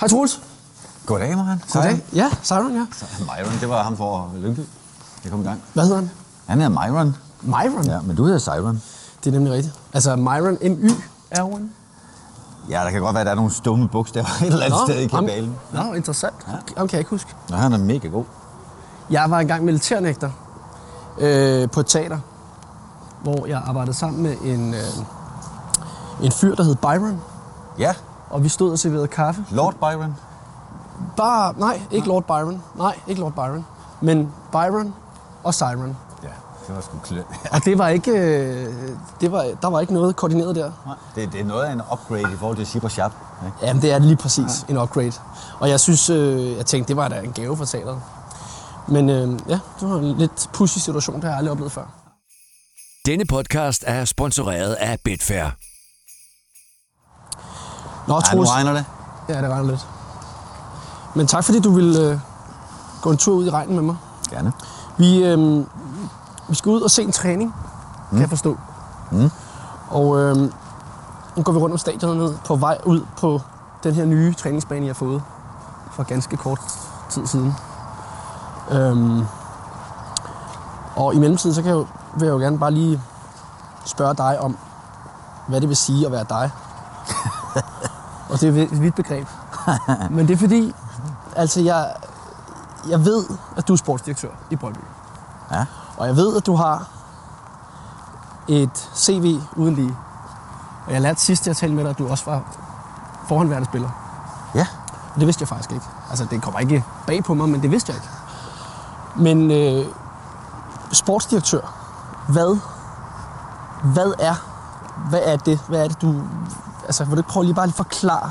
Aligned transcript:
Hej 0.00 0.08
Troels. 0.08 0.40
Goddag, 1.06 1.36
Marian. 1.36 1.62
Goddag. 1.72 2.00
Ja, 2.14 2.30
Siren, 2.42 2.74
ja. 2.74 2.86
Myron, 3.20 3.60
det 3.60 3.68
var 3.68 3.82
ham 3.82 3.96
for 3.96 4.32
Lyngby. 4.36 4.60
Jeg 5.24 5.30
kom 5.30 5.40
i 5.40 5.44
gang. 5.44 5.62
Hvad 5.74 5.84
hedder 5.84 5.96
han? 5.96 6.10
Han 6.46 6.60
hedder 6.60 6.88
Myron. 6.88 7.16
Myron. 7.42 7.84
Ja, 7.84 8.00
men 8.00 8.16
du 8.16 8.24
hedder 8.24 8.38
Siren. 8.38 8.82
Det 9.24 9.26
er 9.26 9.34
nemlig 9.34 9.52
rigtigt. 9.52 9.74
Altså 9.92 10.16
Myron, 10.16 10.58
M-Y-R-O-N. 10.62 11.70
Ja, 12.70 12.80
der 12.84 12.90
kan 12.90 13.00
godt 13.00 13.14
være, 13.14 13.20
at 13.20 13.26
der 13.26 13.30
er 13.32 13.36
nogle 13.36 13.50
stumme 13.50 13.88
bogstaver 13.88 14.26
et 14.42 14.46
eller 14.46 14.64
andet 14.64 14.80
sted 14.88 15.00
i 15.00 15.06
kabalen. 15.06 15.56
Nå, 15.72 15.92
interessant. 15.92 16.34
Ja. 16.48 16.52
Ham 16.76 16.88
kan 16.88 16.92
jeg 16.92 17.00
ikke 17.00 17.10
huske. 17.10 17.34
Nå, 17.48 17.56
han 17.56 17.72
er 17.72 17.78
mega 17.78 18.08
god. 18.08 18.24
Jeg 19.10 19.30
var 19.30 19.38
engang 19.38 19.64
militærnægter 19.64 20.30
øh, 21.18 21.70
på 21.70 21.80
et 21.80 21.86
teater, 21.86 22.18
hvor 23.22 23.46
jeg 23.46 23.62
arbejdede 23.66 23.96
sammen 23.96 24.22
med 24.22 24.36
en, 24.44 24.74
øh, 24.74 24.80
en 26.22 26.32
fyr, 26.32 26.54
der 26.54 26.62
hed 26.62 26.74
Byron. 26.74 27.20
Ja, 27.78 27.94
Og 28.30 28.44
vi 28.44 28.48
stod 28.48 28.72
og 28.72 28.78
serverede 28.78 29.08
kaffe. 29.08 29.44
Lord 29.50 29.74
Byron. 29.74 30.14
Bare, 31.16 31.54
nej, 31.58 31.80
ikke 31.90 32.08
Lord 32.08 32.24
Byron. 32.24 32.62
Nej, 32.74 32.98
ikke 33.06 33.20
Lord 33.20 33.32
Byron. 33.32 33.66
Men 34.00 34.32
Byron 34.52 34.94
og 35.44 35.54
Siren. 35.54 35.96
Ja, 36.22 36.28
det 36.66 36.74
var 36.74 36.80
sgu 36.80 36.98
klø. 37.04 37.22
Og 37.54 37.64
det 37.64 37.78
var 37.78 37.88
ikke, 37.88 38.10
øh, 38.10 38.66
det 39.20 39.32
var, 39.32 39.46
der 39.62 39.68
var 39.68 39.80
ikke 39.80 39.92
noget 39.92 40.16
koordineret 40.16 40.56
der. 40.56 40.72
det, 41.14 41.32
det 41.32 41.40
er 41.40 41.44
noget 41.44 41.64
af 41.64 41.72
en 41.72 41.80
upgrade 41.92 42.22
i 42.34 42.36
forhold 42.38 42.56
til 42.56 42.66
Ship 42.66 42.84
og 42.84 42.90
Shop. 42.90 43.12
Ikke? 43.46 43.56
Jamen, 43.62 43.82
det 43.82 43.92
er 43.92 43.98
lige 43.98 44.16
præcis. 44.16 44.64
Ja. 44.68 44.72
En 44.72 44.78
upgrade. 44.80 45.12
Og 45.60 45.68
jeg 45.68 45.80
synes, 45.80 46.10
øh, 46.10 46.56
jeg 46.56 46.66
tænkte, 46.66 46.88
det 46.88 46.96
var 46.96 47.08
da 47.08 47.20
en 47.20 47.32
gave 47.32 47.56
for 47.56 47.64
teateret. 47.64 48.00
Men 48.88 49.08
øh, 49.08 49.38
ja, 49.48 49.58
det 49.80 49.88
var 49.88 49.98
en 49.98 50.18
lidt 50.18 50.50
pussy 50.52 50.78
situation, 50.78 51.16
det 51.16 51.24
har 51.24 51.30
jeg 51.30 51.38
aldrig 51.38 51.52
oplevet 51.52 51.72
før. 51.72 51.84
Denne 53.06 53.24
podcast 53.24 53.84
er 53.86 54.04
sponsoreret 54.04 54.74
af 54.74 54.98
Betfair. 55.04 55.50
Nå, 58.08 58.20
Ja, 58.30 58.36
nu 58.36 58.42
regner 58.42 58.72
det. 58.72 58.84
Ja, 59.28 59.42
det 59.42 59.50
regner 59.50 59.70
lidt. 59.70 59.86
Men 61.14 61.26
tak 61.26 61.44
fordi 61.44 61.60
du 61.60 61.74
ville 61.74 62.00
øh, 62.00 62.18
gå 63.02 63.10
en 63.10 63.16
tur 63.16 63.34
ud 63.34 63.46
i 63.46 63.50
regnen 63.50 63.74
med 63.74 63.82
mig. 63.82 63.96
Gerne. 64.30 64.52
Vi, 64.96 65.24
øh, 65.24 65.64
vi 66.48 66.54
skal 66.54 66.70
ud 66.70 66.80
og 66.80 66.90
se 66.90 67.02
en 67.02 67.12
træning, 67.12 67.54
mm. 67.54 68.10
kan 68.10 68.20
jeg 68.20 68.28
forstå. 68.28 68.56
Mm. 69.10 69.30
Og 69.90 70.18
øh, 70.18 70.36
nu 71.36 71.42
går 71.42 71.52
vi 71.52 71.58
rundt 71.58 71.72
om 71.72 71.78
stadionet 71.78 72.38
på 72.44 72.56
vej 72.56 72.78
ud 72.84 73.00
på 73.20 73.40
den 73.84 73.94
her 73.94 74.04
nye 74.04 74.34
træningsbane, 74.34 74.86
jeg 74.86 74.88
har 74.88 74.94
fået 74.94 75.22
for 75.92 76.02
ganske 76.02 76.36
kort 76.36 76.60
tid 77.10 77.26
siden. 77.26 77.54
Øhm, 78.70 79.24
og 80.96 81.14
i 81.14 81.18
mellemtiden, 81.18 81.54
så 81.54 81.62
kan 81.62 81.68
jeg 81.68 81.76
jo, 81.76 81.86
vil 82.14 82.26
jeg 82.26 82.32
jo 82.32 82.38
gerne 82.38 82.58
bare 82.58 82.70
lige 82.70 83.02
spørge 83.84 84.14
dig 84.14 84.40
om, 84.40 84.56
hvad 85.46 85.60
det 85.60 85.68
vil 85.68 85.76
sige 85.76 86.06
at 86.06 86.12
være 86.12 86.24
dig. 86.28 86.50
og 88.28 88.40
det 88.40 88.58
er 88.58 88.62
et 88.62 88.82
vidt 88.82 88.94
begreb. 88.94 89.26
Men 90.10 90.28
det 90.28 90.34
er 90.34 90.38
fordi, 90.38 90.74
altså 91.36 91.60
jeg, 91.60 91.92
jeg 92.88 93.04
ved, 93.04 93.24
at 93.56 93.68
du 93.68 93.72
er 93.72 93.76
sportsdirektør 93.76 94.30
i 94.50 94.56
Brøndby. 94.56 94.80
Ja. 95.52 95.64
Og 95.96 96.06
jeg 96.06 96.16
ved, 96.16 96.36
at 96.36 96.46
du 96.46 96.56
har 96.56 96.88
et 98.48 98.90
CV 98.94 99.40
uden 99.56 99.74
lige. 99.74 99.96
Og 100.86 100.92
jeg 100.92 101.00
lærte 101.00 101.20
sidst, 101.20 101.46
jeg 101.46 101.56
talte 101.56 101.74
med 101.74 101.84
dig, 101.84 101.90
at 101.90 101.98
du 101.98 102.08
også 102.08 102.24
var 102.24 102.42
forhåndværende 103.28 103.68
spiller. 103.68 103.90
Ja. 104.54 104.66
Og 105.14 105.20
det 105.20 105.26
vidste 105.26 105.42
jeg 105.42 105.48
faktisk 105.48 105.72
ikke. 105.72 105.84
Altså, 106.10 106.24
det 106.30 106.42
kommer 106.42 106.60
ikke 106.60 106.84
bag 107.06 107.24
på 107.24 107.34
mig, 107.34 107.48
men 107.48 107.62
det 107.62 107.70
vidste 107.70 107.92
jeg 107.92 107.96
ikke. 107.96 108.08
Men 109.16 109.50
øh, 109.50 109.86
sportsdirektør, 110.92 111.60
hvad, 112.28 112.58
hvad 113.84 114.12
er, 114.18 114.34
hvad 115.08 115.20
er 115.24 115.36
det? 115.36 115.60
Hvad 115.68 115.84
er 115.84 115.88
det, 115.88 116.02
du... 116.02 116.14
Altså, 116.88 117.04
vil 117.04 117.12
du 117.12 117.20
ikke 117.20 117.28
prøve 117.30 117.44
lige 117.44 117.54
bare 117.54 117.66
lige 117.66 117.76
forklare? 117.76 118.30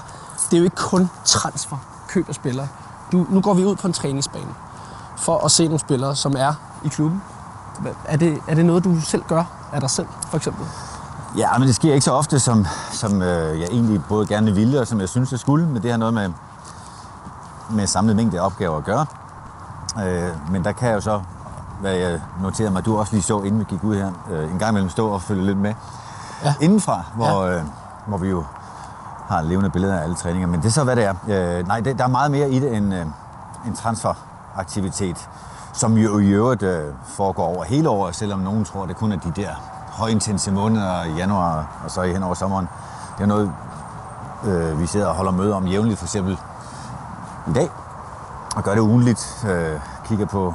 Det 0.52 0.54
er 0.54 0.58
jo 0.58 0.64
ikke 0.64 0.76
kun 0.76 1.10
transfer, 1.26 1.78
køb 2.08 2.30
af 2.30 2.36
spillere. 2.36 2.68
Du, 3.12 3.26
nu 3.30 3.42
går 3.42 3.54
vi 3.54 3.66
ud 3.66 3.76
på 3.76 3.88
en 3.88 3.94
træningsbane 3.94 4.48
for 5.18 5.46
at 5.46 5.52
se 5.52 5.64
nogle 5.66 5.80
spillere, 5.80 6.16
som 6.16 6.36
er 6.38 6.54
i 6.84 6.88
klubben. 6.88 7.22
Er 8.06 8.18
det, 8.18 8.38
er 8.48 8.56
det 8.56 8.66
noget, 8.66 8.84
du 8.84 9.02
selv 9.02 9.24
gør 9.28 9.44
af 9.74 9.82
dig 9.82 9.90
selv, 9.90 10.08
for 10.30 10.38
eksempel? 10.38 10.66
Ja, 11.38 11.58
men 11.58 11.68
det 11.68 11.76
sker 11.76 11.94
ikke 11.94 12.04
så 12.06 12.12
ofte, 12.12 12.40
som, 12.40 12.66
som 12.92 13.22
øh, 13.22 13.60
jeg 13.62 13.68
egentlig 13.72 14.02
både 14.10 14.28
gerne 14.28 14.52
ville, 14.56 14.80
og 14.82 14.88
som 14.88 15.00
jeg 15.00 15.10
synes, 15.10 15.30
det 15.30 15.40
skulle. 15.40 15.68
Men 15.68 15.84
det 15.84 15.92
har 15.92 15.98
noget 15.98 16.14
med, 16.14 16.30
med 17.70 17.88
samlet 17.88 18.16
mængde 18.16 18.40
opgaver 18.40 18.78
at 18.78 18.84
gøre. 18.84 19.06
Øh, 20.06 20.52
men 20.52 20.64
der 20.64 20.72
kan 20.72 20.88
jeg 20.88 20.96
jo 20.96 21.02
så, 21.02 21.22
hvad 21.82 21.94
jeg 21.94 22.22
noterede 22.42 22.72
mig, 22.72 22.86
du 22.86 22.98
også 23.00 23.14
lige 23.14 23.24
så, 23.24 23.42
inden 23.42 23.60
vi 23.60 23.66
gik 23.70 23.84
ud 23.84 23.96
her, 23.96 24.12
øh, 24.32 24.52
en 24.52 24.60
gang 24.60 24.70
imellem 24.72 24.90
stå 24.90 25.10
og 25.10 25.22
følge 25.22 25.46
lidt 25.46 25.58
med 25.58 25.74
Ja. 26.44 26.54
indenfra, 26.62 27.04
hvor, 27.16 27.42
øh, 27.42 27.62
hvor 28.08 28.18
vi 28.18 28.30
jo 28.30 28.44
har 29.28 29.42
levende 29.42 29.70
billeder 29.70 30.00
af 30.00 30.04
alle 30.04 30.16
træninger. 30.16 30.48
Men 30.48 30.60
det 30.60 30.68
er 30.68 30.72
så, 30.72 30.84
hvad 30.84 30.96
det 30.96 31.04
er. 31.04 31.14
Øh, 31.60 31.68
nej, 31.68 31.80
det, 31.80 31.98
der 31.98 32.04
er 32.04 32.08
meget 32.08 32.32
mere 32.32 32.50
i 32.50 32.60
det 32.60 32.78
end 32.78 32.94
øh, 32.94 33.06
en 33.68 33.76
transferaktivitet, 33.76 35.30
som 35.74 35.98
jo 35.98 36.20
i 36.20 36.28
øvrigt 36.28 36.64
øh, 36.64 36.94
foregår 37.06 37.44
over 37.44 37.64
hele 37.64 37.90
året, 37.90 38.16
selvom 38.16 38.40
nogen 38.40 38.66
tror, 38.66 38.86
det 38.86 38.96
kun 38.96 39.12
er 39.12 39.18
de 39.20 39.32
der 39.36 39.50
højintense 39.92 40.52
måneder 40.52 41.04
i 41.04 41.12
januar 41.12 41.68
og 41.84 41.92
så 41.92 42.02
hen 42.02 42.24
over 42.24 42.34
sommeren. 42.34 42.68
Det 43.18 43.24
er 43.24 43.28
noget, 43.28 43.52
øh, 44.46 44.80
vi 44.80 44.86
sidder 44.86 45.08
og 45.08 45.16
holder 45.16 45.32
møde 45.32 45.54
om 45.54 45.68
jævnligt, 45.68 46.00
for 46.00 46.06
eksempel 46.06 46.38
i 47.48 47.54
dag, 47.54 47.70
og 48.56 48.64
gør 48.64 48.74
det 48.74 48.82
ugenligt. 48.82 49.46
Øh, 49.50 49.80
kigger 50.06 50.26
på, 50.26 50.54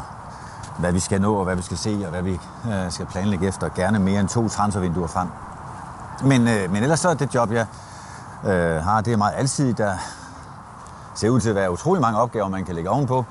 hvad 0.79 0.93
vi 0.93 1.01
skal 1.01 1.21
nå, 1.21 1.35
og 1.35 1.45
hvad 1.45 1.57
vi 1.57 1.63
skal 1.63 1.79
se, 1.79 2.01
og 2.05 2.11
hvad 2.11 2.23
vi 2.23 2.41
øh, 2.67 2.91
skal 2.91 3.07
planlægge 3.07 3.47
efter. 3.49 3.69
Gerne 3.69 3.99
mere 3.99 4.21
end 4.21 4.29
to 4.29 4.49
transfervinduer 4.49 5.07
frem. 5.07 5.29
Men, 6.25 6.49
øh, 6.49 6.73
men 6.73 6.83
ellers 6.83 7.01
så 7.01 7.09
er 7.09 7.15
det 7.15 7.35
job, 7.35 7.53
jeg 7.53 7.67
øh, 8.45 8.83
har, 8.83 9.01
det 9.01 9.13
er 9.13 9.17
meget 9.17 9.35
alsidigt. 9.37 9.79
Der 9.79 9.95
ser 11.15 11.29
ud 11.29 11.41
til 11.41 11.49
at 11.49 11.55
være 11.55 11.73
utrolig 11.73 12.01
mange 12.01 12.19
opgaver, 12.19 12.49
man 12.49 12.65
kan 12.65 12.75
lægge 12.75 12.91
ovenpå. 12.91 13.25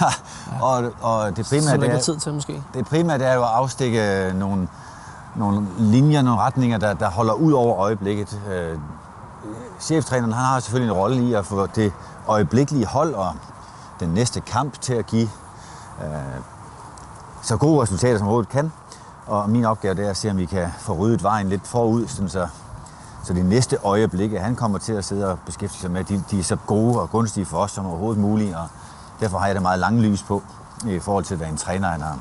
og, 0.62 0.92
og 1.00 1.36
det 1.36 1.46
primære, 1.46 1.76
det 1.76 1.90
er, 1.90 1.96
er 1.96 2.00
tid 2.00 2.16
til, 2.16 2.34
måske? 2.34 2.62
det 2.74 2.86
primære 2.86 3.18
det 3.18 3.26
er 3.26 3.34
jo 3.34 3.42
at 3.42 3.48
afstikke 3.48 4.32
nogle, 4.34 4.68
nogle 5.36 5.66
linjer, 5.78 6.22
nogle 6.22 6.40
retninger, 6.40 6.78
der, 6.78 6.94
der 6.94 7.10
holder 7.10 7.32
ud 7.32 7.52
over 7.52 7.78
øjeblikket. 7.78 8.40
Øh, 8.50 8.78
cheftræneren 9.80 10.32
han 10.32 10.44
har 10.44 10.60
selvfølgelig 10.60 10.92
en 10.92 10.98
rolle 10.98 11.22
i 11.22 11.34
at 11.34 11.46
få 11.46 11.66
det 11.66 11.92
øjeblikkelige 12.28 12.86
hold 12.86 13.14
og 13.14 13.34
den 14.00 14.08
næste 14.08 14.40
kamp 14.40 14.80
til 14.80 14.94
at 14.94 15.06
give 15.06 15.28
øh, 16.02 16.08
så 17.42 17.56
gode 17.56 17.82
resultater 17.82 18.18
som 18.18 18.26
overhovedet 18.26 18.50
kan. 18.50 18.72
Og 19.30 19.50
min 19.50 19.64
opgave 19.64 19.94
det 19.94 20.06
er 20.06 20.10
at 20.10 20.16
se, 20.16 20.30
om 20.30 20.36
vi 20.36 20.44
kan 20.44 20.68
få 20.78 20.92
ryddet 20.92 21.22
vejen 21.22 21.48
lidt 21.48 21.66
forud, 21.66 22.06
sådan 22.06 22.28
så, 22.28 22.48
så 23.24 23.32
de 23.32 23.42
næste 23.42 23.76
øjeblikke, 23.82 24.40
han 24.40 24.56
kommer 24.56 24.78
til 24.78 24.92
at 24.92 25.04
sidde 25.04 25.30
og 25.30 25.38
beskæftige 25.46 25.80
sig 25.80 25.90
med, 25.90 26.04
de, 26.04 26.24
de 26.30 26.38
er 26.38 26.42
så 26.42 26.56
gode 26.66 27.00
og 27.00 27.10
gunstige 27.10 27.46
for 27.46 27.56
os 27.56 27.70
som 27.70 27.86
overhovedet 27.86 28.22
muligt. 28.22 28.56
Og 28.56 28.66
derfor 29.20 29.38
har 29.38 29.46
jeg 29.46 29.54
det 29.54 29.62
meget 29.62 29.78
lange 29.78 30.02
lys 30.02 30.22
på 30.22 30.42
i 30.86 30.98
forhold 30.98 31.24
til, 31.24 31.36
hvad 31.36 31.48
en 31.48 31.56
træner 31.56 31.88
han 31.88 32.00
har. 32.00 32.18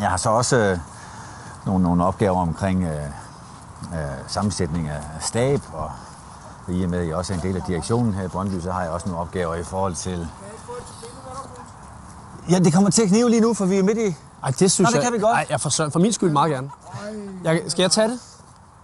Jeg 0.00 0.10
har 0.10 0.16
så 0.16 0.30
også 0.30 0.56
øh, 0.56 0.78
nogle, 1.66 1.82
nogle 1.82 2.04
opgaver 2.04 2.40
omkring 2.40 2.84
øh, 2.84 3.04
øh, 3.92 3.98
sammensætning 4.26 4.88
af 4.88 5.00
stab, 5.20 5.60
og 5.72 5.90
i 6.68 6.84
og 6.84 6.90
med, 6.90 6.98
at 6.98 7.08
jeg 7.08 7.16
også 7.16 7.32
er 7.32 7.36
en 7.36 7.42
del 7.42 7.56
af 7.56 7.62
direktionen 7.62 8.14
her 8.14 8.24
i 8.24 8.28
Brøndby, 8.28 8.60
så 8.60 8.72
har 8.72 8.82
jeg 8.82 8.90
også 8.90 9.06
nogle 9.08 9.20
opgaver 9.20 9.54
i 9.54 9.64
forhold 9.64 9.94
til... 9.94 10.28
Ja, 12.50 12.58
det 12.58 12.72
kommer 12.74 12.90
til 12.90 13.02
at 13.02 13.08
knive 13.08 13.30
lige 13.30 13.40
nu, 13.40 13.54
for 13.54 13.64
vi 13.64 13.78
er 13.78 13.82
midt 13.82 13.98
i... 13.98 14.29
Ej, 14.42 14.50
det 14.50 14.72
synes 14.72 14.78
Nå, 14.78 14.86
det 14.90 14.94
jeg... 14.94 15.02
kan 15.02 15.12
vi 15.12 15.18
godt. 15.18 15.32
Ej, 15.34 15.46
jeg 15.50 15.60
for, 15.60 15.68
søren- 15.68 15.90
for 15.92 15.98
min 15.98 16.12
skyld 16.12 16.30
meget 16.30 16.50
gerne. 16.50 16.70
Jeg, 17.44 17.62
skal 17.68 17.82
jeg 17.82 17.90
tage 17.90 18.08
det? 18.08 18.20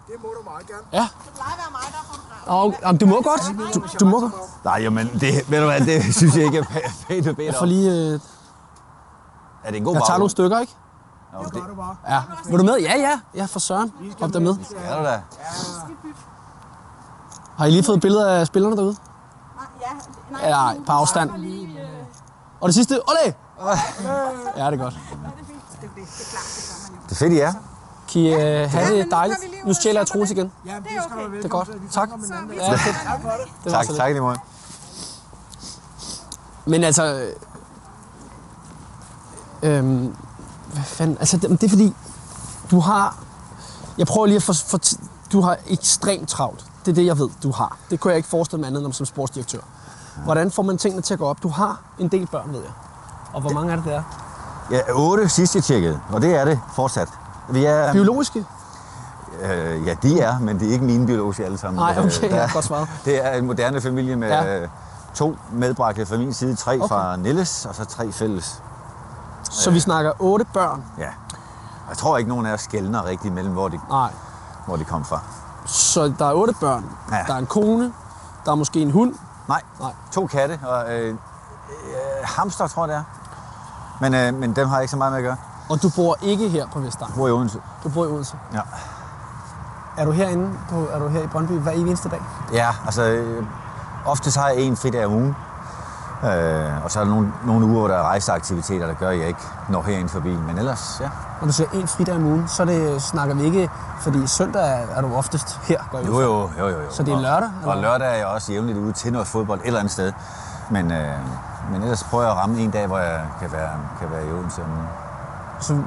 Det 0.07 0.15
må 0.23 0.29
du 0.29 0.51
meget 0.51 0.67
gerne. 0.67 0.83
Ja. 0.93 1.09
Det 1.25 1.33
plejer 1.35 1.53
at 1.53 1.59
være 1.59 1.71
mig, 1.73 1.81
der 2.47 2.53
er. 2.53 2.57
Og, 2.57 2.75
jamen, 2.83 2.99
du 2.99 3.07
må 3.07 3.23
godt. 3.23 3.75
Du, 3.75 3.83
du 4.01 4.05
må 4.07 4.21
godt. 4.21 4.33
Nej, 4.65 4.75
jamen, 4.83 5.09
det, 5.21 5.51
ved 5.51 5.61
du 5.61 5.67
hvad, 5.67 5.81
det 5.81 6.15
synes 6.17 6.37
jeg 6.37 6.45
ikke 6.45 6.59
er 6.59 6.63
pæ- 6.63 7.07
pænt 7.09 7.27
at 7.27 7.37
bede 7.37 7.47
Jeg 7.47 7.55
får 7.55 7.63
om. 7.63 7.69
lige... 7.69 7.91
Øh, 8.15 8.21
Er 9.65 9.71
det 9.71 9.77
en 9.77 9.85
god 9.85 9.95
jeg 9.95 10.03
tager 10.07 10.19
nogle 10.19 10.31
stykker, 10.31 10.59
ikke? 10.59 10.73
Nå, 11.33 11.45
det 11.45 11.55
Det 11.55 11.63
gør 11.63 11.69
du 11.69 11.75
bare. 11.75 11.97
Ja. 12.09 12.23
Vil 12.51 12.59
du 12.59 12.65
med? 12.65 12.77
Ja, 12.79 12.99
ja. 12.99 13.21
Ja, 13.35 13.45
for 13.45 13.59
søren. 13.59 13.93
Kom 14.21 14.33
der 14.33 14.41
med. 14.41 14.57
er 14.85 14.99
du 14.99 15.05
da. 15.05 15.21
Har 17.59 17.67
I 17.67 17.71
lige 17.71 17.83
fået 17.85 18.01
billeder 18.01 18.27
af 18.31 18.47
spillerne 18.47 18.77
derude? 18.77 18.97
Nej, 19.57 19.67
ja, 19.81 19.87
nej, 20.31 20.41
Ja, 20.45 20.51
nej, 20.51 20.79
på 20.87 20.93
afstand. 20.93 21.31
Og 22.61 22.69
det 22.69 22.75
sidste, 22.75 23.01
olé! 23.11 23.33
Ja, 24.57 24.71
det 24.71 24.81
er 24.81 24.83
godt. 24.83 24.95
Det 25.95 27.13
er 27.13 27.15
fedt, 27.15 27.33
I 27.33 27.39
er. 27.39 27.53
Kan 28.13 28.23
I 28.23 28.35
øh, 28.35 28.71
have 28.71 28.85
men 28.85 28.99
det 28.99 29.05
nu 29.05 29.11
dejligt? 29.11 29.39
Nu 29.65 29.75
stjæler 29.75 30.01
jeg 30.01 30.07
Troels 30.07 30.31
igen. 30.31 30.53
Ja, 30.67 30.75
det, 30.75 30.85
Det 30.85 30.97
er 30.97 31.03
okay. 31.03 31.37
Det 31.37 31.45
er 31.45 31.49
godt. 31.49 31.71
Tak. 31.93 32.09
Ja. 32.57 32.71
Tak 33.05 33.23
for 33.23 33.29
det. 33.29 33.65
Det 33.65 33.73
Tak, 33.73 33.87
tak 33.97 34.11
lige 34.11 34.21
måde. 34.21 34.39
Men 36.67 36.85
altså... 36.85 37.05
øh, 37.15 37.33
Øhm, 39.63 40.17
hvad 40.73 40.83
fanden? 40.83 41.19
Altså, 41.19 41.37
det, 41.37 41.51
det 41.51 41.63
er 41.63 41.69
fordi, 41.69 41.95
du 42.71 42.81
har... 42.81 43.17
Jeg 43.99 44.07
prøver 44.07 44.27
lige 44.27 44.37
at 44.37 44.43
få... 44.43 44.53
For, 44.53 44.81
du 45.33 45.41
har 45.41 45.57
ekstremt 45.67 46.29
travlt. 46.29 46.65
Det 46.85 46.91
er 46.91 46.95
det, 46.95 47.07
jeg 47.07 47.19
ved, 47.19 47.29
du 47.43 47.53
har. 47.53 47.77
Det 47.91 48.01
kunne 48.01 48.11
jeg 48.11 48.17
ikke 48.17 48.29
forestille 48.29 48.61
mig 48.61 48.67
andet 48.67 48.79
end 48.81 48.87
om 48.87 48.93
som 48.93 49.07
sportsdirektør. 49.07 49.61
Hvordan 50.25 50.51
får 50.51 50.63
man 50.63 50.79
tingene 50.79 51.03
til 51.03 51.15
at 51.15 51.19
gå 51.21 51.27
op? 51.27 51.43
Du 51.43 51.49
har 51.49 51.81
en 51.99 52.09
del 52.09 52.27
børn, 52.27 52.53
ved 52.53 52.61
jeg. 52.61 52.71
Og 53.33 53.41
hvor 53.41 53.51
mange 53.51 53.73
er 53.73 53.77
det, 53.77 53.85
der 53.85 53.93
er? 53.93 54.03
Ja, 54.71 54.81
otte 54.95 55.29
sidst 55.29 55.55
jeg 55.55 55.65
tjekkede, 55.65 56.01
og 56.13 56.23
det 56.23 56.35
er 56.37 56.45
det 56.45 56.61
fortsat. 56.75 57.09
Vi 57.49 57.65
er, 57.65 57.93
Biologiske? 57.93 58.47
øh, 59.43 59.87
ja, 59.87 59.95
de 60.03 60.21
er, 60.21 60.39
men 60.39 60.61
det 60.61 60.69
er 60.69 60.73
ikke 60.73 60.85
mine 60.85 61.07
biologiske 61.07 61.45
alle 61.45 61.59
sammen. 61.59 61.77
Nej, 61.81 61.91
okay, 61.99 62.25
Øh, 62.25 62.31
der- 62.39 62.53
godt 62.53 62.65
svaret. 62.65 62.89
Det 63.05 63.27
er 63.27 63.31
en 63.33 63.47
moderne 63.47 63.81
familie 63.81 64.17
med 64.17 64.29
Ja. 64.29 64.61
ja. 64.61 64.67
To 65.15 65.37
medbragte 65.53 66.07
fra 66.07 66.17
min 66.17 66.33
side, 66.35 66.57
tre 66.57 66.75
Okay. 66.77 66.89
fra 66.89 67.17
Nilles, 67.17 67.67
og 67.67 67.75
så 67.75 67.85
tre 67.85 68.13
fælles. 68.13 68.63
Så 69.51 69.71
vi 69.71 69.81
snakker 69.81 70.13
otte 70.19 70.45
børn. 70.55 70.85
Ja. 70.99 71.09
Jeg 71.89 71.97
tror 71.97 72.17
ikke, 72.19 72.29
nogen 72.29 72.47
af 72.47 72.53
os 72.53 72.61
skældner 72.61 73.05
rigtigt 73.07 73.35
mellem, 73.35 73.53
hvor 73.53 73.69
de, 73.69 73.81
Nej. 73.91 74.11
hvor 74.67 74.77
de 74.77 74.85
kom 74.85 75.05
fra. 75.05 75.21
Så 75.67 76.13
der 76.19 76.27
er 76.29 76.33
otte 76.35 76.55
børn. 76.61 76.85
Ja. 77.13 77.25
Der 77.27 77.35
er 77.35 77.39
en 77.39 77.47
kone. 77.47 77.93
Der 78.45 78.51
er 78.51 78.55
måske 78.55 78.81
en 78.83 78.91
hund. 78.91 79.15
Nej, 79.49 79.63
Nej. 79.81 79.93
to 80.13 80.27
katte 80.27 80.59
og 80.67 80.95
øh, 80.95 81.09
øh, 81.11 81.15
hamster, 82.25 82.67
tror 82.67 82.83
jeg 82.87 82.89
det 82.89 82.97
er. 82.97 83.03
Men, 84.01 84.15
øh, 84.15 84.35
men 84.35 84.57
dem 84.57 84.69
har 84.69 84.77
jeg 84.77 84.83
ikke 84.83 84.91
så 84.91 84.97
meget 84.97 85.13
med 85.13 85.19
at 85.19 85.25
gøre. 85.25 85.37
Og 85.69 85.83
du 85.83 85.91
bor 85.97 86.17
ikke 86.23 86.49
her 86.49 86.67
på 86.73 86.79
Vestegn. 86.81 87.11
Jeg 87.11 87.17
bor 87.19 87.29
i 87.29 87.31
Odense. 87.31 87.59
Du 87.85 87.89
bor 87.89 88.05
i 88.05 88.09
Odense. 88.09 88.37
Ja. 88.55 88.61
Er 89.97 90.05
du 90.05 90.11
herinde 90.11 90.51
på, 90.71 90.87
er 90.93 90.99
du 90.99 91.09
her 91.09 91.21
i 91.23 91.27
Brøndby 91.27 91.53
hver 91.53 91.73
eneste 91.73 92.09
dag? 92.09 92.21
Ja, 92.53 92.69
altså 92.87 93.03
øh, 93.03 93.45
ofte 94.07 94.31
så 94.33 94.41
har 94.41 94.49
jeg 94.49 94.59
en 94.61 94.77
fridag 94.77 95.07
om 95.07 95.13
ugen. 95.13 95.37
Øh, 96.25 96.85
og 96.85 96.91
så 96.91 97.01
er 97.01 97.05
der 97.05 97.11
nogle, 97.11 97.33
nogle 97.47 97.67
uger, 97.67 97.79
hvor 97.79 97.89
der 97.89 97.95
er 97.95 98.03
rejseaktiviteter, 98.03 98.87
der 98.87 98.95
gør, 98.95 99.09
at 99.09 99.19
jeg 99.19 99.29
ikke 99.29 99.41
når 99.69 99.83
herind 99.83 100.09
forbi. 100.09 100.29
Men 100.47 100.59
ellers, 100.59 100.99
ja. 101.01 101.09
Når 101.41 101.47
du 101.47 101.53
siger 101.53 101.69
en 101.75 101.89
fridag 101.89 102.15
om 102.17 102.25
ugen, 102.25 102.49
så 102.49 102.65
det, 102.65 103.03
snakker 103.03 103.35
vi 103.35 103.45
ikke, 103.45 103.71
fordi 104.01 104.27
søndag 104.27 104.63
er, 104.63 104.87
er 104.97 105.01
du 105.01 105.15
oftest 105.15 105.61
her, 105.63 105.81
går 105.91 105.99
Jo, 105.99 106.21
jo, 106.21 106.51
jo, 106.59 106.69
jo. 106.69 106.81
jo. 106.81 106.91
Så 106.91 107.03
det 107.03 107.15
er 107.15 107.21
lørdag, 107.21 107.51
Og, 107.63 107.69
og 107.69 107.77
eller? 107.77 107.91
lørdag 107.91 108.09
er 108.09 108.15
jeg 108.17 108.27
også 108.27 108.53
jævnligt 108.53 108.79
ude 108.79 108.93
til 108.93 109.13
noget 109.13 109.29
fodbold 109.29 109.61
et 109.61 109.67
eller 109.67 109.81
andet 109.81 109.93
sted. 109.93 110.13
Men, 110.71 110.93
øh, 110.93 111.15
men 111.73 111.83
ellers 111.83 112.05
prøver 112.05 112.25
jeg 112.25 112.33
at 112.33 112.39
ramme 112.39 112.59
en 112.59 112.71
dag, 112.71 112.87
hvor 112.87 112.99
jeg 112.99 113.21
kan 113.41 113.53
være, 113.53 113.71
kan 114.01 114.11
være 114.11 114.27
i 114.27 114.33
Odense 114.33 114.63
om. 114.63 114.69
Så 115.61 115.79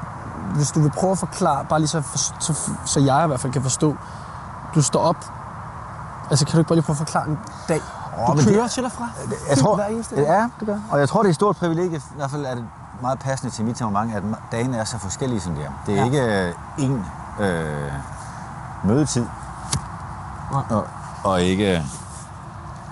hvis 0.56 0.72
du 0.72 0.82
vil 0.82 0.92
prøve 0.92 1.12
at 1.12 1.18
forklare, 1.18 1.66
bare 1.70 1.80
lige 1.80 1.88
så, 1.88 2.02
så, 2.40 2.70
så 2.86 3.00
jeg 3.00 3.24
i 3.24 3.28
hvert 3.28 3.40
fald 3.40 3.54
kan 3.54 3.62
forstå, 3.64 3.96
du 4.76 4.82
står 4.82 5.00
op, 5.00 5.26
altså 6.30 6.46
kan 6.46 6.52
du 6.54 6.58
ikke 6.60 6.68
bare 6.68 6.76
lige 6.76 6.86
prøve 6.86 6.94
at 6.94 6.98
forklare 6.98 7.28
en 7.28 7.40
dag? 7.68 7.82
Du 8.28 8.34
kører 8.44 8.62
det- 8.62 8.72
til 8.72 8.86
og 8.86 8.92
fra? 8.92 9.08
Jeg 9.50 9.58
tror, 9.58 9.76
hver 9.76 9.86
eneste 9.86 10.16
dag? 10.16 10.24
ja, 10.24 10.50
det 10.60 10.68
gør. 10.68 10.78
Og 10.92 11.00
jeg 11.00 11.10
tror, 11.10 11.22
det 11.22 11.28
er 11.28 11.30
et 11.30 11.36
stort 11.36 11.56
privilegie, 11.56 11.98
i 11.98 12.02
hvert 12.16 12.32
fald 12.32 12.46
er 12.46 12.56
det 12.56 12.66
meget 13.02 13.20
passende 13.20 13.54
til 13.54 13.66
mit 13.66 13.76
temperament, 13.78 14.16
at 14.16 14.24
dagene 14.52 14.78
er 14.78 14.84
så 14.84 14.98
forskellige, 14.98 15.40
som 15.42 15.56
de 15.56 15.62
er. 15.64 15.70
Det 15.86 15.94
er 15.94 15.98
Ja. 15.98 16.06
ikke 16.06 16.48
øh, 16.48 16.54
én 16.78 17.44
øh, 17.44 17.92
mødetid, 18.84 19.26
Nej. 20.52 20.62
og, 20.70 20.86
og 21.24 21.42
ikke 21.42 21.84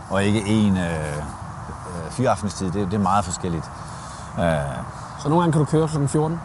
og 0.10 0.24
ikke 0.24 0.40
én 0.40 0.80
øh, 0.80 1.24
øh, 2.08 2.12
fyraftenstid. 2.14 2.72
Det, 2.72 2.92
det 2.92 2.94
er 2.94 3.04
meget 3.04 3.26
forskelligt. 3.26 3.72
Øh, 4.40 4.44
Så 5.20 5.30
nogle 5.30 5.42
gange 5.42 5.52
kan 5.52 5.60
du 5.60 5.66
køre 5.66 5.88
kl. 5.88 6.08
14. 6.08 6.40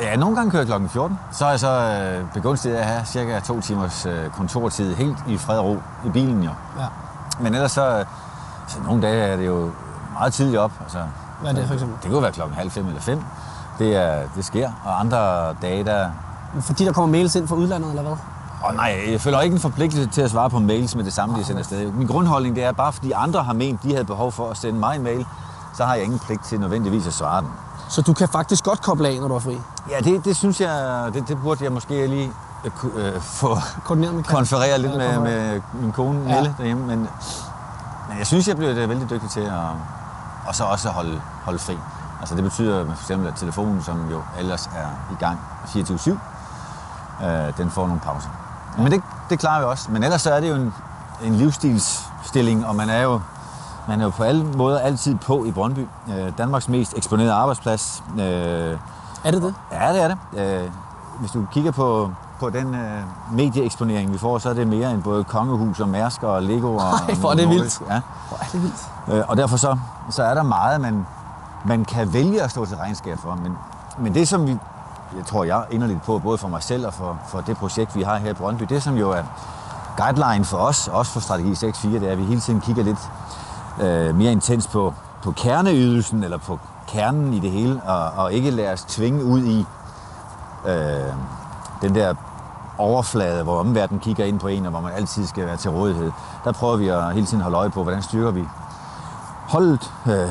Ja, 0.00 0.16
nogle 0.16 0.36
gange 0.36 0.50
kører 0.50 0.62
jeg 0.62 0.66
klokken 0.66 0.88
14. 0.88 1.18
Så 1.32 1.44
er 1.46 1.50
jeg 1.50 1.60
så 1.60 1.70
øh, 1.70 2.24
begunstiget 2.34 2.76
at 2.76 2.86
have 2.86 3.04
cirka 3.06 3.40
to 3.40 3.60
timers 3.60 4.06
øh, 4.06 4.30
kontortid 4.30 4.94
helt 4.94 5.16
i 5.26 5.38
fred 5.38 5.58
og 5.58 5.64
ro 5.64 5.76
i 6.04 6.08
bilen 6.10 6.42
jo. 6.42 6.50
Ja. 6.78 6.86
Men 7.40 7.54
ellers 7.54 7.72
så, 7.72 8.04
så 8.68 8.78
nogle 8.84 9.02
dage 9.02 9.22
er 9.26 9.36
det 9.36 9.46
jo 9.46 9.70
meget 10.12 10.32
tidligt 10.32 10.58
op. 10.58 10.72
Altså, 10.82 10.98
Hvad 11.40 11.50
er 11.50 11.54
det 11.54 11.66
for 11.66 11.74
eksempel? 11.74 11.98
Det 12.02 12.10
kunne 12.10 12.22
være 12.22 12.32
klokken 12.32 12.56
halv 12.56 12.70
fem 12.70 12.86
eller 12.86 13.00
fem. 13.00 13.22
Det, 13.78 13.96
er, 13.96 14.22
det 14.36 14.44
sker. 14.44 14.70
Og 14.84 15.00
andre 15.00 15.52
dage, 15.62 15.84
der... 15.84 16.08
Fordi 16.60 16.84
der 16.84 16.92
kommer 16.92 17.12
mails 17.18 17.34
ind 17.34 17.48
fra 17.48 17.56
udlandet, 17.56 17.88
eller 17.90 18.02
hvad? 18.02 18.16
Og 18.62 18.74
nej, 18.74 19.04
jeg 19.10 19.20
føler 19.20 19.40
ikke 19.40 19.54
en 19.54 19.60
forpligtelse 19.60 20.10
til 20.10 20.22
at 20.22 20.30
svare 20.30 20.50
på 20.50 20.58
mails 20.58 20.96
med 20.96 21.04
det 21.04 21.12
samme, 21.12 21.38
de 21.38 21.44
sender 21.44 21.58
afsted. 21.58 21.92
Min 21.92 22.06
grundholdning 22.06 22.56
det 22.56 22.64
er, 22.64 22.72
bare 22.72 22.92
fordi 22.92 23.12
andre 23.12 23.42
har 23.42 23.52
ment, 23.52 23.82
de 23.82 23.92
havde 23.92 24.04
behov 24.04 24.32
for 24.32 24.50
at 24.50 24.56
sende 24.56 24.78
mig 24.78 24.96
en 24.96 25.02
mail, 25.02 25.26
så 25.74 25.84
har 25.84 25.94
jeg 25.94 26.04
ingen 26.04 26.18
pligt 26.18 26.44
til 26.44 26.60
nødvendigvis 26.60 27.06
at 27.06 27.12
svare 27.12 27.40
den. 27.40 27.50
Så 27.88 28.02
du 28.02 28.12
kan 28.12 28.28
faktisk 28.28 28.64
godt 28.64 28.82
koble 28.82 29.08
af, 29.08 29.20
når 29.20 29.28
du 29.28 29.34
er 29.34 29.38
fri. 29.38 29.58
Ja, 29.90 29.98
det, 29.98 30.24
det 30.24 30.36
synes 30.36 30.60
jeg, 30.60 31.04
det, 31.14 31.28
det 31.28 31.38
burde 31.42 31.64
jeg 31.64 31.72
måske 31.72 32.06
lige 32.06 32.30
øh, 32.64 32.72
øh, 33.06 33.20
få 33.20 33.58
konferere 34.24 34.78
lidt 34.78 34.92
Ja, 34.92 34.98
med, 34.98 35.18
med 35.20 35.60
min 35.74 35.92
kone 35.92 36.28
Ja. 36.28 36.34
Nelle 36.34 36.54
derhjemme, 36.58 36.86
men, 36.86 36.98
men 38.08 38.18
jeg 38.18 38.26
synes, 38.26 38.48
jeg 38.48 38.56
bliver 38.56 38.82
øh, 38.82 38.88
vældig 38.88 39.10
dygtig 39.10 39.30
til 39.30 39.40
at 39.40 39.52
og 40.46 40.54
så 40.54 40.64
også 40.64 40.88
holde, 40.88 41.20
holde 41.44 41.58
fri. 41.58 41.78
Altså 42.20 42.34
det 42.34 42.44
betyder 42.44 42.84
for 42.84 43.02
eksempel, 43.02 43.28
at 43.28 43.34
telefonen, 43.34 43.82
som 43.82 44.10
jo 44.10 44.22
ellers 44.38 44.66
er 44.66 44.88
i 45.12 45.14
gang 45.20 45.38
24-7, 45.66 46.10
øh, 47.24 47.56
den 47.58 47.70
får 47.70 47.86
nogle 47.86 48.00
pauser. 48.00 48.28
Men 48.78 48.92
det, 48.92 49.02
det 49.30 49.38
klarer 49.38 49.58
vi 49.60 49.64
også. 49.66 49.90
Men 49.90 50.02
ellers 50.02 50.22
så 50.22 50.32
er 50.34 50.40
det 50.40 50.48
jo 50.50 50.54
en, 50.54 50.74
en 51.22 51.34
livsstilsstilling, 51.34 52.66
og 52.66 52.76
man 52.76 52.90
er 52.90 53.02
jo 53.02 53.20
man 53.88 54.00
er 54.00 54.04
jo 54.04 54.10
på 54.10 54.22
alle 54.22 54.44
måder 54.44 54.78
altid 54.78 55.14
på 55.14 55.44
i 55.44 55.52
Brøndby. 55.52 55.86
Øh, 56.08 56.32
Danmarks 56.38 56.68
mest 56.68 56.94
eksponerede 56.96 57.32
arbejdsplads. 57.32 58.02
Øh, 58.18 58.78
Er 59.24 59.30
det 59.30 59.42
det? 59.42 59.54
Ja, 59.72 59.92
det 59.92 60.02
er 60.02 60.08
det. 60.08 60.18
Øh, 60.62 60.70
hvis 61.20 61.30
du 61.30 61.46
kigger 61.52 61.70
på, 61.70 62.10
på 62.40 62.50
den 62.50 62.74
øh, 62.74 63.00
medieeksponering, 63.32 64.12
vi 64.12 64.18
får, 64.18 64.38
så 64.38 64.50
er 64.50 64.54
det 64.54 64.66
mere 64.66 64.90
end 64.90 65.02
både 65.02 65.24
Kongehus 65.24 65.80
og 65.80 65.88
Mærsk 65.88 66.22
og 66.22 66.42
Lego. 66.42 66.76
Og, 66.76 66.82
Ej, 67.08 67.14
hvor 67.14 67.30
er 67.30 67.34
det 67.34 67.48
vildt. 67.48 67.80
Ja. 67.90 68.00
Hvor 68.28 68.38
er 68.40 68.46
det 68.52 68.62
vildt. 68.62 68.88
Øh, 69.08 69.24
og 69.28 69.36
derfor 69.36 69.56
så, 69.56 69.78
så 70.10 70.22
er 70.22 70.34
der 70.34 70.42
meget, 70.42 70.80
man, 70.80 71.06
man 71.64 71.84
kan 71.84 72.12
vælge 72.12 72.42
at 72.42 72.50
stå 72.50 72.64
til 72.64 72.76
regnskab 72.76 73.18
for. 73.18 73.38
Men, 73.42 73.58
men 73.98 74.14
det, 74.14 74.28
som 74.28 74.46
vi, 74.46 74.56
jeg 75.16 75.26
tror 75.26 75.44
jeg 75.44 75.64
inderligt 75.70 76.02
på, 76.02 76.18
både 76.18 76.38
for 76.38 76.48
mig 76.48 76.62
selv 76.62 76.86
og 76.86 76.94
for, 76.94 77.18
for 77.28 77.40
det 77.40 77.56
projekt, 77.56 77.96
vi 77.96 78.02
har 78.02 78.16
her 78.16 78.30
i 78.30 78.34
Brøndby, 78.34 78.64
det 78.68 78.82
som 78.82 78.96
jo 78.96 79.10
er 79.10 79.22
guideline 79.96 80.44
for 80.44 80.56
os, 80.56 80.88
også 80.88 81.12
for 81.12 81.20
strategi 81.20 81.52
6.4, 81.52 81.88
det 81.88 82.08
er, 82.08 82.12
at 82.12 82.18
vi 82.18 82.24
hele 82.24 82.40
tiden 82.40 82.60
kigger 82.60 82.82
lidt 82.82 83.10
øh, 83.80 84.14
mere 84.14 84.32
intens 84.32 84.66
på, 84.66 84.94
på 85.22 85.32
kerneydelsen, 85.32 86.24
eller 86.24 86.38
på 86.38 86.58
kernen 86.88 87.34
i 87.34 87.40
det 87.40 87.50
hele, 87.50 87.80
og, 87.84 88.24
og 88.24 88.32
ikke 88.32 88.50
lade 88.50 88.72
os 88.72 88.82
tvinge 88.82 89.24
ud 89.24 89.44
i 89.44 89.66
øh, 90.66 91.12
den 91.82 91.94
der 91.94 92.14
overflade, 92.78 93.42
hvor 93.42 93.60
omverdenen 93.60 94.00
kigger 94.00 94.24
ind 94.24 94.40
på 94.40 94.48
en, 94.48 94.64
og 94.66 94.70
hvor 94.70 94.80
man 94.80 94.92
altid 94.92 95.26
skal 95.26 95.46
være 95.46 95.56
til 95.56 95.70
rådighed. 95.70 96.12
Der 96.44 96.52
prøver 96.52 96.76
vi 96.76 96.88
at 96.88 97.14
hele 97.14 97.26
tiden 97.26 97.42
holde 97.42 97.56
øje 97.56 97.70
på, 97.70 97.82
hvordan 97.82 98.02
styrker 98.02 98.30
vi 98.30 98.44
holdet, 99.48 99.92
øh, 100.06 100.28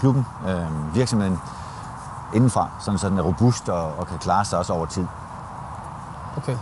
klubben, 0.00 0.26
øh, 0.48 0.94
virksomheden 0.94 1.38
indenfra, 2.34 2.68
sådan 2.80 2.98
så 2.98 3.08
den 3.08 3.18
er 3.18 3.22
robust 3.22 3.68
og, 3.68 3.94
og 3.98 4.06
kan 4.06 4.18
klare 4.18 4.44
sig 4.44 4.58
også 4.58 4.72
over 4.72 4.86
tid. 4.86 5.06
Okay. 6.36 6.56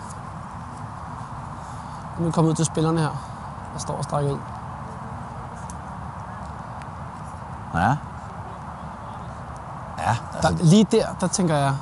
Nu 2.18 2.24
er 2.24 2.26
vi 2.26 2.32
kommet 2.32 2.50
ud 2.50 2.54
til 2.54 2.64
spillerne 2.64 3.00
her. 3.00 3.10
Der 3.72 3.78
står 3.78 3.94
og 3.94 4.04
strækker 4.04 4.32
ud. 4.32 4.38
Ja. 7.74 7.96
Ja, 9.98 10.16
Der, 10.42 10.48
altså, 10.48 10.64
lige 10.64 10.84
der, 10.84 11.06
der 11.20 11.26
tænker 11.26 11.56
jeg... 11.56 11.74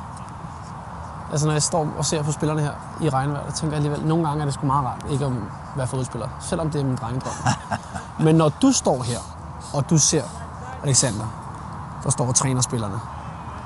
Altså 1.30 1.46
når 1.46 1.52
jeg 1.52 1.62
står 1.62 1.88
og 1.98 2.04
ser 2.04 2.22
på 2.22 2.32
spillerne 2.32 2.60
her 2.60 2.72
i 3.00 3.08
regnvejr, 3.08 3.44
der 3.44 3.52
tænker 3.52 3.76
jeg 3.76 3.84
alligevel, 3.84 4.08
nogle 4.08 4.26
gange 4.28 4.40
er 4.40 4.44
det 4.44 4.54
sgu 4.54 4.66
meget 4.66 4.86
rart 4.86 5.06
ikke 5.10 5.24
at 5.24 5.32
være 5.76 5.86
fodboldspiller. 5.86 6.28
Selvom 6.40 6.70
det 6.70 6.80
er 6.80 6.84
min 6.84 6.96
drengedrøm. 6.96 7.32
Men 8.24 8.34
når 8.34 8.48
du 8.48 8.72
står 8.72 9.02
her, 9.02 9.18
og 9.74 9.90
du 9.90 9.98
ser 9.98 10.22
Alexander, 10.84 11.26
der 12.04 12.10
står 12.10 12.26
og 12.26 12.34
træner 12.34 12.60
spillerne, 12.60 13.00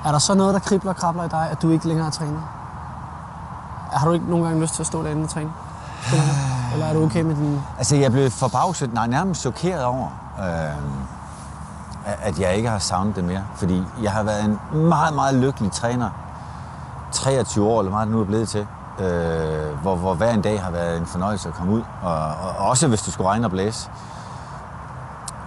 er 0.05 0.11
der 0.11 0.19
så 0.19 0.33
noget, 0.33 0.53
der 0.53 0.59
kribler 0.59 0.91
og 0.91 0.95
krabler 0.95 1.23
i 1.23 1.27
dig, 1.27 1.47
at 1.51 1.61
du 1.61 1.69
ikke 1.69 1.87
længere 1.87 2.07
er 2.07 2.11
træner? 2.11 2.39
Har 3.91 4.07
du 4.07 4.13
ikke 4.13 4.29
nogen 4.29 4.45
gange 4.45 4.61
lyst 4.61 4.73
til 4.75 4.83
at 4.83 4.87
stå 4.87 5.03
derinde 5.03 5.23
og 5.23 5.29
træne 5.29 5.51
spillerne? 6.07 6.31
Eller 6.73 6.85
er 6.85 6.93
du 6.93 7.03
okay 7.03 7.21
med 7.21 7.35
din... 7.35 7.61
altså 7.77 7.95
jeg 7.95 8.11
blev 8.11 8.31
forbavset, 8.31 8.93
nej, 8.93 9.07
nærmest 9.07 9.41
chokeret 9.41 9.83
over, 9.83 10.07
øh, 10.39 10.77
at 12.21 12.39
jeg 12.39 12.55
ikke 12.55 12.69
har 12.69 12.79
savnet 12.79 13.15
det 13.15 13.23
mere. 13.23 13.43
Fordi 13.55 13.83
jeg 14.01 14.11
har 14.11 14.23
været 14.23 14.45
en 14.45 14.59
meget, 14.71 15.15
meget 15.15 15.35
lykkelig 15.35 15.71
træner. 15.71 16.09
23 17.11 17.65
år, 17.65 17.79
eller 17.79 17.91
meget 17.91 18.07
nu 18.07 18.21
er 18.21 18.25
blevet 18.25 18.49
til. 18.49 18.67
Øh, 18.99 19.79
hvor, 19.81 19.95
hvor 19.95 20.13
hver 20.13 20.33
en 20.33 20.41
dag 20.41 20.63
har 20.63 20.71
været 20.71 20.97
en 20.97 21.05
fornøjelse 21.05 21.49
at 21.49 21.55
komme 21.55 21.73
ud. 21.73 21.81
Og, 22.01 22.15
og, 22.15 22.49
og 22.57 22.69
også 22.69 22.87
hvis 22.87 23.01
det 23.01 23.13
skulle 23.13 23.29
regne 23.29 23.47
og 23.47 23.51
blæse. 23.51 23.89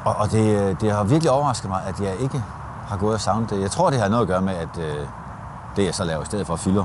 Og, 0.05 0.17
og 0.17 0.31
det, 0.31 0.81
det 0.81 0.93
har 0.93 1.05
virkelig 1.05 1.31
overrasket 1.31 1.71
mig, 1.71 1.83
at 1.87 2.01
jeg 2.01 2.17
ikke 2.17 2.45
har 2.89 2.97
gået 2.97 3.15
og 3.15 3.21
savnet 3.21 3.51
det. 3.51 3.61
Jeg 3.61 3.71
tror, 3.71 3.91
det 3.91 4.01
har 4.01 4.09
noget 4.09 4.23
at 4.23 4.29
gøre 4.29 4.41
med, 4.41 4.55
at 4.55 4.79
øh, 4.79 5.07
det 5.77 5.85
jeg 5.85 5.95
så 5.95 6.05
laver 6.05 6.23
i 6.23 6.25
stedet 6.25 6.47
for 6.47 6.57
fylder 6.57 6.85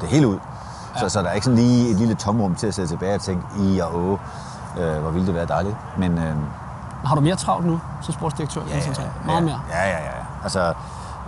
det 0.00 0.08
hele 0.08 0.28
ud. 0.28 0.38
Ja. 0.94 1.00
Så, 1.00 1.08
så 1.08 1.22
der 1.22 1.28
er 1.28 1.32
ikke 1.32 1.44
sådan 1.44 1.58
lige 1.58 1.90
et 1.90 1.96
lille 1.96 2.14
tomrum 2.14 2.54
til 2.54 2.66
at 2.66 2.74
sidde 2.74 2.88
tilbage 2.88 3.14
og 3.14 3.20
tænke, 3.20 3.42
i 3.60 3.78
og 3.78 3.94
åh, 3.96 4.18
øh, 4.78 5.00
hvor 5.02 5.10
ville 5.10 5.26
det 5.26 5.34
være 5.34 5.46
dejligt. 5.46 5.76
Men, 5.98 6.18
øh, 6.18 6.34
Har 7.04 7.14
du 7.14 7.20
mere 7.20 7.36
travlt 7.36 7.66
nu 7.66 7.80
som 8.00 8.14
sportsdirektør? 8.14 8.60
end 8.60 8.82
som 8.82 8.94
træner? 8.94 9.10
Meget 9.26 9.40
ja, 9.40 9.44
mere. 9.44 9.60
Ja, 9.70 9.82
ja, 9.88 9.96
ja. 9.96 10.04
ja. 10.04 10.24
Altså, 10.42 10.68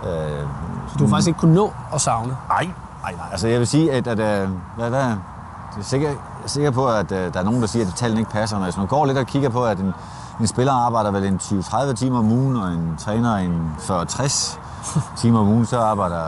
øh, 0.03 0.47
Så 0.87 0.95
du 0.99 1.03
har 1.03 1.09
faktisk 1.09 1.27
ikke 1.27 1.39
kunnet 1.39 1.55
nå 1.55 1.73
at 1.93 2.01
savne? 2.01 2.37
nej, 2.49 2.69
nej, 3.03 3.11
nej. 3.13 3.25
Altså, 3.31 3.47
jeg 3.47 3.59
vil 3.59 3.67
sige, 3.67 3.91
at, 3.91 4.07
at 4.07 4.19
øh, 4.43 4.49
hvad, 4.77 4.89
hvad, 4.89 4.99
jeg 5.03 5.79
er 5.79 5.83
sikker, 5.83 6.07
jeg 6.09 6.17
er 6.43 6.47
sikker 6.47 6.71
på, 6.71 6.87
at 6.87 7.11
øh, 7.11 7.33
der 7.33 7.39
er 7.39 7.43
nogen, 7.43 7.61
der 7.61 7.67
siger, 7.67 7.87
at 7.87 7.93
tallene 7.93 8.19
ikke 8.19 8.31
passer. 8.31 8.57
Hvis 8.57 8.77
man 8.77 8.87
går 8.87 9.05
lidt 9.05 9.17
og 9.17 9.25
kigger 9.25 9.49
på, 9.49 9.65
at 9.65 9.79
en, 9.79 9.93
en 10.41 10.47
spiller 10.47 10.73
arbejder 10.73 11.11
vel 11.11 11.23
en 11.23 11.39
20-30 11.41 11.93
timer 11.93 12.19
om 12.19 12.31
ugen, 12.31 12.57
og 12.57 12.71
en 12.71 12.95
træner 12.97 13.35
en 13.35 13.71
40-60 13.79 14.57
timer 15.21 15.39
om 15.39 15.47
ugen, 15.47 15.65
så 15.65 15.79
arbejder 15.79 16.23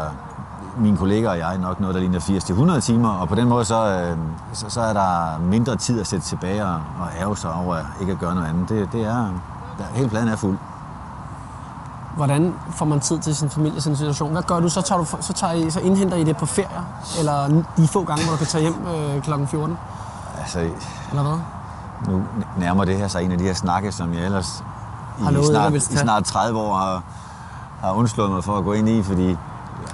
mine 0.77 0.97
kollegaer 0.97 1.29
og 1.29 1.37
jeg 1.37 1.57
nok 1.57 1.79
noget, 1.79 1.95
der 1.95 2.01
ligner 2.01 2.19
80-100 2.77 2.79
timer, 2.79 3.09
og 3.09 3.27
på 3.27 3.35
den 3.35 3.49
måde 3.49 3.65
så, 3.65 3.87
øh, 3.87 4.17
så, 4.53 4.69
så 4.69 4.81
er 4.81 4.93
der 4.93 5.39
mindre 5.39 5.75
tid 5.75 5.99
at 5.99 6.07
sætte 6.07 6.25
tilbage 6.25 6.65
og, 6.65 6.73
og 6.73 7.07
ærge 7.19 7.37
sig 7.37 7.53
over 7.53 7.77
ikke 8.01 8.11
at 8.11 8.19
gøre 8.19 8.35
noget 8.35 8.47
andet. 8.47 8.69
Det, 8.69 8.91
det 8.91 9.01
er, 9.01 9.27
der, 9.77 9.83
hele 9.93 10.09
pladen 10.09 10.27
er 10.27 10.35
fuld. 10.35 10.57
Hvordan 12.15 12.53
får 12.69 12.85
man 12.85 12.99
tid 12.99 13.19
til 13.19 13.35
sin 13.35 13.49
familie 13.49 13.81
en 13.87 13.95
situation? 13.95 14.31
Hvad 14.31 14.43
gør 14.43 14.59
du? 14.59 14.69
Så, 14.69 14.81
tager 14.81 14.99
du, 14.99 15.05
så, 15.19 15.33
tager 15.33 15.53
I, 15.53 15.69
så 15.69 15.79
indhenter 15.79 16.17
I 16.17 16.23
det 16.23 16.37
på 16.37 16.45
ferie? 16.45 16.83
Eller 17.19 17.63
de 17.77 17.87
få 17.87 18.03
gange, 18.03 18.23
hvor 18.23 18.31
du 18.31 18.37
kan 18.37 18.47
tage 18.47 18.61
hjem 18.61 18.87
øh, 18.87 19.21
kl. 19.21 19.31
14? 19.45 19.77
Altså, 20.39 20.59
Eller 21.09 21.23
hvad? 21.23 21.39
Nu 22.07 22.23
nærmer 22.57 22.85
det 22.85 22.97
her 22.97 23.07
sig 23.07 23.23
en 23.23 23.31
af 23.31 23.37
de 23.37 23.43
her 23.43 23.53
snakke, 23.53 23.91
som 23.91 24.13
jeg 24.13 24.25
ellers 24.25 24.63
i, 25.19 25.23
at 25.39 25.45
snart, 25.45 25.73
i 25.91 25.97
snart 25.97 26.23
30 26.23 26.59
år 26.59 26.75
har, 26.75 27.01
har 27.81 27.91
undslået 27.93 28.31
mig 28.31 28.43
for 28.43 28.57
at 28.57 28.63
gå 28.63 28.73
ind 28.73 28.89
i, 28.89 29.03
fordi, 29.03 29.37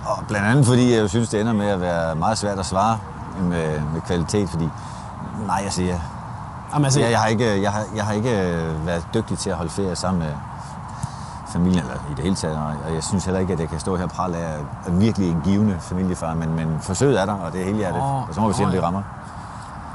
og 0.05 0.23
blandt 0.27 0.47
andet 0.47 0.65
fordi 0.65 0.93
jeg 0.93 1.01
jo 1.01 1.07
synes, 1.07 1.29
det 1.29 1.41
ender 1.41 1.53
med 1.53 1.67
at 1.67 1.81
være 1.81 2.15
meget 2.15 2.37
svært 2.37 2.59
at 2.59 2.65
svare 2.65 2.97
med, 3.41 3.81
med 3.93 4.01
kvalitet, 4.01 4.49
fordi 4.49 4.69
nej, 5.47 5.61
jeg 5.63 5.71
siger, 5.73 5.95
Jamen, 6.73 6.85
altså, 6.85 6.99
jeg, 6.99 7.11
jeg, 7.11 7.19
har 7.19 7.27
ikke, 7.27 7.61
jeg, 7.61 7.71
har, 7.71 7.83
jeg 7.95 8.05
har 8.05 8.13
ikke 8.13 8.41
øh, 8.53 8.85
været 8.85 9.07
dygtig 9.13 9.37
til 9.37 9.49
at 9.49 9.55
holde 9.55 9.71
ferie 9.71 9.95
sammen 9.95 10.19
med 10.23 10.31
familien, 11.47 11.79
eller 11.79 11.93
i 12.11 12.13
det 12.15 12.23
hele 12.23 12.35
taget, 12.35 12.57
og- 12.87 12.93
jeg 12.93 13.03
synes 13.03 13.25
heller 13.25 13.39
ikke, 13.39 13.53
at 13.53 13.59
jeg 13.59 13.69
kan 13.69 13.79
stå 13.79 13.95
her 13.95 14.03
og 14.03 14.09
prale 14.09 14.37
af 14.37 14.57
at 14.85 15.01
virkelig 15.01 15.29
en 15.31 15.41
givende 15.43 15.75
familiefar, 15.79 16.33
men, 16.33 16.55
men 16.55 16.77
forsøget 16.81 17.21
er 17.21 17.25
der, 17.25 17.33
og 17.33 17.51
det 17.51 17.61
er 17.61 17.65
hele 17.65 17.77
hjertet, 17.77 18.01
Åh, 18.01 18.15
og 18.15 18.27
så 18.31 18.41
må 18.41 18.47
vi 18.47 18.53
se, 18.53 18.63
om 18.65 18.71
det 18.71 18.83
rammer. 18.83 19.01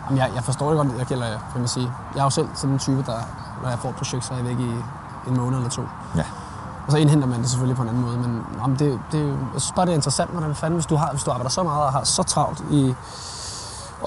Jamen, 0.06 0.18
jeg, 0.18 0.30
jeg 0.34 0.44
forstår 0.44 0.68
det 0.68 0.76
godt, 0.76 0.88
jeg 0.98 1.06
gælder, 1.06 1.26
kan 1.26 1.60
man 1.60 1.68
sige. 1.68 1.90
Jeg 2.14 2.20
er 2.20 2.24
jo 2.24 2.30
selv 2.30 2.48
sådan 2.54 2.72
en 2.72 2.78
type, 2.78 3.02
der, 3.06 3.18
når 3.62 3.68
jeg 3.68 3.78
får 3.78 3.88
et 3.88 3.94
projekt, 3.96 4.24
så 4.24 4.32
er 4.32 4.36
jeg 4.36 4.46
væk 4.46 4.58
i 4.58 4.70
en 5.28 5.36
måned 5.36 5.56
eller 5.58 5.70
to. 5.70 5.82
Ja. 6.16 6.24
Og 6.86 6.92
så 6.92 6.98
indhenter 6.98 7.28
man 7.28 7.40
det 7.40 7.50
selvfølgelig 7.50 7.76
på 7.76 7.82
en 7.82 7.88
anden 7.88 8.02
måde. 8.02 8.16
Men 8.18 8.42
jamen, 8.60 8.78
det, 8.78 9.00
det, 9.12 9.26
jeg 9.28 9.60
synes 9.60 9.72
bare, 9.76 9.86
det 9.86 9.90
er 9.92 9.96
interessant, 9.96 10.30
hvordan 10.30 10.54
fanden, 10.54 10.76
hvis 10.76 10.86
du, 10.86 10.96
har, 10.96 11.10
hvis 11.10 11.22
du 11.24 11.30
arbejder 11.30 11.50
så 11.50 11.62
meget 11.62 11.82
og 11.82 11.92
har 11.92 12.04
så 12.04 12.22
travlt 12.22 12.64
i 12.70 12.94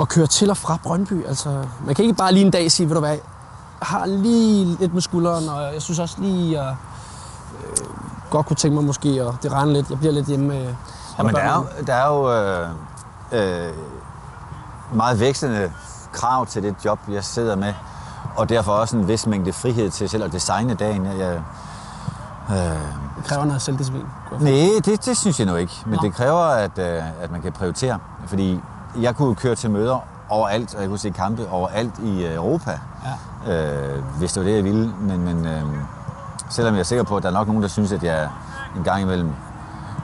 at 0.01 0.07
køre 0.09 0.27
til 0.27 0.49
og 0.49 0.57
fra 0.57 0.77
Brøndby. 0.83 1.25
Altså, 1.27 1.63
man 1.85 1.95
kan 1.95 2.05
ikke 2.05 2.17
bare 2.17 2.31
lige 2.31 2.45
en 2.45 2.51
dag 2.51 2.71
sige, 2.71 2.87
ved 2.89 2.95
du 2.95 2.99
hvad, 2.99 3.09
jeg 3.09 3.19
har 3.81 4.05
lige 4.05 4.65
lidt 4.79 4.93
med 4.93 5.01
skulderen, 5.01 5.49
og 5.49 5.73
jeg 5.73 5.81
synes 5.81 5.99
også 5.99 6.15
lige, 6.21 6.59
at 6.59 6.67
øh, 7.63 7.77
godt 8.29 8.45
kunne 8.45 8.55
tænke 8.55 8.75
mig 8.75 8.83
måske, 8.83 9.27
og 9.27 9.35
det 9.43 9.51
regner 9.51 9.73
lidt, 9.73 9.89
jeg 9.89 9.99
bliver 9.99 10.13
lidt 10.13 10.25
hjemme 10.27 10.47
med 10.47 10.73
Jamen, 11.17 11.35
der 11.35 11.41
er 11.41 11.53
børnene. 11.53 11.71
jo, 11.79 11.85
der 11.85 11.93
er 11.93 12.07
jo 12.07 12.31
øh, 12.33 13.67
øh, 13.67 13.73
meget 14.93 15.19
vækstende 15.19 15.71
krav 16.13 16.45
til 16.45 16.63
det 16.63 16.75
job, 16.85 16.99
jeg 17.11 17.23
sidder 17.23 17.55
med, 17.55 17.73
og 18.35 18.49
derfor 18.49 18.71
også 18.71 18.97
en 18.97 19.07
vis 19.07 19.27
mængde 19.27 19.53
frihed 19.53 19.89
til 19.89 20.09
selv 20.09 20.23
at 20.23 20.31
designe 20.31 20.73
dagen. 20.73 21.05
Jeg, 21.05 21.17
jeg, 21.19 21.39
Det 23.17 23.25
kræver 23.25 23.45
noget 23.45 23.61
selvdisciplin. 23.61 24.05
nej, 24.39 24.51
det, 24.85 25.05
det 25.05 25.17
synes 25.17 25.39
jeg 25.39 25.47
nu 25.47 25.55
ikke, 25.55 25.73
men 25.85 25.93
Nå. 25.93 25.99
det 26.07 26.13
kræver, 26.15 26.43
at, 26.45 26.77
øh, 26.77 27.03
at 27.23 27.31
man 27.31 27.41
kan 27.41 27.51
prioritere, 27.51 27.99
fordi 28.27 28.59
jeg 29.01 29.15
kunne 29.15 29.35
køre 29.35 29.55
til 29.55 29.71
møder 29.71 29.99
overalt, 30.29 30.75
og 30.75 30.81
jeg 30.81 30.89
kunne 30.89 30.99
se 30.99 31.09
kampe 31.09 31.49
overalt 31.49 31.99
i 32.03 32.25
øh, 32.25 32.35
Europa, 32.35 32.79
Ja. 33.45 33.53
øh, 33.97 34.03
hvis 34.17 34.33
det 34.33 34.43
var 34.43 34.49
det, 34.49 34.55
jeg 34.55 34.63
ville. 34.63 34.93
Men, 35.01 35.21
men 35.25 35.45
øh, 35.45 35.61
selvom 36.49 36.73
jeg 36.73 36.79
er 36.79 36.83
sikker 36.83 37.03
på, 37.03 37.17
at 37.17 37.23
der 37.23 37.29
er 37.29 37.33
nok 37.33 37.47
nogen, 37.47 37.61
der 37.61 37.67
synes, 37.69 37.91
at 37.91 38.03
jeg 38.03 38.29
en 38.77 38.83
gang 38.83 39.01
imellem 39.01 39.31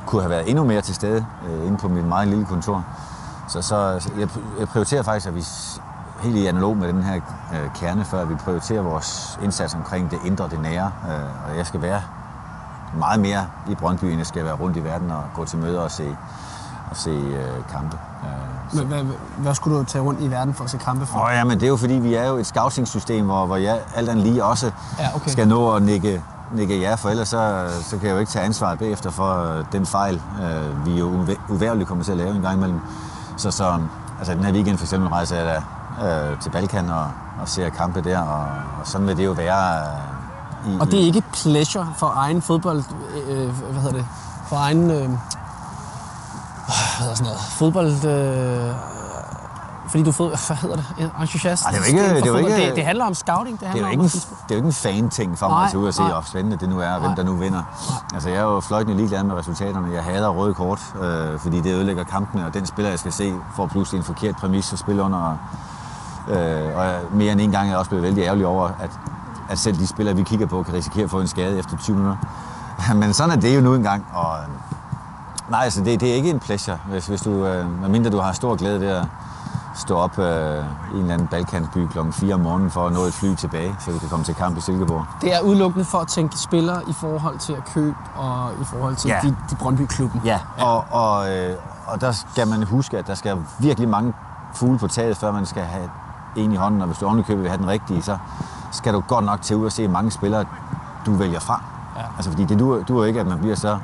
kunne 0.06 0.22
have 0.22 0.30
været 0.30 0.50
endnu 0.50 0.64
mere 0.64 0.82
til 0.82 0.96
stede 0.96 1.26
øh, 1.50 1.68
inde 1.68 1.78
på 1.78 1.88
mit 1.88 2.06
meget 2.06 2.28
lille 2.28 2.46
kontor. 2.46 2.84
Så, 3.48 3.62
så 3.62 3.78
jeg, 4.20 4.28
jeg 4.60 4.68
prioriterer 4.68 5.04
faktisk, 5.04 5.28
at 5.28 5.36
vi 5.36 5.44
helt 6.22 6.36
i 6.36 6.46
analog 6.48 6.78
med 6.78 6.88
den 6.88 7.04
her 7.04 7.16
øh, 7.54 7.70
kerne, 7.76 8.06
før 8.06 8.26
vi 8.26 8.36
prioriterer 8.36 8.82
vores 8.82 9.40
indsats 9.44 9.74
omkring 9.74 10.12
det 10.12 10.20
indre, 10.26 10.48
det 10.50 10.62
nære. 10.62 10.92
Øh, 11.10 11.50
og 11.52 11.58
jeg 11.58 11.66
skal 11.68 11.82
være 11.82 12.02
meget 13.00 13.20
mere 13.20 13.46
i 13.70 13.76
Brøndby, 13.76 14.06
end 14.06 14.18
jeg 14.18 14.26
skal 14.26 14.46
være 14.46 14.54
rundt 14.54 14.78
i 14.78 14.84
verden 14.84 15.12
og 15.12 15.24
gå 15.36 15.46
til 15.46 15.60
møder 15.60 15.82
og 15.82 15.92
se, 15.92 16.16
og 16.92 16.98
se 16.98 17.10
øh, 17.10 17.64
kampe. 17.72 17.98
Øh, 18.24 18.78
Men 18.80 18.88
hvad, 18.88 19.04
hvad, 19.38 19.56
skulle 19.56 19.80
du 19.80 19.84
tage 19.84 20.02
rundt 20.04 20.22
i 20.22 20.32
verden 20.32 20.54
for 20.54 20.64
at 20.64 20.70
se 20.70 20.78
kampe 20.78 21.06
for? 21.06 21.20
Åh 21.20 21.30
ja, 21.34 21.44
men 21.44 21.60
det 21.60 21.64
er 21.64 21.68
jo 21.68 21.78
fordi, 21.78 21.94
vi 21.94 22.14
er 22.14 22.28
jo 22.28 22.36
et 22.38 22.46
scouting-system, 22.46 23.26
hvor, 23.26 23.46
hvor 23.46 23.56
jeg 23.58 23.80
alt 23.96 24.10
andet 24.10 24.26
lige 24.26 24.44
også 24.46 24.72
Ja, 25.00 25.16
okay. 25.16 25.32
skal 25.32 25.48
nå 25.48 25.72
at 25.76 25.82
nikke, 25.84 26.22
nikke 26.54 26.82
jer, 26.82 26.96
for 26.96 27.10
ellers 27.10 27.28
så, 27.28 27.66
så 27.82 27.98
kan 27.98 28.08
jeg 28.08 28.14
jo 28.14 28.20
ikke 28.20 28.32
tage 28.32 28.46
ansvaret 28.46 28.80
bagefter 28.80 29.10
for 29.10 29.58
øh, 29.58 29.66
den 29.72 29.86
fejl, 29.86 30.22
øh, 30.44 30.86
vi 30.86 31.00
jo 31.00 31.24
uvæ- 31.24 31.52
uværligt 31.54 31.88
kommer 31.88 32.04
til 32.04 32.12
at 32.12 32.18
lave 32.18 32.36
en 32.36 32.42
gang 32.42 32.56
imellem. 32.58 32.80
Så, 33.38 33.52
så 33.52 33.80
altså, 34.20 34.34
den 34.34 34.44
her 34.44 34.54
weekend 34.54 34.78
for 34.78 34.86
eksempel 34.86 35.10
rejser 35.10 35.36
jeg 35.36 35.46
da 35.46 35.62
øh, 36.06 36.40
til 36.40 36.50
Balkan 36.50 36.90
og, 36.90 37.08
og 37.42 37.50
ser 37.50 37.70
kampe 37.70 38.02
der, 38.02 38.20
og, 38.20 38.48
og 38.80 38.88
sådan 38.88 39.08
vil 39.08 39.18
det 39.18 39.26
jo 39.26 39.32
være 39.32 39.80
øh, 40.66 40.74
i, 40.74 40.78
Og 40.80 40.92
det 40.92 41.02
er 41.02 41.04
ikke 41.06 41.24
pleasure 41.34 41.88
for 41.98 42.14
egen 42.16 42.42
fodbold, 42.42 42.84
øh, 43.28 43.50
hvad 43.50 43.82
hedder 43.82 43.98
det, 43.98 44.06
for 44.48 44.56
egen, 44.56 44.92
øh, 44.92 44.98
hvad 44.98 45.18
hedder 47.00 47.16
sådan 47.16 47.26
noget, 47.26 47.40
fodbold, 47.40 48.06
øh, 48.06 48.76
fordi 49.88 50.04
du 50.04 50.10
er 50.10 50.14
fod, 50.14 50.30
hvad 50.48 50.58
hedder 50.58 50.76
det, 50.76 51.12
entusiast? 51.22 51.66
Ej, 51.66 51.72
det 51.72 51.80
er 51.80 51.86
ikke- 51.86 52.00
det 52.02 52.28
er 52.28 52.38
ikke- 52.38 52.68
det, 52.68 52.76
det 52.76 52.86
handler 52.86 53.06
om 53.06 53.14
scouting, 53.14 53.60
det 53.60 53.60
Det 53.60 53.66
er, 53.66 53.70
handler 53.70 53.88
jo 53.88 53.92
ikke 53.92 54.00
om 54.02 54.06
en, 54.06 54.12
at- 54.16 54.30
det 54.50 54.52
er 54.52 54.56
jo 54.56 54.56
ikke 54.56 54.68
en 54.68 54.74
fan-ting 54.74 55.38
for 55.40 55.48
mig 55.48 55.56
Nej, 55.56 55.66
at 55.66 55.72
tage 55.72 55.82
ud 55.82 55.88
og 55.88 55.94
se, 55.94 56.04
hvor 56.04 56.24
spændende 56.26 56.58
det 56.58 56.70
nu 56.70 56.80
er, 56.80 56.90
og 56.94 57.00
hvem 57.00 57.16
der 57.16 57.24
nu 57.24 57.36
vinder. 57.36 57.64
Altså, 58.14 58.30
jeg 58.30 58.38
er 58.38 58.42
jo 58.44 58.60
fløjtende 58.60 58.98
ligeglad 58.98 59.24
med 59.24 59.36
resultaterne. 59.36 59.94
Jeg 59.94 60.04
hader 60.04 60.30
røde 60.30 60.54
kort, 60.54 60.82
øh, 61.02 61.40
fordi 61.40 61.62
det 61.62 61.74
ødelægger 61.74 62.04
kampene, 62.04 62.46
og 62.46 62.54
den 62.54 62.66
spiller, 62.66 62.90
jeg 62.90 63.00
skal 63.00 63.12
se, 63.14 63.34
får 63.56 63.68
pludselig 63.68 63.98
en 63.98 64.04
forkert 64.04 64.36
præmis 64.36 64.74
at 64.74 64.80
spille 64.80 65.04
under. 65.04 65.38
Øh, 66.28 66.36
og 66.78 66.86
jeg- 66.86 67.00
mere 67.14 67.32
end 67.32 67.42
en 67.42 67.52
gang 67.52 67.66
er 67.66 67.70
jeg 67.72 67.78
også 67.78 67.90
blevet 67.90 68.04
vældig 68.04 68.24
ærgerlig 68.24 68.46
over, 68.46 68.68
at, 68.80 68.90
at 69.50 69.60
selv 69.60 69.78
de 69.80 69.88
spillere, 69.88 70.16
vi 70.16 70.24
kigger 70.24 70.46
på, 70.48 70.64
kan 70.64 70.74
risikere 70.74 71.04
at 71.04 71.10
få 71.10 71.20
en 71.20 71.28
skade 71.28 71.60
efter 71.60 71.78
20 71.78 71.96
minutter. 71.98 72.18
Men 72.96 73.14
sådan 73.14 73.38
er 73.38 73.42
det 73.42 73.56
jo 73.56 73.62
nu 73.62 73.76
engang. 73.76 74.06
Og, 74.14 74.36
nej, 75.50 75.64
altså, 75.64 75.84
det, 75.84 76.00
det 76.02 76.12
er 76.12 76.16
ikke 76.16 76.30
en 76.30 76.40
pleasure, 76.40 76.78
hvis, 76.90 77.08
hvis 77.08 77.22
du, 77.22 77.46
øh, 77.46 77.82
medmindre 77.82 78.10
du 78.12 78.20
har 78.20 78.32
stor 78.32 78.56
glæde 78.56 78.80
ved 78.80 78.88
at 78.88 79.06
stå 79.76 79.98
op 79.98 80.20
øh, 80.20 80.26
i 80.26 80.96
en 80.96 81.02
eller 81.02 81.14
anden 81.14 81.28
balkansby 81.28 81.88
kl. 81.88 81.98
4 82.12 82.34
om 82.34 82.40
morgenen 82.40 82.72
for 82.72 82.88
at 82.88 82.94
nå 82.94 83.00
et 83.00 83.14
fly 83.14 83.36
tilbage, 83.36 83.76
så 83.80 83.92
vi 83.92 83.98
kan 83.98 84.10
komme 84.10 84.26
til 84.26 84.36
kamp 84.36 84.58
i 84.58 84.62
Silkeborg. 84.62 85.06
Det 85.22 85.36
er 85.36 85.42
udelukkende 85.42 85.86
for 85.86 85.98
at 85.98 86.08
tænke 86.08 86.38
spillere 86.38 86.82
i 86.88 86.94
forhold 86.94 87.38
til 87.40 87.54
at 87.54 87.66
købe 87.74 87.96
og 88.16 88.52
i 88.62 88.64
forhold 88.66 88.96
til 88.96 89.10
Ja. 89.10 89.20
de, 89.24 89.36
de 89.50 89.56
Brøndby-klubben. 89.56 90.22
Ja, 90.26 90.40
og, 90.60 90.86
og, 90.92 91.32
øh, 91.32 91.56
og 91.88 92.02
der 92.02 92.12
skal 92.12 92.48
man 92.48 92.64
huske, 92.64 92.98
at 92.98 93.08
der 93.08 93.16
skal 93.16 93.38
virkelig 93.60 93.90
mange 93.90 94.14
fugle 94.54 94.80
på 94.80 94.88
taget, 94.88 95.18
før 95.18 95.32
man 95.32 95.46
skal 95.46 95.64
have 95.64 95.90
en 96.36 96.52
i 96.52 96.56
hånden, 96.56 96.82
og 96.82 96.88
hvis 96.88 96.98
du 96.98 97.06
ovenikøbet 97.06 97.42
vil 97.44 97.50
have 97.50 97.58
den 97.62 97.68
rigtige, 97.68 98.02
så 98.02 98.18
skal 98.72 98.94
du 98.94 99.04
godt 99.08 99.26
nok 99.26 99.42
til 99.42 99.56
ud 99.56 99.66
og 99.66 99.72
se 99.72 99.88
mange 99.88 100.12
spillere, 100.12 100.46
du 101.06 101.14
vælger 101.16 101.40
fra. 101.40 101.62
Ja. 101.98 102.02
Altså 102.18 102.32
fordi 102.32 102.46
det 102.46 102.60
duer, 102.60 102.84
duer 102.84 103.06
ikke, 103.06 103.20
at 103.20 103.28
man 103.28 103.40
bliver 103.40 103.56
så 103.56 103.78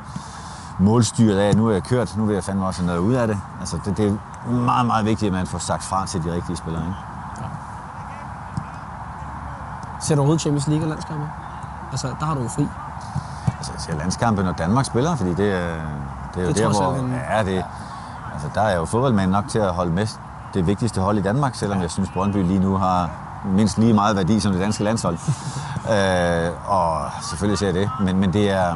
målstyret 0.80 1.38
af, 1.40 1.50
at 1.50 1.58
nu 1.58 1.68
er 1.68 1.72
jeg 1.74 1.84
kørt, 1.84 2.18
nu 2.18 2.26
vil 2.26 2.34
jeg 2.34 2.44
fandme 2.44 2.66
også 2.66 2.82
have 2.82 2.88
noget 2.88 3.00
ud 3.00 3.14
af 3.14 3.28
det. 3.28 3.38
Altså 3.60 3.78
det, 3.86 3.98
det 3.98 4.08
er 4.08 4.14
meget, 4.48 4.86
meget 4.86 5.06
vigtigt, 5.06 5.28
at 5.28 5.34
man 5.34 5.48
får 5.48 5.58
sagt 5.58 5.84
fra 5.84 6.06
til 6.06 6.24
de 6.24 6.34
rigtige 6.34 6.58
spillere. 6.58 6.82
Ikke? 6.84 6.96
Ser 10.02 10.16
du 10.16 10.22
overhovedet 10.22 10.42
Champions 10.42 10.68
League 10.68 10.86
og 10.86 10.90
landskampe? 10.90 11.30
Altså, 11.92 12.08
der 12.20 12.26
har 12.26 12.34
du 12.34 12.42
jo 12.42 12.48
fri. 12.48 12.68
Altså, 13.58 13.72
jeg 13.74 13.82
ser 13.82 13.98
landskampe, 13.98 14.44
når 14.44 14.52
Danmark 14.52 14.86
spiller, 14.86 15.16
fordi 15.16 15.34
det, 15.34 15.54
er- 15.54 15.76
det 16.36 16.42
er 16.44 16.48
jo 16.48 16.54
Det 16.54 16.64
er 16.64 16.70
der, 16.72 16.82
hvor... 16.82 16.96
en- 16.96 17.14
Ja, 17.30 17.44
det, 17.44 17.66
altså, 18.34 18.50
der 18.56 18.62
er 18.62 18.78
jo 18.78 18.86
fodboldmand 18.86 19.32
nok 19.32 19.48
til 19.48 19.60
at 19.60 19.74
holde 19.74 19.92
med 19.92 20.08
det 20.54 20.68
vigtigste 20.68 21.02
hold 21.02 21.18
i 21.18 21.22
Danmark, 21.22 21.56
selvom 21.56 21.82
jeg 21.82 21.92
synes, 21.92 22.10
Brøndby 22.10 22.38
lige 22.38 22.60
nu 22.60 22.78
har 22.78 23.10
mindst 23.46 23.78
lige 23.78 23.94
meget 23.94 24.16
værdi 24.16 24.40
som 24.40 24.52
det 24.52 24.62
danske 24.62 24.84
landshold. 24.84 25.18
øh, 25.94 26.70
og 26.72 27.02
selvfølgelig 27.22 27.58
ser 27.60 27.66
jeg 27.68 27.76
det, 27.76 27.90
men, 28.00 28.18
men 28.20 28.34
det 28.34 28.50
er... 28.52 28.76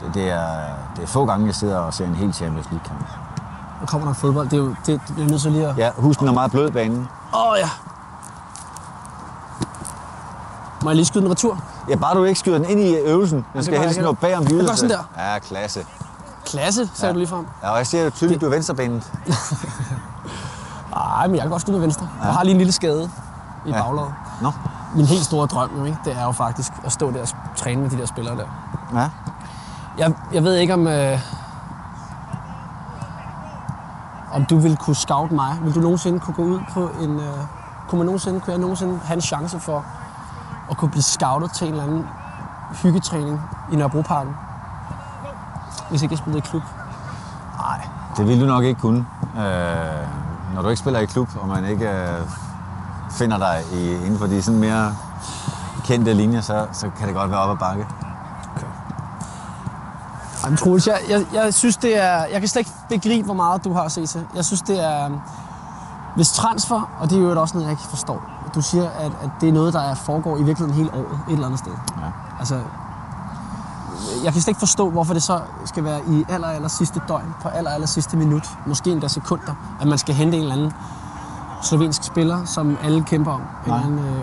Det, 0.00 0.14
det, 0.14 0.30
er, 0.30 0.46
det 0.96 1.02
er 1.02 1.06
få 1.06 1.26
gange, 1.26 1.46
jeg 1.46 1.54
sidder 1.54 1.78
og 1.78 1.94
ser 1.94 2.04
en 2.06 2.14
helt 2.14 2.34
Champions 2.36 2.70
League-kamp. 2.70 3.06
Nu 3.82 3.86
kommer 3.86 4.06
der 4.06 4.14
fodbold. 4.14 4.48
Det 4.48 4.52
er 4.58 4.62
jo 4.62 4.68
det, 4.68 4.86
det 4.86 5.14
bliver 5.14 5.28
nødt 5.28 5.42
til 5.42 5.52
lige 5.52 5.66
at... 5.68 5.78
Ja, 5.78 5.90
husk, 5.96 6.20
den 6.20 6.28
er 6.28 6.32
meget 6.32 6.50
blød 6.50 6.70
banen. 6.70 7.08
Åh 7.34 7.50
oh, 7.50 7.56
ja. 7.58 7.68
Må 10.82 10.90
jeg 10.90 10.96
lige 10.96 11.06
skyde 11.06 11.24
en 11.24 11.30
retur? 11.30 11.58
Ja, 11.88 11.96
bare 11.96 12.14
du 12.16 12.24
ikke 12.24 12.40
skyder 12.40 12.58
den 12.58 12.68
ind 12.70 12.80
i 12.80 12.94
øvelsen. 12.94 13.46
Den 13.52 13.62
skal 13.64 13.74
jeg 13.74 13.82
helst 13.82 14.00
nå 14.00 14.12
bag 14.12 14.36
om 14.36 14.46
hjulet. 14.46 14.62
Jeg 14.62 14.68
gør 14.68 14.76
sådan 14.76 14.96
Ja, 15.18 15.38
klasse. 15.38 15.86
Klasse, 16.46 16.90
sagde 16.94 17.06
Ja. 17.06 17.12
du 17.12 17.18
lige 17.18 17.28
frem. 17.28 17.46
Ja, 17.62 17.70
og 17.70 17.78
jeg 17.78 17.86
ser 17.86 18.04
jo 18.04 18.10
tydeligt, 18.10 18.40
du 18.40 18.46
er 18.46 18.50
venstrebenet. 18.50 19.12
Nej, 20.94 21.26
men 21.26 21.34
jeg 21.34 21.42
kan 21.42 21.50
godt 21.50 21.62
skyde 21.62 21.72
med 21.72 21.80
venstre. 21.80 22.08
Jeg 22.24 22.32
har 22.32 22.42
lige 22.42 22.52
en 22.52 22.58
lille 22.58 22.72
skade 22.72 23.10
i 23.66 23.70
Ja. 23.70 23.82
baglaget. 23.82 24.14
Nå, 24.42 24.52
Min 24.94 25.06
helt 25.06 25.24
store 25.24 25.46
drøm, 25.46 25.70
jo, 25.78 25.84
ikke? 25.84 25.98
det 26.04 26.16
er 26.16 26.24
jo 26.24 26.32
faktisk 26.32 26.72
at 26.84 26.92
stå 26.92 27.10
der 27.12 27.20
og 27.22 27.28
træne 27.56 27.82
med 27.82 27.90
de 27.90 27.98
der 27.98 28.06
spillere 28.06 28.36
der. 28.36 28.44
ja. 29.00 29.08
Jeg, 29.98 30.14
jeg 30.32 30.44
ved 30.44 30.54
ikke, 30.54 30.74
om, 30.74 30.86
øh, 30.86 31.18
om 34.32 34.44
du 34.44 34.58
vil 34.58 34.76
kunne 34.76 34.96
scout 34.96 35.32
mig. 35.32 35.58
Vil 35.62 35.74
du 35.74 35.80
nogensinde 35.80 36.20
kunne 36.20 36.34
gå 36.34 36.42
ud 36.42 36.60
på 36.72 36.90
en... 37.00 37.20
Øh, 37.20 37.38
kunne 37.88 37.98
man 37.98 38.06
nogensinde, 38.06 38.40
kunne 38.40 38.52
jeg 38.52 38.60
nogensinde 38.60 39.00
have 39.04 39.14
en 39.14 39.20
chance 39.20 39.60
for 39.60 39.84
at 40.70 40.76
kunne 40.76 40.90
blive 40.90 41.02
scoutet 41.02 41.52
til 41.52 41.66
en 41.66 41.72
eller 41.72 41.84
anden 41.84 42.06
hyggetræning 42.82 43.40
i 43.72 43.76
Nørrebroparken? 43.76 44.34
Hvis 45.90 46.02
ikke 46.02 46.12
jeg 46.12 46.18
spillede 46.18 46.38
i 46.38 46.48
klub. 46.50 46.62
Nej, 47.58 47.88
det 48.16 48.28
vil 48.28 48.40
du 48.40 48.46
nok 48.46 48.64
ikke 48.64 48.80
kunne. 48.80 49.06
Øh, 49.36 50.54
når 50.54 50.62
du 50.62 50.68
ikke 50.68 50.80
spiller 50.80 51.00
i 51.00 51.04
klub, 51.04 51.28
og 51.40 51.48
man 51.48 51.64
ikke 51.64 51.88
øh, 51.90 52.20
finder 53.10 53.38
dig 53.38 53.62
i, 53.72 53.90
inden 53.90 54.18
for 54.18 54.26
de 54.26 54.42
sådan 54.42 54.60
mere 54.60 54.94
kendte 55.84 56.14
linjer, 56.14 56.40
så, 56.40 56.66
så 56.72 56.90
kan 56.98 57.06
det 57.06 57.16
godt 57.16 57.30
være 57.30 57.40
op 57.40 57.50
ad 57.50 57.56
bakke. 57.56 57.86
Jamen, 60.44 60.56
Troels, 60.56 60.86
jeg, 60.86 60.98
jeg, 61.08 61.26
jeg 61.34 61.54
synes, 61.54 61.76
det 61.76 61.98
er... 62.02 62.24
Jeg 62.24 62.40
kan 62.40 62.48
slet 62.48 62.60
ikke 62.60 62.72
begribe, 62.88 63.24
hvor 63.24 63.34
meget 63.34 63.64
du 63.64 63.72
har 63.72 63.82
at 63.82 63.92
se 63.92 64.06
til. 64.06 64.26
Jeg 64.36 64.44
synes, 64.44 64.62
det 64.62 64.84
er... 64.84 65.10
Hvis 66.16 66.32
transfer, 66.32 66.90
og 67.00 67.10
det 67.10 67.18
er 67.18 67.22
jo 67.22 67.40
også 67.40 67.54
noget, 67.54 67.64
jeg 67.66 67.72
ikke 67.72 67.82
forstår. 67.82 68.22
Du 68.54 68.60
siger, 68.60 68.88
at, 68.90 69.12
at 69.22 69.30
det 69.40 69.48
er 69.48 69.52
noget, 69.52 69.72
der 69.72 69.80
er, 69.80 69.94
foregår 69.94 70.36
i 70.36 70.42
virkeligheden 70.42 70.74
hele 70.74 70.94
året, 70.94 71.18
et 71.28 71.32
eller 71.32 71.46
andet 71.46 71.58
sted. 71.58 71.72
Ja. 71.72 72.06
Altså, 72.38 72.60
jeg 74.24 74.32
kan 74.32 74.42
slet 74.42 74.48
ikke 74.48 74.58
forstå, 74.58 74.90
hvorfor 74.90 75.14
det 75.14 75.22
så 75.22 75.40
skal 75.64 75.84
være 75.84 76.00
i 76.08 76.24
aller, 76.28 76.48
aller 76.48 76.68
sidste 76.68 77.00
døgn, 77.08 77.34
på 77.42 77.48
aller, 77.48 77.70
aller 77.70 77.86
sidste 77.86 78.16
minut, 78.16 78.48
måske 78.66 78.90
endda 78.90 79.08
sekunder, 79.08 79.54
at 79.80 79.86
man 79.86 79.98
skal 79.98 80.14
hente 80.14 80.36
en 80.36 80.42
eller 80.42 80.54
anden 80.54 80.72
slovensk 81.62 82.04
spiller, 82.04 82.44
som 82.44 82.76
alle 82.82 83.02
kæmper 83.04 83.32
om. 83.32 83.40
En 83.40 83.46
Nej. 83.66 83.76
eller 83.76 83.86
anden, 83.86 83.98
øh, 83.98 84.22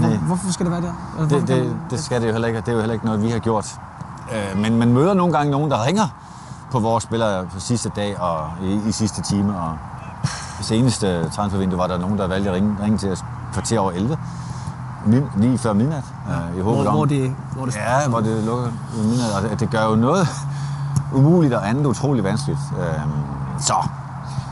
Hvor, 0.00 0.26
hvorfor 0.26 0.52
skal 0.52 0.66
det 0.66 0.72
være 0.72 0.82
der? 0.82 0.92
Altså, 1.20 1.36
Det, 1.38 1.48
det, 1.48 1.76
det 1.90 2.04
skal 2.04 2.20
det 2.20 2.26
jo 2.26 2.32
heller 2.32 2.48
ikke, 2.48 2.58
og 2.58 2.66
det 2.66 2.72
er 2.72 2.76
jo 2.76 2.80
heller 2.80 2.94
ikke 2.94 3.06
noget, 3.06 3.22
vi 3.22 3.30
har 3.30 3.38
gjort. 3.38 3.80
Øh, 4.32 4.58
men 4.58 4.78
man 4.78 4.92
møder 4.92 5.14
nogle 5.14 5.32
gange 5.32 5.50
nogen, 5.50 5.70
der 5.70 5.86
ringer 5.86 6.08
på 6.70 6.78
vores 6.80 7.04
spillere 7.04 7.44
på 7.44 7.60
sidste 7.60 7.88
dag 7.96 8.20
og 8.20 8.50
i, 8.62 8.80
i 8.88 8.92
sidste 8.92 9.22
time. 9.22 9.56
Og 9.58 9.78
det 10.58 10.66
seneste 10.66 11.30
transfervindue 11.30 11.78
var 11.78 11.86
der 11.86 11.98
nogen, 11.98 12.18
der 12.18 12.26
valgte 12.26 12.50
at 12.50 12.56
ringe, 12.56 12.76
ringe 12.82 12.98
til 12.98 13.12
os 13.12 13.24
kvarter 13.52 13.78
over 13.78 13.90
11. 13.92 14.18
Min, 15.06 15.24
lige 15.36 15.58
før 15.58 15.72
midnat. 15.72 16.04
Øh, 16.28 16.58
i 16.58 16.60
håbet 16.60 16.82
hvor, 16.82 16.90
om, 16.90 16.96
hvor, 16.96 17.04
det, 17.04 17.36
hvor 17.56 17.64
det 17.64 17.76
Ja, 17.76 18.08
hvor 18.08 18.20
det 18.20 18.44
lukker 18.44 18.68
midnat. 18.96 19.52
Og 19.52 19.60
det, 19.60 19.70
gør 19.70 19.84
jo 19.84 19.96
noget 19.96 20.28
umuligt 21.12 21.54
og 21.54 21.68
andet 21.68 21.86
utrolig 21.86 22.24
vanskeligt. 22.24 22.60
Øhm, 22.78 23.10
så, 23.58 23.74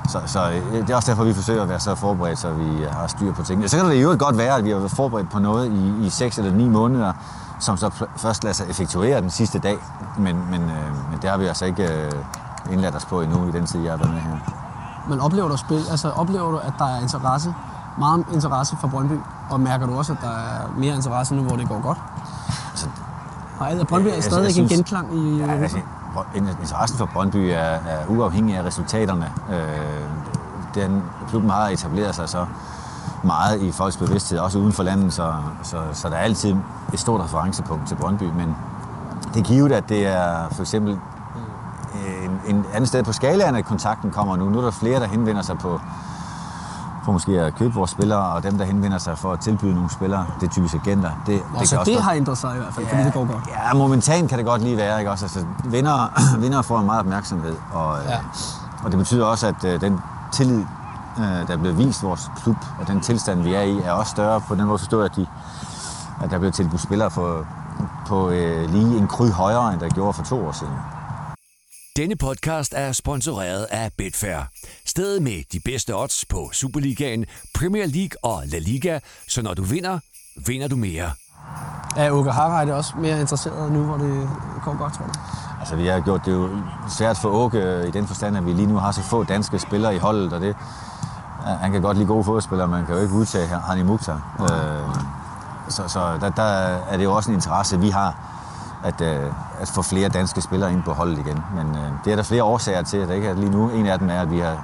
så, 0.08 0.18
så 0.26 0.50
øh, 0.50 0.80
det 0.80 0.90
er 0.90 0.96
også 0.96 1.10
derfor, 1.10 1.24
vi 1.24 1.34
forsøger 1.34 1.62
at 1.62 1.68
være 1.68 1.80
så 1.80 1.94
forberedt, 1.94 2.38
så 2.38 2.50
vi 2.50 2.84
har 2.90 3.06
styr 3.06 3.32
på 3.32 3.42
tingene. 3.42 3.68
Så 3.68 3.76
kan 3.76 3.86
det 3.86 4.02
jo 4.02 4.16
godt 4.18 4.38
være, 4.38 4.56
at 4.56 4.64
vi 4.64 4.70
har 4.70 4.78
været 4.78 4.90
forberedt 4.90 5.30
på 5.30 5.38
noget 5.38 5.72
i, 5.72 6.06
i 6.06 6.10
6 6.10 6.38
eller 6.38 6.52
9 6.52 6.68
måneder, 6.68 7.12
som 7.62 7.76
så 7.76 7.90
først 8.16 8.44
lader 8.44 8.54
sig 8.54 8.66
effektuere 8.70 9.20
den 9.20 9.30
sidste 9.30 9.58
dag. 9.58 9.76
Men, 10.18 10.50
men, 10.50 10.62
øh, 10.62 11.10
men 11.10 11.18
det 11.22 11.30
har 11.30 11.36
vi 11.36 11.46
altså 11.46 11.64
ikke 11.64 11.88
øh, 12.04 12.12
indladt 12.72 12.94
os 12.96 13.04
på 13.04 13.20
endnu 13.20 13.48
i 13.48 13.50
den 13.52 13.66
tid, 13.66 13.80
jeg 13.80 13.92
har 13.92 13.96
været 13.98 14.10
med 14.10 14.20
her. 14.20 14.36
Men 15.08 15.20
oplever 15.20 15.46
du 15.48 15.52
at 15.54 15.60
spille, 15.60 15.82
altså 15.90 16.10
oplever 16.10 16.50
du, 16.50 16.56
at 16.58 16.72
der 16.78 16.84
er 16.84 17.00
interesse, 17.00 17.54
meget 17.98 18.24
interesse 18.32 18.76
for 18.80 18.88
Brøndby, 18.88 19.14
og 19.50 19.60
mærker 19.60 19.86
du 19.86 19.98
også, 19.98 20.12
at 20.12 20.18
der 20.22 20.28
er 20.30 20.68
mere 20.76 20.94
interesse 20.94 21.34
nu, 21.34 21.42
hvor 21.42 21.56
det 21.56 21.68
går 21.68 21.80
godt? 21.82 21.98
Altså, 22.70 22.86
Nej, 23.60 23.68
altså, 23.70 23.86
Brøndby 23.86 24.08
er 24.08 24.14
Jeg- 24.14 24.24
stadig 24.24 24.40
jeg 24.42 24.48
ikke 24.48 24.62
en 24.62 24.68
genklang 24.68 25.14
i 25.18 25.38
Ja, 25.38 25.52
altså, 25.52 25.78
interessen 26.34 26.98
for 26.98 27.06
Brøndby 27.14 27.36
er, 27.36 27.56
er 27.58 28.06
uafhængig 28.08 28.56
af 28.56 28.62
resultaterne. 28.64 29.32
Øh, 29.50 29.58
den, 30.74 31.02
klubben 31.28 31.50
har 31.50 31.68
etableret 31.68 32.14
sig 32.14 32.28
så 32.28 32.46
meget 33.24 33.60
i 33.62 33.72
folks 33.72 33.96
bevidsthed, 33.96 34.38
også 34.38 34.58
uden 34.58 34.72
for 34.72 34.82
landet, 34.82 35.12
så, 35.12 35.32
så, 35.62 35.76
så 35.92 36.08
der 36.08 36.14
er 36.14 36.20
altid 36.20 36.56
et 36.92 37.00
stort 37.00 37.20
referencepunkt 37.20 37.88
til 37.88 37.94
Brøndby, 37.94 38.22
men 38.22 38.56
det 39.34 39.40
er 39.40 39.44
givet, 39.44 39.72
at 39.72 39.88
det 39.88 40.06
er 40.06 40.48
for 40.52 40.60
eksempel 40.62 40.98
en, 42.24 42.40
en 42.56 42.64
anden 42.72 42.86
sted 42.86 43.02
på 43.02 43.12
skalaen, 43.12 43.54
at 43.56 43.64
kontakten 43.64 44.10
kommer 44.10 44.36
nu. 44.36 44.48
Nu 44.48 44.58
er 44.58 44.62
der 44.64 44.70
flere, 44.70 45.00
der 45.00 45.06
henvender 45.06 45.42
sig 45.42 45.58
på, 45.58 45.80
for 47.04 47.12
måske 47.12 47.40
at 47.40 47.54
købe 47.54 47.74
vores 47.74 47.90
spillere, 47.90 48.18
og 48.32 48.42
dem, 48.42 48.58
der 48.58 48.64
henvender 48.64 48.98
sig 48.98 49.18
for 49.18 49.32
at 49.32 49.40
tilbyde 49.40 49.74
nogle 49.74 49.90
spillere, 49.90 50.26
det 50.40 50.46
er 50.46 50.50
typisk 50.50 50.74
agenter. 50.74 51.10
Det, 51.26 51.42
Og 51.52 51.58
kan 51.58 51.66
så 51.66 51.76
det 51.84 51.94
godt- 51.94 52.04
har 52.04 52.12
ændret 52.12 52.38
sig 52.38 52.54
i 52.54 52.58
hvert 52.58 52.74
fald, 52.74 52.86
fordi 52.86 53.02
det 53.02 53.12
går 53.12 53.24
godt. 53.32 53.48
Ja, 53.48 53.74
momentant 53.74 54.28
kan 54.28 54.38
det 54.38 54.46
godt 54.46 54.62
lige 54.62 54.76
være, 54.76 54.98
ikke 54.98 55.10
også? 55.10 55.24
Altså, 55.24 55.44
vinder, 55.64 56.12
vinder 56.42 56.62
får 56.62 56.82
meget 56.82 57.00
opmærksomhed, 57.00 57.56
og, 57.72 57.96
Ja. 58.06 58.10
ja. 58.12 58.18
og 58.84 58.90
det 58.90 58.98
betyder 58.98 59.24
også, 59.26 59.46
at 59.46 59.64
øh, 59.64 59.80
den 59.80 60.00
tillid, 60.32 60.64
øh, 61.18 61.46
der 61.46 61.52
er 61.52 61.56
blevet 61.56 61.78
vist 61.78 62.02
vores 62.02 62.20
klub, 62.42 62.56
og 62.80 62.88
den 62.88 63.00
tilstand, 63.00 63.42
vi 63.42 63.54
er 63.54 63.62
i, 63.62 63.76
er 63.76 63.92
også 63.92 64.10
større 64.10 64.40
på 64.40 64.54
den 64.54 64.64
måde 64.64 64.78
forstået, 64.78 65.04
at, 65.04 65.16
de, 65.16 65.26
at 66.24 66.30
der 66.30 66.38
bliver 66.38 66.52
tilbudt 66.52 66.82
spillere 66.82 67.10
på, 67.10 67.46
på 68.06 68.30
øh, 68.30 68.70
lige 68.70 68.98
en 68.98 69.08
kry 69.08 69.28
højere, 69.28 69.72
end 69.72 69.80
der 69.80 69.88
gjorde 69.88 70.12
for 70.12 70.24
to 70.24 70.46
år 70.46 70.52
siden. 70.52 70.74
Denne 71.96 72.16
podcast 72.16 72.74
er 72.76 72.92
sponsoreret 72.92 73.66
af 73.70 73.90
Betfair. 73.98 74.48
Stedet 74.86 75.22
med 75.22 75.42
de 75.52 75.60
bedste 75.64 75.96
odds 75.96 76.24
på 76.24 76.50
Superligaen, 76.52 77.26
Premier 77.54 77.86
League 77.86 78.16
og 78.22 78.42
La 78.46 78.58
Liga, 78.58 78.98
så 79.28 79.42
når 79.42 79.54
du 79.54 79.62
vinder, 79.62 79.98
vinder 80.46 80.68
du 80.68 80.76
mere. 80.76 81.10
Er 81.96 82.10
Åke 82.10 82.30
Harreide 82.30 82.74
også 82.74 82.92
mere 82.98 83.20
interesseret 83.20 83.72
nu, 83.72 83.82
hvor 83.82 83.96
det 83.96 84.28
går 84.64 84.78
godt, 84.78 84.94
tror 84.94 85.04
du? 85.04 85.12
Altså, 85.60 85.76
vi 85.76 85.86
har 85.86 86.00
gjort 86.00 86.20
det 86.24 86.32
jo 86.32 86.48
svært 86.88 87.18
for 87.18 87.28
Åke 87.28 87.58
øh, 87.58 87.88
i 87.88 87.90
den 87.90 88.06
forstand, 88.06 88.36
at 88.36 88.46
vi 88.46 88.52
lige 88.52 88.66
nu 88.66 88.76
har 88.76 88.92
så 88.92 89.02
få 89.02 89.24
danske 89.24 89.58
spillere 89.58 89.94
i 89.94 89.98
holdet, 89.98 90.32
og 90.32 90.40
det, 90.40 90.56
ja, 91.46 91.52
han 91.60 91.72
kan 91.72 91.82
godt 91.82 91.96
lide 91.96 92.08
gode 92.08 92.24
fodspillere, 92.24 92.68
man 92.68 92.86
kan 92.86 92.94
jo 92.94 93.00
ikke 93.00 93.14
udtage 93.14 93.46
Hani 93.46 93.82
Mukhtar. 93.82 94.20
Øh, 94.40 94.48
så 95.68 95.82
så 95.86 96.00
der, 96.20 96.30
der 96.30 96.42
er 96.88 96.96
det 96.96 97.04
jo 97.04 97.12
også 97.14 97.30
en 97.30 97.34
interesse, 97.34 97.80
vi 97.80 97.88
har, 97.90 98.14
at, 98.84 99.00
øh, 99.00 99.32
at 99.60 99.68
få 99.68 99.82
flere 99.82 100.08
danske 100.08 100.40
spillere 100.40 100.72
ind 100.72 100.82
på 100.82 100.92
holdet 100.92 101.18
igen. 101.18 101.44
Men 101.54 101.66
øh, 101.66 101.90
det 102.04 102.12
er 102.12 102.16
der 102.16 102.22
flere 102.22 102.44
årsager 102.44 102.82
til, 102.82 102.96
at 102.96 103.08
der 103.08 103.14
ikke 103.14 103.28
er 103.28 103.34
lige 103.34 103.50
nu. 103.50 103.70
En 103.70 103.86
af 103.86 103.98
dem 103.98 104.10
er, 104.10 104.20
at 104.20 104.30
vi 104.30 104.38
har 104.38 104.56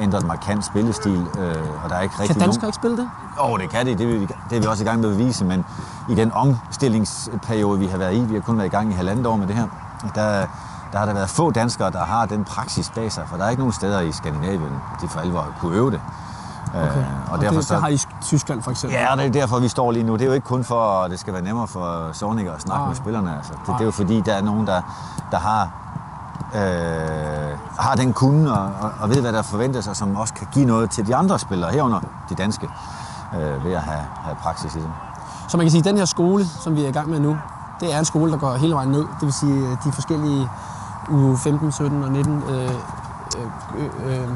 ændret 0.00 0.26
markant 0.26 0.64
spillestil, 0.64 1.26
øh, 1.38 1.54
og 1.84 1.90
der 1.90 1.96
er 1.96 2.00
ikke 2.00 2.14
rigtig 2.14 2.26
Kan 2.26 2.36
nogen... 2.36 2.40
danskere 2.40 2.68
ikke 2.68 2.76
spille 2.76 2.96
det? 2.96 3.10
Åh, 3.40 3.50
oh, 3.50 3.60
det 3.60 3.70
kan 3.70 3.86
de. 3.86 3.94
Det 3.94 4.00
er, 4.00 4.18
vi, 4.18 4.26
det 4.50 4.56
er 4.56 4.60
vi 4.60 4.66
også 4.66 4.84
i 4.84 4.86
gang 4.86 5.00
med 5.00 5.10
at 5.10 5.16
bevise, 5.16 5.44
men 5.44 5.64
i 6.08 6.14
den 6.14 6.32
omstillingsperiode, 6.32 7.78
vi 7.78 7.86
har 7.86 7.98
været 7.98 8.14
i, 8.14 8.20
vi 8.20 8.34
har 8.34 8.40
kun 8.40 8.56
været 8.58 8.66
i 8.66 8.70
gang 8.70 8.90
i 8.90 8.94
halvandet 8.94 9.26
år 9.26 9.36
med 9.36 9.46
det 9.46 9.56
her, 9.56 9.66
der, 10.14 10.46
der 10.92 10.98
har 10.98 11.06
der 11.06 11.14
været 11.14 11.30
få 11.30 11.50
danskere, 11.50 11.90
der 11.90 12.04
har 12.04 12.26
den 12.26 12.44
praksis 12.44 12.90
bag 12.90 13.12
sig, 13.12 13.24
for 13.26 13.36
der 13.36 13.44
er 13.44 13.50
ikke 13.50 13.60
nogen 13.60 13.72
steder 13.72 14.00
i 14.00 14.12
Skandinavien, 14.12 14.80
de 15.02 15.08
for 15.08 15.20
alvor 15.20 15.46
kunne 15.60 15.76
øve 15.76 15.90
det. 15.90 16.00
Okay. 16.74 16.88
Okay. 16.90 16.98
og, 16.98 17.32
Og, 17.32 17.40
derfor 17.40 17.54
det, 17.54 17.66
så, 17.66 17.74
det 17.74 17.82
har 17.82 17.88
I 17.88 17.98
Tyskland 18.22 18.62
for 18.62 18.70
eksempel. 18.70 18.98
Ja, 18.98 19.12
og 19.12 19.18
det 19.18 19.26
er 19.26 19.30
derfor, 19.30 19.58
vi 19.58 19.68
står 19.68 19.92
lige 19.92 20.02
nu. 20.02 20.12
Det 20.12 20.22
er 20.22 20.26
jo 20.26 20.32
ikke 20.32 20.46
kun 20.46 20.64
for, 20.64 21.02
at 21.04 21.10
det 21.10 21.20
skal 21.20 21.32
være 21.32 21.42
nemmere 21.42 21.68
for 21.68 22.10
Sonic 22.12 22.46
at 22.46 22.62
snakke 22.62 22.80
Nej. 22.80 22.88
med 22.88 22.96
spillerne. 22.96 23.36
Altså. 23.36 23.52
Det, 23.52 23.66
det 23.66 23.80
er 23.80 23.84
jo 23.84 23.90
fordi, 23.90 24.20
der 24.20 24.34
er 24.34 24.42
nogen, 24.42 24.66
der, 24.66 24.82
der 25.30 25.38
har, 25.38 25.70
øh, 26.54 27.58
har 27.78 27.94
den 27.94 28.12
kunde 28.12 28.52
og, 28.52 28.70
og, 28.80 28.90
og 29.00 29.08
ved, 29.08 29.20
hvad 29.20 29.32
der 29.32 29.42
forventes, 29.42 29.88
og 29.88 29.96
som 29.96 30.16
også 30.16 30.34
kan 30.34 30.46
give 30.52 30.64
noget 30.64 30.90
til 30.90 31.06
de 31.06 31.16
andre 31.16 31.38
spillere, 31.38 31.72
herunder 31.72 32.00
de 32.28 32.34
danske, 32.34 32.68
øh, 33.34 33.64
ved 33.64 33.72
at 33.72 33.82
have, 33.82 34.04
have 34.24 34.36
praksis 34.36 34.74
i 34.74 34.78
det. 34.78 34.90
Så 35.48 35.56
man 35.56 35.66
kan 35.66 35.70
sige, 35.70 35.78
at 35.78 35.84
den 35.84 35.96
her 35.96 36.04
skole, 36.04 36.46
som 36.46 36.76
vi 36.76 36.84
er 36.84 36.88
i 36.88 36.92
gang 36.92 37.10
med 37.10 37.20
nu, 37.20 37.36
det 37.80 37.94
er 37.94 37.98
en 37.98 38.04
skole, 38.04 38.32
der 38.32 38.38
går 38.38 38.54
hele 38.54 38.74
vejen 38.74 38.88
ned. 38.88 39.00
Det 39.00 39.22
vil 39.22 39.32
sige, 39.32 39.78
de 39.84 39.92
forskellige 39.92 40.48
u 41.10 41.36
15, 41.36 41.72
17 41.72 42.04
og 42.04 42.12
19 42.12 42.42
øh, 42.48 42.54
øh, 42.54 42.70
øh, 43.76 44.22
øh, 44.22 44.28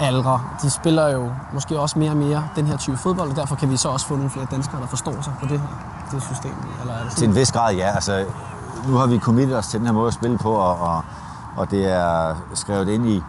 aldre, 0.00 0.40
de 0.62 0.70
spiller 0.70 1.08
jo 1.08 1.30
måske 1.52 1.78
også 1.78 1.98
mere 1.98 2.10
og 2.10 2.16
mere 2.16 2.48
den 2.56 2.66
her 2.66 2.76
type 2.76 2.96
fodbold, 2.96 3.30
og 3.30 3.36
derfor 3.36 3.56
kan 3.56 3.70
vi 3.70 3.76
så 3.76 3.88
også 3.88 4.06
få 4.06 4.14
nogle 4.14 4.30
flere 4.30 4.46
danskere, 4.50 4.80
der 4.80 4.86
forstår 4.86 5.20
sig 5.22 5.32
på 5.40 5.46
det 5.46 5.60
her 5.60 5.68
det 6.10 6.22
system. 6.22 6.52
Eller 6.80 6.94
er 6.94 7.02
det 7.02 7.12
Til 7.12 7.28
en 7.28 7.34
vis 7.34 7.52
grad, 7.52 7.74
ja. 7.74 7.90
Altså, 7.94 8.24
nu 8.88 8.96
har 8.96 9.06
vi 9.06 9.18
committet 9.18 9.58
os 9.58 9.66
til 9.66 9.78
den 9.78 9.86
her 9.86 9.94
måde 9.94 10.06
at 10.06 10.14
spille 10.14 10.38
på, 10.38 10.52
og, 10.52 10.80
og, 10.80 11.04
og 11.56 11.70
det 11.70 11.92
er 11.92 12.34
skrevet 12.54 12.88
ind 12.88 13.06
i, 13.06 13.22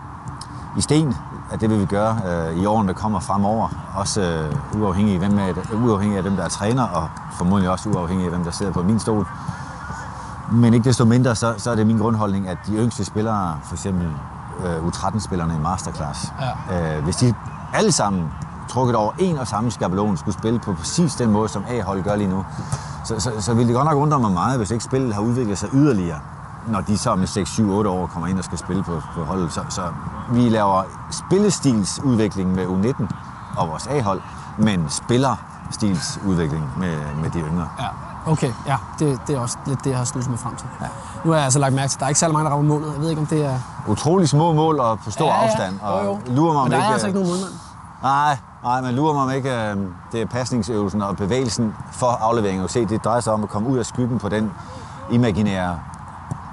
i 0.77 0.81
sten, 0.81 1.15
at 1.51 1.61
det 1.61 1.69
vil 1.69 1.79
vi 1.79 1.85
gøre 1.85 2.19
øh, 2.27 2.61
i 2.61 2.65
årene, 2.65 2.87
der 2.87 2.93
kommer 2.93 3.19
fremover. 3.19 3.69
Også 3.95 4.21
øh, 4.21 4.81
uafhængig, 4.81 5.13
af, 5.13 5.19
hvem 5.19 5.39
er, 5.39 5.53
uafhængig 5.85 6.17
af 6.17 6.23
dem, 6.23 6.35
der 6.35 6.43
er 6.43 6.49
træner, 6.49 6.83
og 6.83 7.09
formodentlig 7.31 7.71
også 7.71 7.89
uafhængig 7.89 8.25
af, 8.25 8.31
hvem 8.31 8.43
der 8.43 8.51
sidder 8.51 8.71
på 8.71 8.83
min 8.83 8.99
stol. 8.99 9.27
Men 10.51 10.73
ikke 10.73 10.83
desto 10.83 11.05
mindre, 11.05 11.35
så, 11.35 11.53
så 11.57 11.71
er 11.71 11.75
det 11.75 11.87
min 11.87 11.97
grundholdning, 11.97 12.47
at 12.47 12.57
de 12.67 12.73
yngste 12.73 13.05
spillere, 13.05 13.59
for 13.63 13.73
eksempel 13.73 14.07
øh, 14.65 14.87
U13-spillerne 14.87 15.55
i 15.55 15.59
Masterclass, 15.59 16.33
ja. 16.69 16.97
øh, 16.97 17.03
hvis 17.03 17.15
de 17.15 17.33
alle 17.73 17.91
sammen 17.91 18.31
trukket 18.69 18.95
over 18.95 19.11
en 19.19 19.37
og 19.37 19.47
samme 19.47 19.71
skabelon 19.71 20.17
skulle 20.17 20.37
spille 20.37 20.59
på 20.59 20.73
præcis 20.73 21.15
den 21.15 21.31
måde, 21.31 21.49
som 21.49 21.63
A-hold 21.69 22.03
gør 22.03 22.15
lige 22.15 22.29
nu, 22.29 22.45
så, 23.05 23.19
så, 23.19 23.31
så 23.39 23.53
ville 23.53 23.67
det 23.67 23.75
godt 23.75 23.85
nok 23.85 23.97
undre 23.97 24.19
mig 24.19 24.31
meget, 24.31 24.57
hvis 24.57 24.71
ikke 24.71 24.83
spillet 24.83 25.13
har 25.13 25.21
udviklet 25.21 25.57
sig 25.57 25.69
yderligere, 25.73 26.19
når 26.67 26.81
de 26.81 26.97
så 26.97 27.15
med 27.15 27.27
6, 27.27 27.49
7, 27.49 27.71
8 27.71 27.89
år 27.89 28.07
kommer 28.07 28.27
ind 28.27 28.37
og 28.37 28.43
skal 28.43 28.57
spille 28.57 28.83
på, 28.83 29.01
på 29.15 29.23
holdet. 29.23 29.53
Så, 29.53 29.61
så 29.69 29.81
vi 30.31 30.49
laver 30.49 30.83
spillestilsudvikling 31.11 32.55
med 32.55 32.65
U19 32.65 33.05
og 33.57 33.69
vores 33.69 33.87
A-hold, 33.87 34.21
men 34.57 34.89
spillerstilsudvikling 35.71 36.63
med, 36.77 36.95
med 37.21 37.29
de 37.29 37.39
yngre. 37.39 37.67
Ja, 37.79 37.87
okay. 38.31 38.51
Ja, 38.67 38.77
det, 38.99 39.19
det 39.27 39.35
er 39.35 39.39
også 39.39 39.57
lidt 39.65 39.83
det, 39.83 39.89
jeg 39.89 39.97
har 39.97 40.05
snudt 40.05 40.29
mig 40.29 40.39
frem 40.39 40.55
til. 40.55 40.67
Ja. 40.81 40.85
Nu 41.25 41.29
har 41.31 41.37
jeg 41.37 41.43
altså 41.45 41.59
lagt 41.59 41.75
mærke 41.75 41.89
til, 41.89 41.95
at 41.95 41.99
der 41.99 42.05
er 42.05 42.09
ikke 42.09 42.19
særlig 42.19 42.33
mange, 42.33 42.45
der 42.45 42.51
rammer 42.55 42.73
målet. 42.73 42.93
Jeg 42.93 43.01
ved 43.01 43.09
ikke, 43.09 43.21
om 43.21 43.27
det 43.27 43.45
er... 43.45 43.59
Utrolig 43.87 44.29
små 44.29 44.53
mål 44.53 44.79
og 44.79 44.99
på 44.99 45.11
stor 45.11 45.25
ja, 45.27 45.35
ja. 45.41 45.45
afstand. 45.47 45.79
Og 45.81 46.05
jo, 46.05 46.09
jo. 46.09 46.19
lurer 46.35 46.53
mig, 46.53 46.63
Men 46.63 46.71
der 46.71 46.77
er 46.77 46.81
ikke, 46.81 46.91
altså 46.91 47.07
ikke 47.07 47.19
nogen 47.19 47.33
målmand. 47.33 47.53
Nej, 48.03 48.37
nej, 48.63 48.81
men 48.81 48.95
lurer 48.95 49.13
mig 49.13 49.23
om 49.23 49.31
ikke, 49.31 49.69
øh, 49.69 49.77
det 50.11 50.21
er 50.21 50.25
pasningsøvelsen 50.25 51.01
og 51.01 51.17
bevægelsen 51.17 51.75
for 51.91 52.07
afleveringen. 52.07 52.63
Og 52.63 52.69
se, 52.69 52.85
det 52.85 53.03
drejer 53.03 53.19
sig 53.19 53.33
om 53.33 53.43
at 53.43 53.49
komme 53.49 53.69
ud 53.69 53.77
af 53.77 53.85
skyggen 53.85 54.19
på 54.19 54.29
den 54.29 54.51
imaginære 55.11 55.79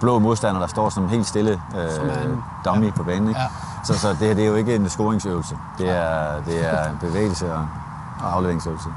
blå 0.01 0.19
modstander, 0.19 0.61
der 0.61 0.67
står 0.67 0.89
som 0.89 1.09
helt 1.09 1.27
stille 1.27 1.51
øh, 1.79 1.91
Som 1.91 2.05
en- 2.07 2.43
dummy 2.65 2.93
på 2.93 3.03
banen. 3.03 3.29
Ikke? 3.29 3.41
Ja. 3.41 3.47
Så, 3.85 3.99
så 3.99 4.09
det 4.09 4.19
her 4.19 4.35
det 4.35 4.45
er 4.45 4.49
jo 4.49 4.55
ikke 4.55 4.75
en 4.75 4.89
scoringsøvelse. 4.89 5.57
Det 5.79 5.91
er, 5.91 6.43
det 6.47 6.75
er 6.75 6.91
en 6.91 6.97
bevægelse 7.01 7.53
og, 7.55 7.67
og 8.21 8.33
afleveringsøvelse. 8.35 8.89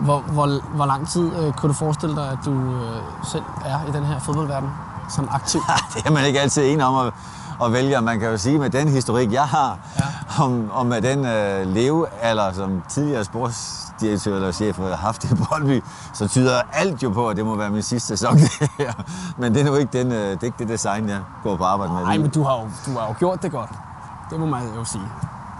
Hvor, 0.00 0.20
hvor, 0.20 0.76
hvor 0.76 0.86
lang 0.86 1.08
tid 1.08 1.32
øh, 1.36 1.52
kunne 1.52 1.68
du 1.68 1.74
forestille 1.74 2.16
dig, 2.16 2.30
at 2.30 2.38
du 2.44 2.52
øh, 2.52 3.00
selv 3.24 3.42
er 3.64 3.78
i 3.88 3.92
den 3.92 4.04
her 4.04 4.18
fodboldverden? 4.18 4.70
Sådan 5.08 5.30
aktiv? 5.32 5.60
det 5.94 6.06
er 6.06 6.10
man 6.10 6.24
ikke 6.24 6.40
altid 6.40 6.72
enig 6.72 6.84
om 6.84 7.06
at, 7.06 7.12
at 7.64 7.72
vælge. 7.72 8.00
Man 8.00 8.20
kan 8.20 8.28
jo 8.30 8.36
sige, 8.36 8.58
med 8.58 8.70
den 8.70 8.88
historik, 8.88 9.32
jeg 9.32 9.44
har, 9.44 9.78
ja. 10.00 10.44
om, 10.44 10.70
om 10.72 10.86
med 10.86 11.02
den 11.02 11.26
øh, 11.26 11.66
levealder, 11.66 12.52
som 12.52 12.82
tidligere 12.88 13.24
sportsdirektør 13.24 14.36
eller 14.36 14.52
chef 14.52 14.78
har 14.78 14.96
haft 14.96 15.24
i 15.24 15.34
Brøndby, 15.34 15.84
så 16.12 16.28
tyder 16.28 16.60
alt 16.72 17.02
jo 17.02 17.10
på, 17.10 17.28
at 17.28 17.36
det 17.36 17.46
må 17.46 17.56
være 17.56 17.70
min 17.70 17.82
sidste 17.82 18.08
sæson. 18.08 18.36
det 18.36 18.70
her. 18.78 18.92
Men 19.38 19.54
det 19.54 19.60
er 19.60 19.64
nu 19.66 19.74
ikke, 19.74 19.98
den, 19.98 20.12
øh, 20.12 20.18
det, 20.18 20.42
er 20.42 20.44
ikke 20.44 20.58
det 20.58 20.68
design, 20.68 21.08
jeg 21.08 21.20
går 21.42 21.56
på 21.56 21.64
arbejde 21.64 21.92
med. 21.92 22.02
Nej, 22.02 22.18
men 22.18 22.30
du 22.30 22.42
har, 22.42 22.52
jo, 22.52 22.68
du 22.86 22.98
har 22.98 23.06
jo 23.06 23.14
gjort 23.18 23.42
det 23.42 23.52
godt. 23.52 23.70
Det 24.30 24.40
må 24.40 24.46
man 24.46 24.62
jo 24.76 24.84
sige. 24.84 25.04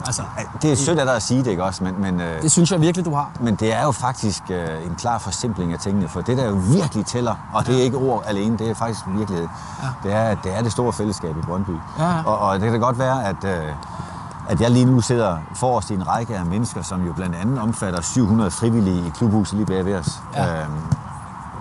Altså, 0.07 0.23
Det 0.63 0.73
er 0.73 0.77
sødt 0.77 0.99
af 0.99 1.07
dig 1.07 1.15
at 1.17 1.23
sige 1.23 1.45
det, 1.45 1.51
ikke 1.51 1.65
også? 1.65 1.85
Men, 1.85 2.01
men, 2.01 2.21
øh, 2.21 2.43
det 2.43 2.53
synes 2.53 2.73
jeg 2.73 2.81
virkelig, 2.81 3.05
du 3.07 3.15
har. 3.15 3.31
men 3.41 3.55
det 3.55 3.75
er 3.75 3.83
jo 3.83 3.91
faktisk 3.93 4.43
øh, 4.51 4.87
en 4.87 4.95
klar 4.99 5.19
forsimpling 5.19 5.73
af 5.73 5.79
tingene, 5.79 6.09
for 6.09 6.21
det 6.21 6.39
der 6.39 6.49
jo 6.49 6.55
virkelig 6.73 7.07
tæller, 7.07 7.35
og 7.53 7.67
det 7.67 7.79
er 7.79 7.83
ikke 7.83 7.97
ord 7.97 8.23
alene, 8.27 8.59
det 8.59 8.71
er 8.71 8.75
faktisk 8.75 9.01
virkelighed, 9.09 9.49
Ja. 9.83 9.89
det, 10.09 10.13
er, 10.17 10.35
det 10.35 10.57
er 10.59 10.63
det 10.63 10.73
store 10.73 10.93
fællesskab 10.93 11.37
i 11.37 11.41
Brøndby. 11.41 11.71
Ja, 11.99 12.05
ja. 12.11 12.23
Og, 12.27 12.39
og 12.39 12.55
det 12.55 12.63
kan 12.63 12.73
da 12.73 12.79
godt 12.79 12.99
være, 12.99 13.25
at, 13.25 13.45
øh, 13.45 13.73
at 14.49 14.61
jeg 14.61 14.71
lige 14.71 14.85
nu 14.85 15.01
sidder 15.01 15.39
forrest 15.55 15.91
i 15.91 15.95
en 15.95 16.09
række 16.09 16.37
af 16.37 16.47
mennesker, 16.47 16.83
som 16.83 17.07
jo 17.07 17.13
blandt 17.13 17.35
andet 17.37 17.59
omfatter 17.61 18.01
700 18.01 18.51
frivillige 18.51 19.07
i 19.07 19.11
klubhuset 19.11 19.55
lige 19.57 19.67
bag 19.67 19.85
ved 19.85 19.95
os. 19.95 20.21
Ja. 20.35 20.61
Øhm, 20.63 20.73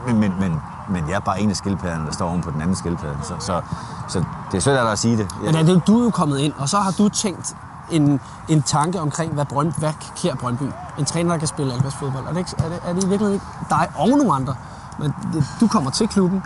men, 0.08 0.20
men, 0.20 0.34
men, 0.40 0.62
men 0.90 1.10
jeg 1.10 1.16
er 1.16 1.20
bare 1.20 1.40
en 1.42 1.50
af 1.50 1.56
skildpadderne, 1.56 2.06
der 2.06 2.12
står 2.12 2.30
oven 2.30 2.42
på 2.42 2.52
den 2.52 2.62
anden 2.62 2.76
skildpadde. 2.76 3.18
Så, 3.24 3.34
så, 3.40 3.62
så 4.08 4.24
det 4.52 4.58
er 4.58 4.62
svært 4.62 4.88
at 4.88 5.00
sige 5.00 5.18
det. 5.18 5.28
Men 5.46 5.56
er 5.56 5.64
det, 5.64 5.88
du 5.88 6.00
er 6.00 6.04
jo 6.04 6.10
kommet 6.10 6.38
ind, 6.40 6.54
og 6.58 6.70
så 6.70 6.78
har 6.78 6.92
du 6.92 7.10
tænkt 7.10 7.56
en, 7.92 8.20
en 8.48 8.62
tanke 8.62 9.00
omkring, 9.02 9.34
hvad, 9.34 9.46
Brønd, 9.46 9.74
hvad 9.78 9.94
klæder 10.16 10.36
Brøndby? 10.36 10.64
En 11.00 11.06
træner, 11.06 11.30
der 11.32 11.38
kan 11.38 11.48
spille 11.48 11.74
alvers 11.74 11.96
fodbold. 11.96 12.26
Er 12.28 12.30
det, 12.32 12.38
ikke, 12.40 12.52
er, 12.58 12.70
det, 12.70 12.80
er 12.86 12.94
det 12.94 13.04
i 13.04 13.08
virkeligheden 13.08 13.34
ikke 13.34 13.46
dig 13.70 13.88
og 13.96 14.10
nogle 14.10 14.34
andre? 14.34 14.56
Men 15.00 15.16
det, 15.34 15.46
du 15.60 15.68
kommer 15.68 15.92
til 15.92 16.08
klubben, 16.08 16.44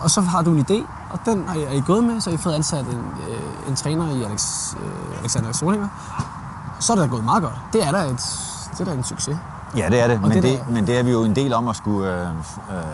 og 0.00 0.10
så 0.10 0.20
har 0.20 0.42
du 0.42 0.50
en 0.50 0.66
idé, 0.70 0.86
og 1.10 1.18
den 1.26 1.48
har 1.48 1.54
I, 1.54 1.62
er 1.62 1.70
I 1.70 1.80
gået 1.86 2.04
med, 2.04 2.20
så 2.20 2.30
I 2.30 2.36
fået 2.36 2.54
ansat 2.54 2.84
en, 2.86 3.04
øh, 3.28 3.68
en 3.68 3.76
træner 3.76 4.10
i 4.14 4.22
Alex, 4.22 4.74
øh, 4.74 5.18
Alexander 5.20 5.52
Solinger. 5.52 5.88
Så 6.78 6.92
er 6.92 6.96
det 6.96 7.04
da 7.04 7.08
gået 7.10 7.24
meget 7.24 7.42
godt. 7.42 7.54
Det 7.72 7.86
er 7.86 7.92
da, 7.92 7.98
et, 7.98 8.16
det 8.72 8.80
er 8.80 8.84
da 8.84 8.92
en 8.92 9.04
succes. 9.04 9.36
Ja, 9.76 9.88
det 9.90 10.00
er 10.00 10.06
det, 10.06 10.20
men 10.22 10.30
det 10.30 10.42
det, 10.42 10.58
der- 10.66 10.72
men 10.72 10.86
det 10.86 10.98
er 10.98 11.02
vi 11.02 11.10
jo 11.10 11.24
en 11.24 11.36
del 11.36 11.52
om 11.52 11.68
at 11.68 11.76
skulle 11.76 12.14
øh, 12.20 12.28
øh, 12.28 12.84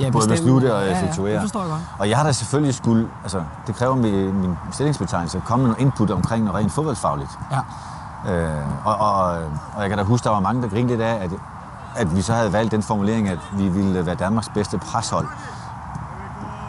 Ja, 0.00 0.10
både 0.10 0.28
beslutte 0.28 0.74
og 0.74 0.82
Ja, 0.82 0.86
ja, 0.90 0.96
effektuere. 0.96 1.32
det 1.34 1.40
forstår 1.40 1.60
jeg 1.60 1.70
godt. 1.70 1.82
Og 1.98 2.08
jeg 2.08 2.16
har 2.16 2.24
da 2.24 2.32
selvfølgelig 2.32 2.74
skulle, 2.74 3.08
altså 3.22 3.42
det 3.66 3.74
kræver 3.74 3.94
min, 3.94 4.40
min 4.40 4.56
stillingsbetegnelse, 4.72 5.38
at 5.38 5.44
komme 5.44 5.62
med 5.62 5.70
noget 5.70 5.82
input 5.82 6.10
omkring 6.10 6.44
noget 6.44 6.60
rent 6.60 6.72
fodboldfagligt. 6.72 7.30
Ja. 7.52 7.58
Øh, 8.32 8.64
og, 8.84 8.96
og, 8.96 9.24
og 9.76 9.80
jeg 9.82 9.88
kan 9.88 9.98
da 9.98 10.04
huske, 10.04 10.24
der 10.24 10.30
var 10.30 10.40
mange, 10.40 10.62
der 10.62 10.68
grinede 10.68 10.88
lidt 10.88 11.00
af, 11.00 11.14
at, 11.24 11.30
at 11.96 12.16
vi 12.16 12.22
så 12.22 12.32
havde 12.32 12.52
valgt 12.52 12.72
den 12.72 12.82
formulering, 12.82 13.28
at 13.28 13.38
vi 13.52 13.68
ville 13.68 14.06
være 14.06 14.14
Danmarks 14.14 14.48
bedste 14.48 14.78
preshold. 14.78 15.26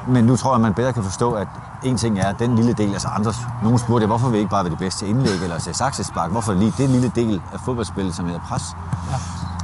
Men 0.08 0.24
nu 0.26 0.36
tror 0.36 0.54
jeg, 0.54 0.62
man 0.62 0.74
bedre 0.74 0.94
kan 0.94 1.04
forstå, 1.04 1.32
at 1.34 1.48
en 1.84 1.98
ting 1.98 2.20
er 2.20 2.32
den 2.32 2.56
lille 2.56 2.74
del, 2.74 2.94
altså 2.94 3.08
andre, 3.08 3.34
nogen 3.63 3.80
spurgte, 3.80 4.08
hvorfor 4.08 4.26
vil 4.28 4.34
vi 4.34 4.38
ikke 4.38 4.50
bare 4.50 4.63
være 4.63 4.72
det 4.72 4.80
bedste 4.80 5.08
indlæg 5.08 5.44
eller 5.44 5.60
til 5.60 5.76
saksespark? 5.76 6.32
Hvorfor 6.32 6.54
lige 6.54 6.74
det 6.78 6.89
lille 6.89 7.12
del 7.15 7.42
af 7.54 7.60
fodboldspillet, 7.60 8.15
som 8.15 8.26
hedder 8.26 8.39
pres? 8.39 8.76
Ja. 9.12 9.15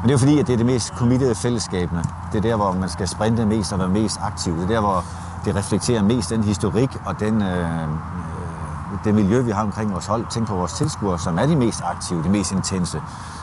Men 0.06 0.10
det 0.10 0.16
er 0.16 0.20
jo 0.20 0.26
fordi, 0.26 0.40
at 0.40 0.48
det 0.48 0.54
er 0.54 0.58
det 0.58 0.66
mest 0.66 0.94
committed 0.98 1.36
fællesskabene. 1.36 2.04
Det 2.32 2.38
er 2.38 2.42
der, 2.42 2.56
hvor 2.56 2.72
man 2.72 2.90
skal 2.90 3.08
sprinte 3.08 3.46
mest 3.46 3.74
og 3.74 3.80
være 3.80 3.90
mest 3.90 4.20
aktiv. 4.22 4.56
Det 4.56 4.64
er 4.64 4.68
der, 4.68 4.80
hvor 4.80 5.04
det 5.46 5.56
reflekterer 5.56 6.04
mest 6.04 6.30
den 6.30 6.44
historik 6.44 6.98
og 7.06 7.20
den, 7.20 7.42
øh, 7.42 7.84
øh, 7.84 7.88
det 9.04 9.16
miljø, 9.16 9.42
vi 9.42 9.52
har 9.52 9.64
omkring 9.64 9.92
vores 9.92 10.06
hold. 10.06 10.26
Tænk 10.30 10.48
på 10.48 10.56
vores 10.56 10.74
tilskuere, 10.74 11.20
som 11.20 11.40
er 11.40 11.46
de 11.46 11.56
mest 11.56 11.82
aktive, 11.84 12.24
de 12.24 12.30
mest 12.30 12.52
intense 12.52 13.02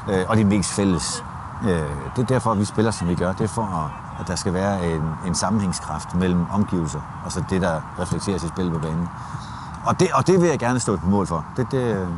øh, 0.08 0.24
og 0.28 0.36
de 0.36 0.44
mest 0.44 0.70
fælles. 0.70 1.24
Øh, 1.64 1.68
det 2.16 2.22
er 2.22 2.26
derfor, 2.26 2.54
vi 2.54 2.64
spiller, 2.64 2.90
som 2.90 3.08
vi 3.08 3.14
gør. 3.14 3.32
Det 3.32 3.44
er 3.44 3.48
for, 3.48 3.62
at, 3.62 4.20
at 4.20 4.28
der 4.28 4.36
skal 4.36 4.52
være 4.52 4.86
en, 4.86 5.02
en 5.26 5.34
sammenhængskraft 5.34 6.14
mellem 6.14 6.46
omgivelser 6.50 7.00
og 7.24 7.32
så 7.32 7.44
det, 7.50 7.62
der 7.62 7.80
reflekteres 7.98 8.44
i 8.44 8.48
spillet 8.48 8.74
på 8.74 8.80
banen. 8.80 9.08
Og 9.86 10.00
det, 10.00 10.08
og 10.14 10.26
det 10.26 10.40
vil 10.40 10.48
jeg 10.48 10.58
gerne 10.58 10.80
stå 10.80 10.96
på 10.96 11.06
mål 11.06 11.26
for. 11.26 11.44
Det, 11.56 11.66
det, 11.70 11.96
øh, 11.96 12.08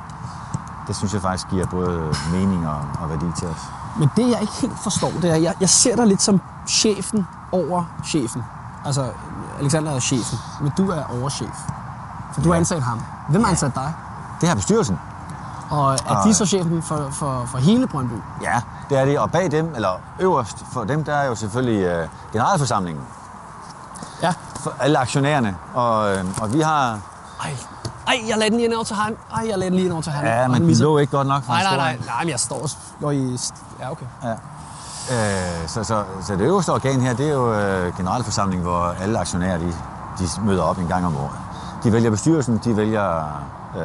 det 0.86 0.96
synes 0.96 1.14
jeg 1.14 1.22
faktisk 1.22 1.48
giver 1.48 1.66
både 1.66 2.12
mening 2.32 2.68
og, 2.68 2.80
og 3.00 3.10
værdi 3.10 3.26
til 3.38 3.48
os. 3.48 3.83
Men 3.98 4.10
det, 4.16 4.30
jeg 4.30 4.40
ikke 4.40 4.52
helt 4.60 4.78
forstår, 4.82 5.10
det 5.22 5.30
er, 5.30 5.34
jeg, 5.36 5.54
jeg 5.60 5.68
ser 5.68 5.96
dig 5.96 6.06
lidt 6.06 6.22
som 6.22 6.40
chefen 6.68 7.26
over 7.52 7.84
chefen. 8.06 8.44
Altså, 8.86 9.06
Alexander 9.60 9.92
er 9.92 10.00
chefen, 10.00 10.38
men 10.60 10.72
du 10.76 10.90
er 10.90 11.02
overchef. 11.20 11.48
For 12.32 12.40
du 12.42 12.48
har 12.48 12.54
Ja. 12.54 12.58
ansat 12.58 12.82
ham. 12.82 13.00
Hvem 13.28 13.42
har 13.44 13.50
ansat 13.50 13.74
dig? 13.74 13.92
Det 14.40 14.48
her 14.48 14.56
bestyrelsen. 14.56 14.98
Og 15.70 15.92
er 15.94 16.22
de 16.24 16.34
så 16.34 16.46
chefen 16.46 16.82
for, 16.82 17.08
for, 17.10 17.44
for 17.46 17.58
hele 17.58 17.86
Brøndby? 17.86 18.14
Ja, 18.42 18.60
det 18.90 18.98
er 18.98 19.04
det. 19.04 19.18
Og 19.18 19.30
bag 19.30 19.50
dem, 19.50 19.72
eller 19.74 20.00
øverst 20.20 20.64
for 20.72 20.84
dem, 20.84 21.04
der 21.04 21.14
er 21.14 21.24
jo 21.26 21.34
selvfølgelig 21.34 21.82
øh, 21.84 22.08
generalforsamlingen. 22.32 23.04
Ja. 24.22 24.32
For 24.56 24.72
alle 24.80 24.98
aktionærerne. 24.98 25.56
Og, 25.74 26.16
øh, 26.16 26.24
og 26.40 26.52
vi 26.52 26.60
har... 26.60 26.98
Ej, 27.42 27.56
ej, 28.06 28.14
jeg 28.28 28.36
lader 28.38 28.48
den 28.50 28.56
lige 28.58 28.64
ind 28.66 28.74
over 28.74 28.84
til 28.84 28.96
ham. 28.96 29.12
Ej, 29.36 29.46
jeg 29.48 29.58
lader 29.58 29.70
den 29.70 29.74
lige 29.74 29.84
ind 29.84 29.92
over 29.92 30.02
til 30.02 30.12
ham. 30.12 30.24
Ja, 30.24 30.42
Og 30.42 30.48
men 30.48 30.52
han 30.54 30.62
de 30.62 30.66
misser- 30.66 30.84
lå 30.84 30.98
ikke 30.98 31.10
godt 31.16 31.26
nok 31.28 31.42
for 31.42 31.52
Nej, 31.52 31.62
nej, 31.62 31.76
nej. 31.76 31.98
Nej, 32.06 32.22
men 32.24 32.28
jeg 32.30 32.40
står, 32.40 32.66
står 32.66 33.10
i... 33.10 33.36
Ja, 33.80 33.90
okay. 33.90 34.06
Øh, 35.10 35.68
så, 35.68 35.84
så, 35.84 36.04
så 36.26 36.32
det 36.36 36.40
øverste 36.40 36.70
organ 36.72 37.00
her, 37.00 37.14
det 37.14 37.28
er 37.28 37.32
jo 37.32 37.52
øh, 37.54 37.96
generalforsamlingen, 37.96 38.66
hvor 38.66 38.94
alle 39.02 39.18
aktionærer 39.18 39.58
de, 39.58 39.66
de 40.18 40.24
møder 40.44 40.62
op 40.62 40.78
en 40.78 40.86
gang 40.86 41.06
om 41.06 41.16
året. 41.16 41.38
De 41.84 41.92
vælger 41.92 42.10
bestyrelsen, 42.10 42.60
de 42.64 42.76
vælger 42.76 43.18
øh, 43.76 43.82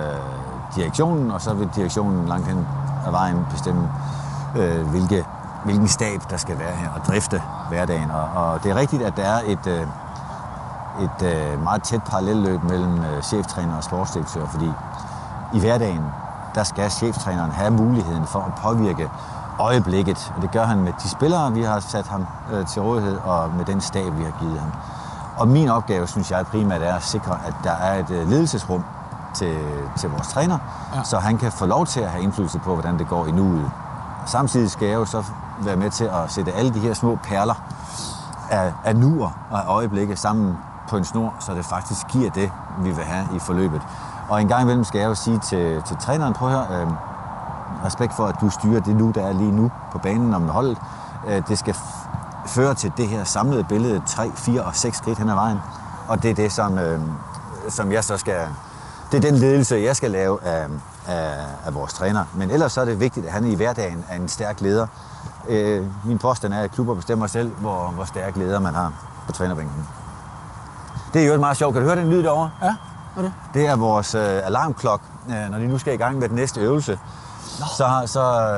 direktionen, 0.76 1.32
og 1.32 1.42
så 1.42 1.54
vil 1.54 1.70
direktionen 1.76 2.28
langt 2.28 2.48
hen 2.48 2.68
ad 3.08 3.12
vejen 3.12 3.46
bestemme, 3.52 3.90
øh, 4.58 4.88
hvilke, 4.88 5.26
hvilken 5.66 5.88
stab, 5.88 6.22
der 6.30 6.38
skal 6.38 6.60
være 6.60 6.76
her 6.76 6.90
og 6.96 7.02
drifte 7.08 7.42
hverdagen. 7.70 8.12
Og, 8.12 8.44
og 8.44 8.64
det 8.64 8.72
er 8.72 8.76
rigtigt, 8.76 9.02
at 9.04 9.18
der 9.18 9.24
er 9.24 9.42
et, 9.46 9.68
øh, 9.68 9.82
et 11.02 11.28
øh, 11.28 11.64
meget 11.64 11.84
tæt 11.84 12.04
parallelløb 12.04 12.64
mellem 12.64 13.00
øh, 13.00 13.22
cheftræner 13.22 13.78
og 13.78 13.84
sportsdirektør, 13.84 14.46
fordi 14.48 14.72
i 15.54 15.60
hverdagen, 15.60 16.04
der 16.56 16.64
skal 16.64 16.92
cheftræneren 16.92 17.52
have 17.52 17.72
muligheden 17.72 18.26
for 18.26 18.40
at 18.40 18.54
påvirke 18.62 19.10
øjeblikket, 19.60 20.34
og 20.36 20.42
det 20.42 20.52
gør 20.52 20.64
han 20.66 20.80
med 20.80 20.94
de 21.04 21.10
spillere, 21.10 21.54
vi 21.54 21.64
har 21.64 21.80
sat 21.80 22.08
ham 22.08 22.26
øh, 22.54 22.66
til 22.66 22.82
rådighed, 22.82 23.18
og 23.24 23.50
med 23.58 23.66
den 23.66 23.82
stab, 23.82 24.18
vi 24.18 24.24
har 24.24 24.34
givet 24.40 24.60
ham. 24.60 24.72
Og 25.38 25.48
min 25.48 25.70
opgave, 25.70 26.08
synes 26.08 26.32
jeg 26.32 26.46
primært, 26.48 26.82
er 26.82 26.96
at 26.96 27.04
sikre, 27.04 27.38
at 27.48 27.54
der 27.64 27.72
er 27.72 28.00
et 28.00 28.10
øh, 28.10 28.30
ledelsesrum 28.30 28.84
til, 29.34 29.58
til 29.98 30.10
vores 30.10 30.28
træner, 30.28 30.58
Ja. 30.96 31.04
så 31.04 31.18
han 31.18 31.38
kan 31.38 31.52
få 31.52 31.66
lov 31.66 31.86
til 31.86 32.00
at 32.00 32.10
have 32.10 32.24
indflydelse 32.24 32.60
på, 32.60 32.74
hvordan 32.74 33.00
det 33.00 33.08
går 33.08 33.26
i 33.26 33.32
nuet. 33.32 33.72
Samtidig 34.26 34.72
skal 34.72 34.88
jeg 34.88 34.96
jo 34.96 35.06
så 35.06 35.24
være 35.60 35.76
med 35.76 35.90
til 35.90 36.04
at 36.06 36.32
sætte 36.32 36.52
alle 36.52 36.74
de 36.74 36.80
her 36.80 36.94
små 36.94 37.18
perler 37.24 37.54
af, 38.50 38.74
af 38.84 38.96
nuer 38.96 39.30
og 39.52 39.60
af 39.60 39.66
øjeblikke 39.68 40.16
sammen 40.16 40.58
på 40.90 40.98
en 40.98 41.06
snor, 41.06 41.34
så 41.40 41.54
det 41.54 41.66
faktisk 41.66 42.08
giver 42.08 42.32
det, 42.32 42.52
vi 42.80 42.92
vil 42.92 43.04
have 43.04 43.28
i 43.36 43.40
forløbet. 43.40 43.82
Og 44.30 44.42
en 44.42 44.48
gang 44.48 44.62
imellem 44.62 44.84
skal 44.84 45.00
jeg 45.00 45.08
jo 45.08 45.16
sige 45.16 45.40
til, 45.40 45.82
til 45.88 45.98
træneren, 45.98 46.34
prøv 46.34 46.50
at 46.50 46.56
høre, 46.56 46.82
øh, 46.82 46.88
respekt 47.86 48.14
for, 48.16 48.26
at 48.26 48.36
du 48.42 48.50
styrer 48.50 48.80
det 48.82 48.96
nu, 48.96 49.12
der 49.16 49.26
er 49.28 49.34
lige 49.34 49.52
nu 49.52 49.72
på 49.92 49.98
banen 49.98 50.34
om 50.34 50.50
holdet. 50.50 50.78
Øh, 51.28 51.42
det 51.48 51.60
skal 51.60 51.74
f- 51.74 52.08
føre 52.48 52.74
til 52.74 52.92
det 52.98 53.08
her 53.08 53.24
samlede 53.24 53.64
billede, 53.64 54.02
3, 54.06 54.32
4 54.36 54.64
og 54.64 54.76
6 54.76 54.98
skridt 54.98 55.18
hen 55.18 55.30
ad 55.30 55.36
vejen. 55.36 55.58
Og 56.08 56.24
det 56.24 56.32
er 56.32 56.36
det, 56.36 56.52
som, 56.52 56.78
øh, 56.80 57.00
som 57.70 57.92
jeg 57.92 58.04
så 58.04 58.18
skal... 58.18 58.48
Det 59.12 59.18
er 59.26 59.32
den 59.32 59.40
ledelse, 59.40 59.76
jeg 59.76 59.96
skal 59.96 60.12
lave 60.12 60.44
af, 60.44 60.68
af, 61.08 61.34
af 61.66 61.74
vores 61.76 61.94
træner. 61.94 62.24
Men 62.34 62.52
ellers 62.52 62.72
så 62.72 62.82
er 62.82 62.86
det 62.86 63.00
vigtigt, 63.00 63.26
at 63.26 63.32
han 63.32 63.46
i 63.46 63.56
hverdagen 63.56 64.06
er 64.10 64.16
en 64.16 64.28
stærk 64.28 64.62
leder. 64.62 64.88
Øh, 65.48 65.86
min 66.06 66.18
påstand 66.18 66.54
er, 66.54 66.60
at 66.62 66.72
klubber 66.72 66.96
bestemmer 66.96 67.28
selv, 67.28 67.52
hvor, 67.56 67.88
hvor 67.96 68.06
stærk 68.06 68.36
leder 68.36 68.60
man 68.60 68.74
har 68.76 68.92
på 69.26 69.32
trænerbænken. 69.32 69.88
Det 71.14 71.24
er 71.24 71.34
jo 71.34 71.40
meget 71.40 71.58
sjovt. 71.58 71.74
Kan 71.74 71.82
du 71.82 71.88
høre 71.88 72.00
den 72.00 72.10
lyd 72.10 72.24
derovre? 72.24 72.50
Ja, 72.62 72.76
hvad 73.14 73.24
er 73.24 73.28
det? 73.28 73.34
Det 73.54 73.68
er 73.68 73.76
vores 73.76 74.16
øh, 74.16 74.22
alarmklok, 74.22 75.02
øh, 75.30 75.52
når 75.52 75.58
de 75.58 75.68
nu 75.68 75.78
skal 75.78 75.94
i 75.94 75.98
gang 75.98 76.20
med 76.20 76.30
den 76.30 76.36
næste 76.36 76.62
øvelse. 76.62 77.00
Så, 77.78 78.02
så 78.06 78.52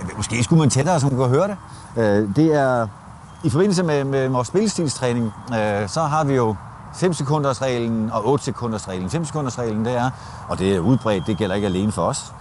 øh, 0.00 0.16
måske 0.16 0.44
skulle 0.44 0.60
man 0.60 0.70
tættere, 0.70 1.00
så 1.00 1.06
man 1.06 1.16
kunne 1.16 1.28
høre 1.28 1.48
det. 1.48 1.56
Øh, 1.96 2.36
det 2.36 2.54
er 2.54 2.86
i 3.42 3.50
forbindelse 3.50 3.82
med, 3.82 4.04
med 4.04 4.28
vores 4.28 4.48
spillestilstræning, 4.48 5.32
øh, 5.50 5.88
så 5.88 6.00
har 6.00 6.24
vi 6.24 6.34
jo 6.34 6.56
5 6.94 7.12
sekunders 7.12 7.62
reglen 7.62 8.10
og 8.12 8.28
8 8.28 8.44
sekunders 8.44 8.88
reglen. 8.88 9.10
5 9.10 9.24
sekunders 9.24 9.58
reglen, 9.58 9.84
det 9.84 9.96
er, 9.96 10.10
og 10.48 10.58
det 10.58 10.76
er 10.76 10.80
udbredt, 10.80 11.26
det 11.26 11.38
gælder 11.38 11.54
ikke 11.54 11.66
alene 11.66 11.92
for 11.92 12.02
os, 12.02 12.32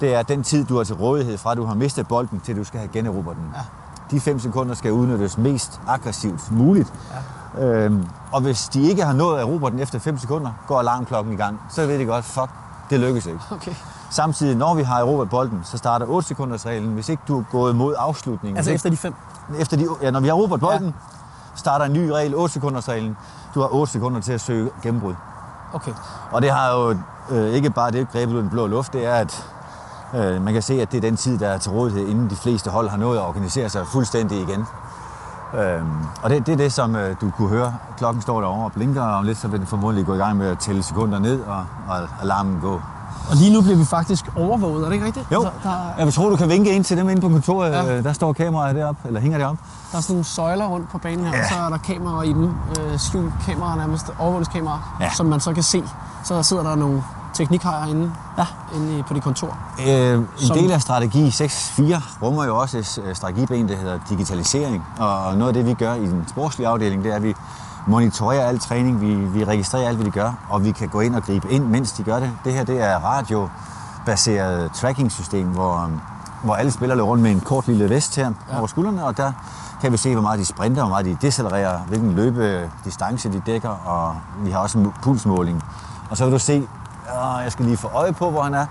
det 0.00 0.14
er 0.14 0.22
den 0.22 0.42
tid, 0.42 0.64
du 0.64 0.76
har 0.76 0.84
til 0.84 0.94
rådighed 0.94 1.38
fra, 1.38 1.54
du 1.54 1.64
har 1.64 1.74
mistet 1.74 2.08
bolden, 2.08 2.40
til 2.40 2.56
du 2.56 2.64
skal 2.64 2.80
have 2.80 2.90
generobret 2.92 3.36
den. 3.36 3.44
Ja. 3.54 3.60
De 4.10 4.20
5 4.20 4.38
sekunder 4.38 4.74
skal 4.74 4.92
udnyttes 4.92 5.38
mest 5.38 5.80
aggressivt 5.88 6.50
muligt. 6.50 6.92
Ja. 7.10 7.16
Øhm, 7.58 8.06
og 8.32 8.40
hvis 8.40 8.68
de 8.68 8.82
ikke 8.82 9.04
har 9.04 9.12
nået 9.12 9.36
at 9.36 9.42
erobre 9.42 9.70
den 9.70 9.78
efter 9.78 9.98
5 9.98 10.18
sekunder, 10.18 10.50
går 10.66 10.78
alarmklokken 10.80 11.32
i 11.32 11.36
gang. 11.36 11.60
Så 11.70 11.86
ved 11.86 11.98
de 11.98 12.04
godt, 12.04 12.24
fuck, 12.24 12.48
det 12.90 13.00
lykkes 13.00 13.26
ikke. 13.26 13.40
Okay. 13.50 13.74
Samtidig, 14.10 14.56
når 14.56 14.74
vi 14.74 14.82
har 14.82 14.98
erobret 14.98 15.30
bolden, 15.30 15.60
så 15.64 15.78
starter 15.78 16.06
8 16.06 16.28
sekunders 16.28 16.66
reglen. 16.66 16.92
Hvis 16.94 17.08
ikke 17.08 17.22
du 17.28 17.38
er 17.40 17.44
gået 17.50 17.76
mod 17.76 17.94
afslutningen, 17.98 18.56
Altså 18.56 18.72
efter 18.72 18.90
de 18.90 18.96
fem. 18.96 19.14
ikke- 19.50 19.62
efter 19.62 19.76
de, 19.76 19.86
ja, 20.02 20.10
når 20.10 20.20
vi 20.20 20.26
har 20.28 20.34
erobret 20.34 20.60
bolden, 20.60 20.86
ja. 20.86 20.92
starter 21.54 21.84
en 21.84 21.92
ny 21.92 22.08
regel, 22.08 22.34
8 22.34 22.52
sekunders 22.54 22.88
reglen. 22.88 23.16
Du 23.54 23.60
har 23.60 23.68
8 23.74 23.92
sekunder 23.92 24.20
til 24.20 24.32
at 24.32 24.40
søge 24.40 24.70
gennembrud. 24.82 25.14
Okay. 25.74 25.92
Og 26.32 26.42
det 26.42 26.50
har 26.50 26.72
jo 26.72 26.96
øh, 27.30 27.50
ikke 27.54 27.70
bare 27.70 27.90
det 27.90 28.10
grebet 28.12 28.32
ud 28.32 28.36
af 28.36 28.42
den 28.42 28.50
blå 28.50 28.66
luft, 28.66 28.92
det 28.92 29.06
er, 29.06 29.14
at 29.14 29.46
øh, 30.14 30.42
man 30.42 30.52
kan 30.52 30.62
se, 30.62 30.82
at 30.82 30.92
det 30.92 30.96
er 30.96 31.00
den 31.00 31.16
tid, 31.16 31.38
der 31.38 31.48
er 31.48 31.58
til 31.58 31.70
rådighed, 31.72 32.06
inden 32.08 32.30
de 32.30 32.36
fleste 32.36 32.70
hold 32.70 32.88
har 32.88 32.96
nået 32.96 33.16
at 33.18 33.22
organisere 33.24 33.68
sig 33.68 33.86
fuldstændig 33.86 34.40
igen. 34.42 34.66
Øhm, 35.58 35.86
og 36.22 36.30
det, 36.30 36.46
det 36.46 36.52
er 36.52 36.56
det, 36.56 36.72
som 36.72 36.96
øh, 36.96 37.16
du 37.20 37.30
kunne 37.30 37.48
høre. 37.48 37.74
Klokken 37.98 38.22
står 38.22 38.40
derovre 38.40 38.64
og 38.64 38.72
blinker, 38.72 39.02
og 39.02 39.14
om 39.18 39.24
lidt 39.24 39.38
så 39.38 39.48
vil 39.48 39.58
den 39.58 39.66
formodentlig 39.66 40.06
gå 40.06 40.14
i 40.14 40.18
gang 40.18 40.36
med 40.38 40.46
at 40.48 40.58
tælle 40.58 40.82
sekunder 40.82 41.18
ned, 41.18 41.40
og, 41.40 41.64
og 41.88 41.96
alarmen 42.22 42.58
gå. 42.60 42.80
Og 43.30 43.36
lige 43.36 43.52
nu 43.54 43.60
bliver 43.62 43.76
vi 43.76 43.84
faktisk 43.84 44.24
overvåget, 44.36 44.80
er 44.82 44.86
det 44.86 44.92
ikke 44.92 45.06
rigtigt? 45.06 45.26
Jo, 45.32 45.36
Altså, 45.44 45.52
der, 45.62 45.70
jeg 45.98 46.06
vil 46.06 46.14
tro, 46.14 46.30
du 46.30 46.36
kan 46.36 46.48
vinke 46.48 46.70
ind 46.74 46.84
til 46.84 46.96
dem 46.96 47.08
inde 47.08 47.20
på 47.22 47.28
kontoret. 47.28 47.70
Ja. 47.70 47.84
Ja. 47.84 48.02
Der 48.02 48.12
står 48.12 48.32
kameraet 48.32 48.76
deroppe, 48.76 49.08
eller 49.08 49.20
hænger 49.20 49.38
deroppe. 49.38 49.62
der 49.92 49.98
er 49.98 50.02
sådan 50.02 50.14
nogle 50.14 50.24
søjler 50.24 50.66
rundt 50.66 50.88
på 50.90 50.98
banen 50.98 51.24
her, 51.26 51.32
ja. 51.36 51.42
og 51.42 51.48
så 51.48 51.54
er 51.54 51.68
der 51.68 51.78
kameraer 51.78 52.22
i 52.22 52.32
dem. 52.32 52.44
Øh, 52.80 52.98
skjult 52.98 53.32
kameraer 53.46 53.76
nærmest, 53.76 54.10
overvågningskameraer, 54.18 54.96
Ja. 55.00 55.10
som 55.16 55.26
man 55.26 55.40
så 55.40 55.52
kan 55.52 55.62
se. 55.62 55.82
Så 56.24 56.42
sidder 56.42 56.62
der 56.62 56.74
nogle 56.74 57.02
teknikhajer 57.34 57.86
inde, 57.86 58.12
ja. 58.38 58.46
inde 58.74 58.98
i- 58.98 59.02
på 59.02 59.14
det 59.14 59.22
kontor. 59.22 59.56
Øh, 59.88 60.14
en 60.14 60.26
Som- 60.36 60.58
del 60.58 60.72
af 60.72 60.82
strategi 60.82 61.30
6.4 61.30 62.02
rummer 62.22 62.44
jo 62.44 62.58
også 62.58 62.78
et 62.78 62.98
øh, 63.04 63.14
strategiben, 63.14 63.68
der 63.68 63.76
hedder 63.76 63.98
digitalisering. 64.08 64.84
Og 64.98 65.36
noget 65.36 65.48
af 65.48 65.54
det, 65.54 65.66
vi 65.66 65.74
gør 65.74 65.94
i 65.94 66.06
den 66.06 66.24
sportslige 66.28 66.68
afdeling, 66.68 67.04
det 67.04 67.12
er, 67.12 67.16
at 67.16 67.22
vi 67.22 67.34
monitorerer 67.86 68.48
al 68.48 68.58
træning, 68.58 69.00
vi, 69.00 69.14
vi 69.14 69.44
registrerer 69.44 69.88
alt, 69.88 69.96
hvad 69.96 70.06
de 70.06 70.10
gør, 70.10 70.32
og 70.48 70.64
vi 70.64 70.70
kan 70.70 70.88
gå 70.88 71.00
ind 71.00 71.14
og 71.14 71.22
gribe 71.22 71.50
ind, 71.50 71.64
mens 71.66 71.92
de 71.92 72.02
gør 72.02 72.20
det. 72.20 72.30
Det 72.44 72.52
her 72.52 72.64
det 72.64 72.80
er 72.82 72.96
radiobaseret 72.98 74.70
tracking-system, 74.72 75.46
hvor, 75.46 75.90
hvor 76.42 76.54
alle 76.54 76.70
spillere 76.72 76.96
løber 76.96 77.08
rundt 77.08 77.22
med 77.22 77.30
en 77.30 77.40
kort 77.40 77.66
lille 77.66 77.90
vest 77.90 78.16
her 78.16 78.30
ja. 78.52 78.58
over 78.58 78.66
skuldrene, 78.66 79.04
og 79.04 79.16
der 79.16 79.32
kan 79.80 79.92
vi 79.92 79.96
se, 79.96 80.12
hvor 80.12 80.22
meget 80.22 80.38
de 80.40 80.44
sprinter, 80.44 80.82
hvor 80.82 80.88
meget 80.90 81.06
de 81.06 81.16
decelererer, 81.22 81.78
hvilken 81.78 82.12
løbedistance 82.12 83.32
de 83.32 83.42
dækker, 83.46 83.68
og 83.68 84.16
vi 84.44 84.50
har 84.50 84.58
også 84.58 84.78
en 84.78 84.92
pulsmåling. 85.02 85.62
Og 86.10 86.16
så 86.16 86.24
vil 86.24 86.32
du 86.32 86.38
se, 86.38 86.68
øh, 87.12 87.44
jeg 87.44 87.52
skal 87.52 87.64
lige 87.64 87.76
få 87.76 87.88
øje 87.88 88.12
på, 88.12 88.30
hvor 88.30 88.42
han 88.42 88.54
er. 88.54 88.66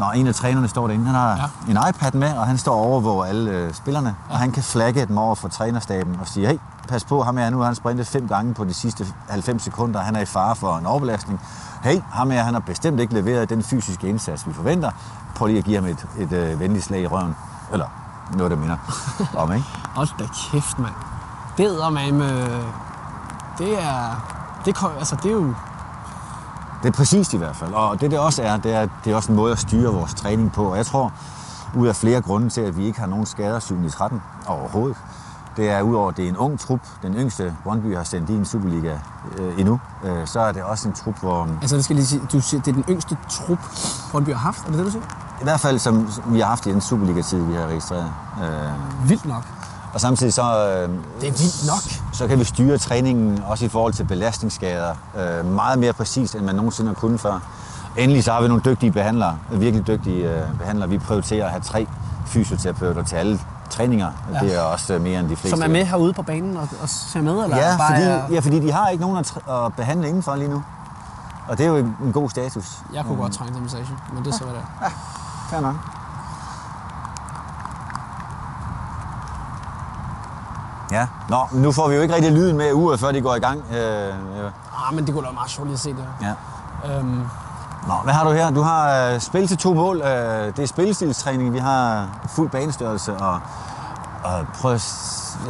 Nå, 0.00 0.06
en 0.14 0.26
af 0.26 0.34
trænerne 0.34 0.68
står 0.68 0.86
derinde. 0.86 1.06
Han 1.06 1.14
har 1.14 1.50
ja. 1.66 1.72
en 1.72 1.78
iPad 1.88 2.12
med, 2.12 2.32
og 2.36 2.46
han 2.46 2.58
står 2.58 2.74
over 2.74 3.00
hvor 3.00 3.24
alle 3.24 3.50
øh, 3.50 3.74
spillerne. 3.74 4.16
Ja. 4.28 4.34
Og 4.34 4.38
han 4.38 4.52
kan 4.52 4.62
flagge 4.62 5.06
dem 5.06 5.18
over 5.18 5.34
for 5.34 5.48
trænerstaben 5.48 6.16
og 6.20 6.28
sige, 6.28 6.46
hey, 6.46 6.58
pas 6.88 7.04
på, 7.04 7.22
ham 7.22 7.36
her 7.36 7.50
nu 7.50 7.58
har 7.58 7.64
han 7.64 7.74
sprintet 7.74 8.06
fem 8.06 8.28
gange 8.28 8.54
på 8.54 8.64
de 8.64 8.74
sidste 8.74 9.06
90 9.28 9.62
sekunder. 9.62 10.00
Han 10.00 10.16
er 10.16 10.20
i 10.20 10.24
fare 10.24 10.56
for 10.56 10.76
en 10.76 10.86
overbelastning. 10.86 11.40
Hey, 11.82 12.00
ham 12.12 12.30
her, 12.30 12.42
han 12.42 12.54
har 12.54 12.60
bestemt 12.60 13.00
ikke 13.00 13.14
leveret 13.14 13.50
den 13.50 13.62
fysiske 13.62 14.08
indsats, 14.08 14.48
vi 14.48 14.52
forventer. 14.52 14.90
Prøv 15.34 15.46
lige 15.46 15.58
at 15.58 15.64
give 15.64 15.76
ham 15.76 15.84
et, 15.84 16.06
et, 16.18 16.32
et 16.32 16.32
øh, 16.32 16.60
venligt 16.60 16.84
slag 16.84 17.00
i 17.00 17.06
røven. 17.06 17.36
Eller 17.72 17.86
noget, 18.36 18.50
der 18.50 18.56
minder 18.56 18.76
om, 19.42 19.52
ikke? 19.52 19.66
Hold 19.94 20.08
da 20.18 20.24
kæft, 20.24 20.78
mand. 20.78 20.94
Det 21.56 21.66
er 21.66 22.12
med... 22.12 22.62
Det 23.58 23.82
er... 23.82 24.26
Det, 24.64 24.76
altså, 24.98 25.16
det 25.22 25.30
er 25.30 25.34
jo... 25.34 25.54
Det 26.84 26.90
er 26.90 26.94
præcist 26.94 27.34
i 27.34 27.36
hvert 27.36 27.56
fald. 27.56 27.72
Og 27.72 28.00
det 28.00 28.10
det 28.10 28.18
også 28.18 28.42
er, 28.42 28.56
det 28.56 28.74
er, 28.74 28.88
det 29.04 29.12
er 29.12 29.16
også 29.16 29.32
en 29.32 29.36
måde 29.36 29.52
at 29.52 29.58
styre 29.58 29.92
vores 29.92 30.14
træning 30.14 30.52
på. 30.52 30.64
Og 30.70 30.76
jeg 30.76 30.86
tror, 30.86 31.12
ud 31.76 31.86
af 31.86 31.96
flere 31.96 32.20
grunde 32.20 32.48
til, 32.48 32.60
at 32.60 32.76
vi 32.76 32.86
ikke 32.86 33.00
har 33.00 33.06
nogen 33.06 33.26
skader 33.26 33.58
7 33.58 33.84
i 33.86 33.90
13 33.90 34.22
overhovedet, 34.46 34.96
det 35.56 35.70
er 35.70 35.82
udover, 35.82 36.08
at 36.08 36.16
det 36.16 36.24
er 36.24 36.28
en 36.28 36.36
ung 36.36 36.60
trup, 36.60 36.80
den 37.02 37.14
yngste 37.14 37.56
Brøndby 37.62 37.96
har 37.96 38.04
sendt 38.04 38.30
i 38.30 38.32
en 38.32 38.44
Superliga 38.44 38.98
øh, 39.38 39.60
endnu, 39.60 39.80
øh, 40.04 40.26
så 40.26 40.40
er 40.40 40.52
det 40.52 40.62
også 40.62 40.88
en 40.88 40.94
trup, 40.94 41.20
hvor... 41.20 41.48
Altså, 41.60 41.76
det 41.76 41.84
skal 41.84 41.96
lige 41.96 42.06
sige, 42.06 42.22
du 42.32 42.40
siger, 42.40 42.60
det 42.60 42.70
er 42.70 42.74
den 42.74 42.84
yngste 42.88 43.16
trup, 43.30 43.58
Brøndby 44.10 44.30
har 44.30 44.38
haft, 44.38 44.64
er 44.66 44.68
det 44.68 44.78
det, 44.78 44.86
du 44.86 44.90
siger? 44.90 45.04
I 45.40 45.44
hvert 45.44 45.60
fald, 45.60 45.78
som 45.78 46.08
vi 46.26 46.40
har 46.40 46.46
haft 46.46 46.66
i 46.66 46.72
den 46.72 46.80
Superliga-tid, 46.80 47.44
vi 47.44 47.54
har 47.54 47.66
registreret. 47.66 48.12
Øh, 48.42 49.08
Vildt 49.08 49.26
nok. 49.26 49.44
Og 49.94 50.00
samtidig 50.00 50.32
så... 50.32 50.42
Øh, 50.42 50.88
det 51.20 51.28
er 51.28 51.32
vildt 51.32 51.66
nok. 51.66 52.12
Så 52.12 52.26
kan 52.26 52.38
vi 52.38 52.44
styre 52.44 52.78
træningen 52.78 53.42
også 53.46 53.64
i 53.64 53.68
forhold 53.68 53.92
til 53.92 54.04
belastningsskader 54.04 54.94
øh, 55.18 55.46
meget 55.46 55.78
mere 55.78 55.92
præcist, 55.92 56.34
end 56.34 56.44
man 56.44 56.54
nogensinde 56.54 56.88
har 56.88 56.94
kunnet 56.94 57.20
før. 57.20 57.40
Endelig 57.96 58.24
så 58.24 58.32
har 58.32 58.42
vi 58.42 58.48
nogle 58.48 58.62
dygtige 58.64 58.92
behandlere, 58.92 59.38
virkelig 59.50 59.86
dygtige 59.86 60.30
øh, 60.30 60.58
behandlere. 60.58 60.88
Vi 60.88 60.98
prioriterer 60.98 61.44
at 61.44 61.50
have 61.50 61.62
tre 61.62 61.86
fysioterapeuter 62.26 63.04
til 63.04 63.16
alle 63.16 63.40
træninger. 63.70 64.10
Ja. 64.32 64.38
Det 64.38 64.56
er 64.56 64.60
også 64.60 64.98
mere 64.98 65.20
end 65.20 65.28
de 65.28 65.36
fleste. 65.36 65.50
Som 65.50 65.62
er 65.62 65.72
med 65.72 65.84
herude 65.84 66.12
på 66.12 66.22
banen 66.22 66.56
og, 66.56 66.68
og 66.82 66.88
ser 66.88 67.20
med? 67.20 67.44
Eller 67.44 67.56
ja, 67.56 67.76
bare 67.76 67.94
fordi, 67.94 68.02
er... 68.02 68.22
ja, 68.30 68.40
fordi 68.40 68.60
de 68.60 68.72
har 68.72 68.88
ikke 68.88 69.02
nogen 69.02 69.16
at, 69.16 69.38
at 69.48 69.74
behandle 69.76 70.08
indenfor 70.08 70.36
lige 70.36 70.50
nu. 70.50 70.62
Og 71.48 71.58
det 71.58 71.66
er 71.66 71.70
jo 71.70 71.76
en 71.76 72.12
god 72.12 72.30
status. 72.30 72.78
Jeg 72.94 73.04
kunne 73.04 73.14
mm. 73.14 73.20
godt 73.20 73.32
trænge 73.32 73.54
til 73.54 73.62
massage, 73.62 73.88
men 74.14 74.24
det 74.24 74.32
er 74.32 74.36
så, 74.36 74.44
hvad 74.44 74.54
det 74.54 74.62
er. 74.62 74.84
Ja, 74.84 74.90
fair 75.50 75.60
nok. 75.60 76.03
Ja, 80.90 81.06
Nå, 81.28 81.38
nu 81.52 81.72
får 81.72 81.88
vi 81.88 81.94
jo 81.94 82.02
ikke 82.02 82.14
rigtig 82.14 82.32
lyden 82.32 82.56
med 82.56 82.72
uger, 82.72 82.96
før 82.96 83.12
de 83.12 83.20
går 83.20 83.34
i 83.34 83.38
gang. 83.38 83.64
Øh, 83.70 83.76
ja. 83.76 84.12
Ah, 84.88 84.94
men 84.94 85.06
det 85.06 85.14
kunne 85.14 85.22
da 85.22 85.28
være 85.28 85.34
meget 85.34 85.50
sjovt 85.50 85.72
at 85.72 85.78
se 85.78 85.90
det 85.90 86.04
Ja. 86.22 86.32
Øhm. 86.96 87.22
Nå, 87.86 87.94
hvad 88.04 88.14
har 88.14 88.24
du 88.24 88.32
her? 88.32 88.50
Du 88.50 88.62
har 88.62 89.12
uh, 89.14 89.20
spil 89.20 89.48
til 89.48 89.56
to 89.56 89.74
mål. 89.74 89.96
Uh, 89.96 90.06
det 90.06 90.58
er 90.58 90.66
spillestilstræning. 90.66 91.52
Vi 91.52 91.58
har 91.58 92.08
fuld 92.28 92.50
banestørrelse. 92.50 93.16
Og, 93.16 93.40
og 94.24 94.46
prøv 94.60 94.78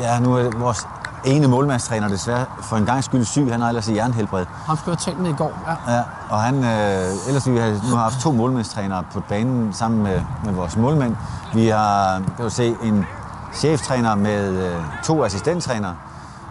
ja, 0.01 0.21
nu 0.21 0.35
er 0.35 0.59
vores 0.59 0.87
ene 1.25 1.49
målmandstræner 1.49 2.09
desværre 2.09 2.45
for 2.61 2.77
en 2.77 2.87
gang 2.87 3.05
skyld 3.05 3.25
syg. 3.25 3.49
Han 3.51 3.61
har 3.61 3.69
ellers 3.69 3.89
i 3.89 3.95
jernhelbred. 3.95 4.47
Han 4.67 4.77
skulle 4.77 4.97
have 4.97 5.13
talt 5.13 5.21
med 5.21 5.31
i 5.31 5.35
går, 5.37 5.53
ja. 5.67 5.95
ja 5.95 6.03
og 6.31 6.43
han, 6.43 6.65
øh, 6.65 7.27
ellers 7.27 7.51
vi 7.51 7.59
har 7.59 7.69
nu 7.91 7.97
har 7.97 8.03
haft 8.03 8.21
to 8.21 8.33
målmandstrænere 8.33 9.05
på 9.13 9.21
banen 9.21 9.73
sammen 9.73 10.03
med, 10.03 10.21
med 10.45 10.53
vores 10.53 10.77
målmænd. 10.77 11.17
Vi 11.55 11.69
har, 11.69 12.23
kan 12.37 12.45
du 12.45 12.51
se, 12.51 12.77
en 12.83 13.07
cheftræner 13.55 14.15
med 14.15 14.67
øh, 14.67 14.83
to 15.05 15.25
assistenttrænere. 15.25 15.97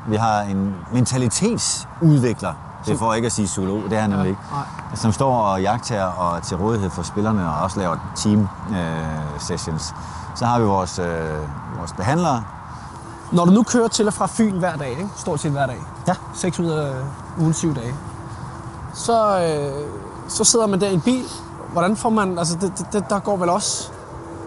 Vi 0.07 0.15
har 0.15 0.41
en 0.41 0.75
mentalitetsudvikler, 0.93 2.53
det 2.85 2.99
får 2.99 3.13
ikke 3.13 3.25
at 3.25 3.31
sige 3.31 3.47
zoolog, 3.47 3.83
det 3.89 3.97
er 3.97 4.01
han 4.01 4.09
nemlig 4.09 4.29
ikke, 4.29 4.41
som 4.93 5.11
står 5.11 5.35
og 5.35 5.61
jagter 5.61 6.03
og 6.03 6.37
er 6.37 6.41
til 6.41 6.57
rådighed 6.57 6.89
for 6.89 7.03
spillerne 7.03 7.49
og 7.49 7.63
også 7.63 7.79
laver 7.79 7.97
team 8.15 8.47
øh, 8.71 9.39
sessions. 9.39 9.95
Så 10.35 10.45
har 10.45 10.59
vi 10.59 10.65
vores, 10.65 10.99
øh, 10.99 11.07
vores 11.77 11.93
behandlere. 11.93 12.43
Når 13.31 13.45
du 13.45 13.51
nu 13.51 13.63
kører 13.63 13.87
til 13.87 14.07
og 14.07 14.13
fra 14.13 14.27
Fyn 14.27 14.57
hver 14.57 14.75
dag, 14.75 14.89
ikke? 14.89 15.09
stort 15.15 15.39
set 15.39 15.51
hver 15.51 15.65
dag, 15.65 15.77
ja. 16.07 16.13
6 16.33 16.59
ud 16.59 16.69
af 16.69 16.93
ugen 17.39 17.53
7 17.53 17.75
dage, 17.75 17.95
så, 18.93 19.39
øh, 19.39 19.89
så 20.27 20.43
sidder 20.43 20.67
man 20.67 20.81
der 20.81 20.87
i 20.87 20.93
en 20.93 21.01
bil. 21.01 21.25
Hvordan 21.71 21.95
får 21.95 22.09
man, 22.09 22.37
altså 22.37 22.57
det, 22.61 22.85
det, 22.93 23.09
der 23.09 23.19
går 23.19 23.37
vel 23.37 23.49
også, 23.49 23.91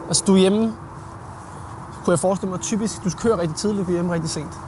altså 0.08 0.24
du 0.26 0.34
er 0.34 0.38
hjemme 0.38 0.72
kunne 2.06 2.12
jeg 2.12 2.20
forestille 2.20 2.50
mig, 2.50 2.60
typisk, 2.60 3.04
du 3.04 3.10
kører 3.10 3.38
rigtig 3.38 3.56
tidligt, 3.56 3.86
og 3.86 3.92
hjem 3.92 4.10
rigtig 4.10 4.30
sent. 4.30 4.60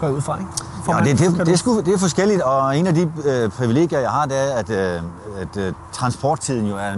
Går 0.00 0.06
jeg 0.06 0.16
ud 0.16 0.20
fra, 0.20 0.38
ikke? 0.38 0.50
For 0.84 0.92
ja, 0.92 1.04
det, 1.04 1.18
det, 1.18 1.30
det, 1.30 1.46
det, 1.46 1.52
er 1.52 1.56
sgu, 1.56 1.80
det 1.80 1.94
er 1.94 1.98
forskelligt, 1.98 2.42
og 2.42 2.78
en 2.78 2.86
af 2.86 2.94
de 2.94 3.12
øh, 3.24 3.50
privilegier, 3.50 3.98
jeg 3.98 4.10
har, 4.10 4.26
det 4.26 4.52
er, 4.52 4.54
at, 4.54 4.70
øh, 4.70 5.02
at 5.36 5.56
øh, 5.56 5.72
transporttiden 5.92 6.66
jo 6.66 6.76
er 6.76 6.96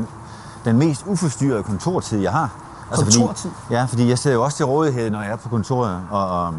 den 0.65 0.79
mest 0.79 1.05
uforstyrrede 1.07 1.63
kontortid, 1.63 2.21
jeg 2.21 2.33
har. 2.33 2.51
Altså, 2.91 3.05
kontortid? 3.05 3.51
Fordi, 3.51 3.75
ja, 3.75 3.85
fordi 3.85 4.09
jeg 4.09 4.19
sidder 4.19 4.37
jo 4.37 4.43
også 4.43 4.57
til 4.57 4.67
rådighed, 4.67 5.11
når 5.11 5.23
jeg 5.23 5.31
er 5.31 5.37
på 5.37 5.49
kontoret, 5.49 6.01
og, 6.11 6.29
og, 6.29 6.55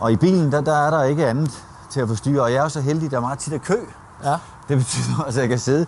og 0.00 0.12
i 0.12 0.16
bilen, 0.16 0.52
der, 0.52 0.60
der 0.60 0.76
er 0.76 0.90
der 0.90 1.02
ikke 1.02 1.26
andet 1.26 1.64
til 1.90 2.00
at 2.00 2.08
forstyrre, 2.08 2.42
og 2.42 2.52
jeg 2.52 2.58
er 2.58 2.62
jo 2.62 2.68
så 2.68 2.80
heldig, 2.80 3.10
der 3.10 3.16
er 3.16 3.20
meget 3.20 3.38
tit 3.38 3.52
af 3.52 3.62
kø. 3.62 3.76
Ja. 4.24 4.36
Det 4.68 4.78
betyder 4.78 5.24
også, 5.26 5.38
at 5.38 5.42
jeg 5.42 5.48
kan 5.48 5.58
sidde 5.58 5.86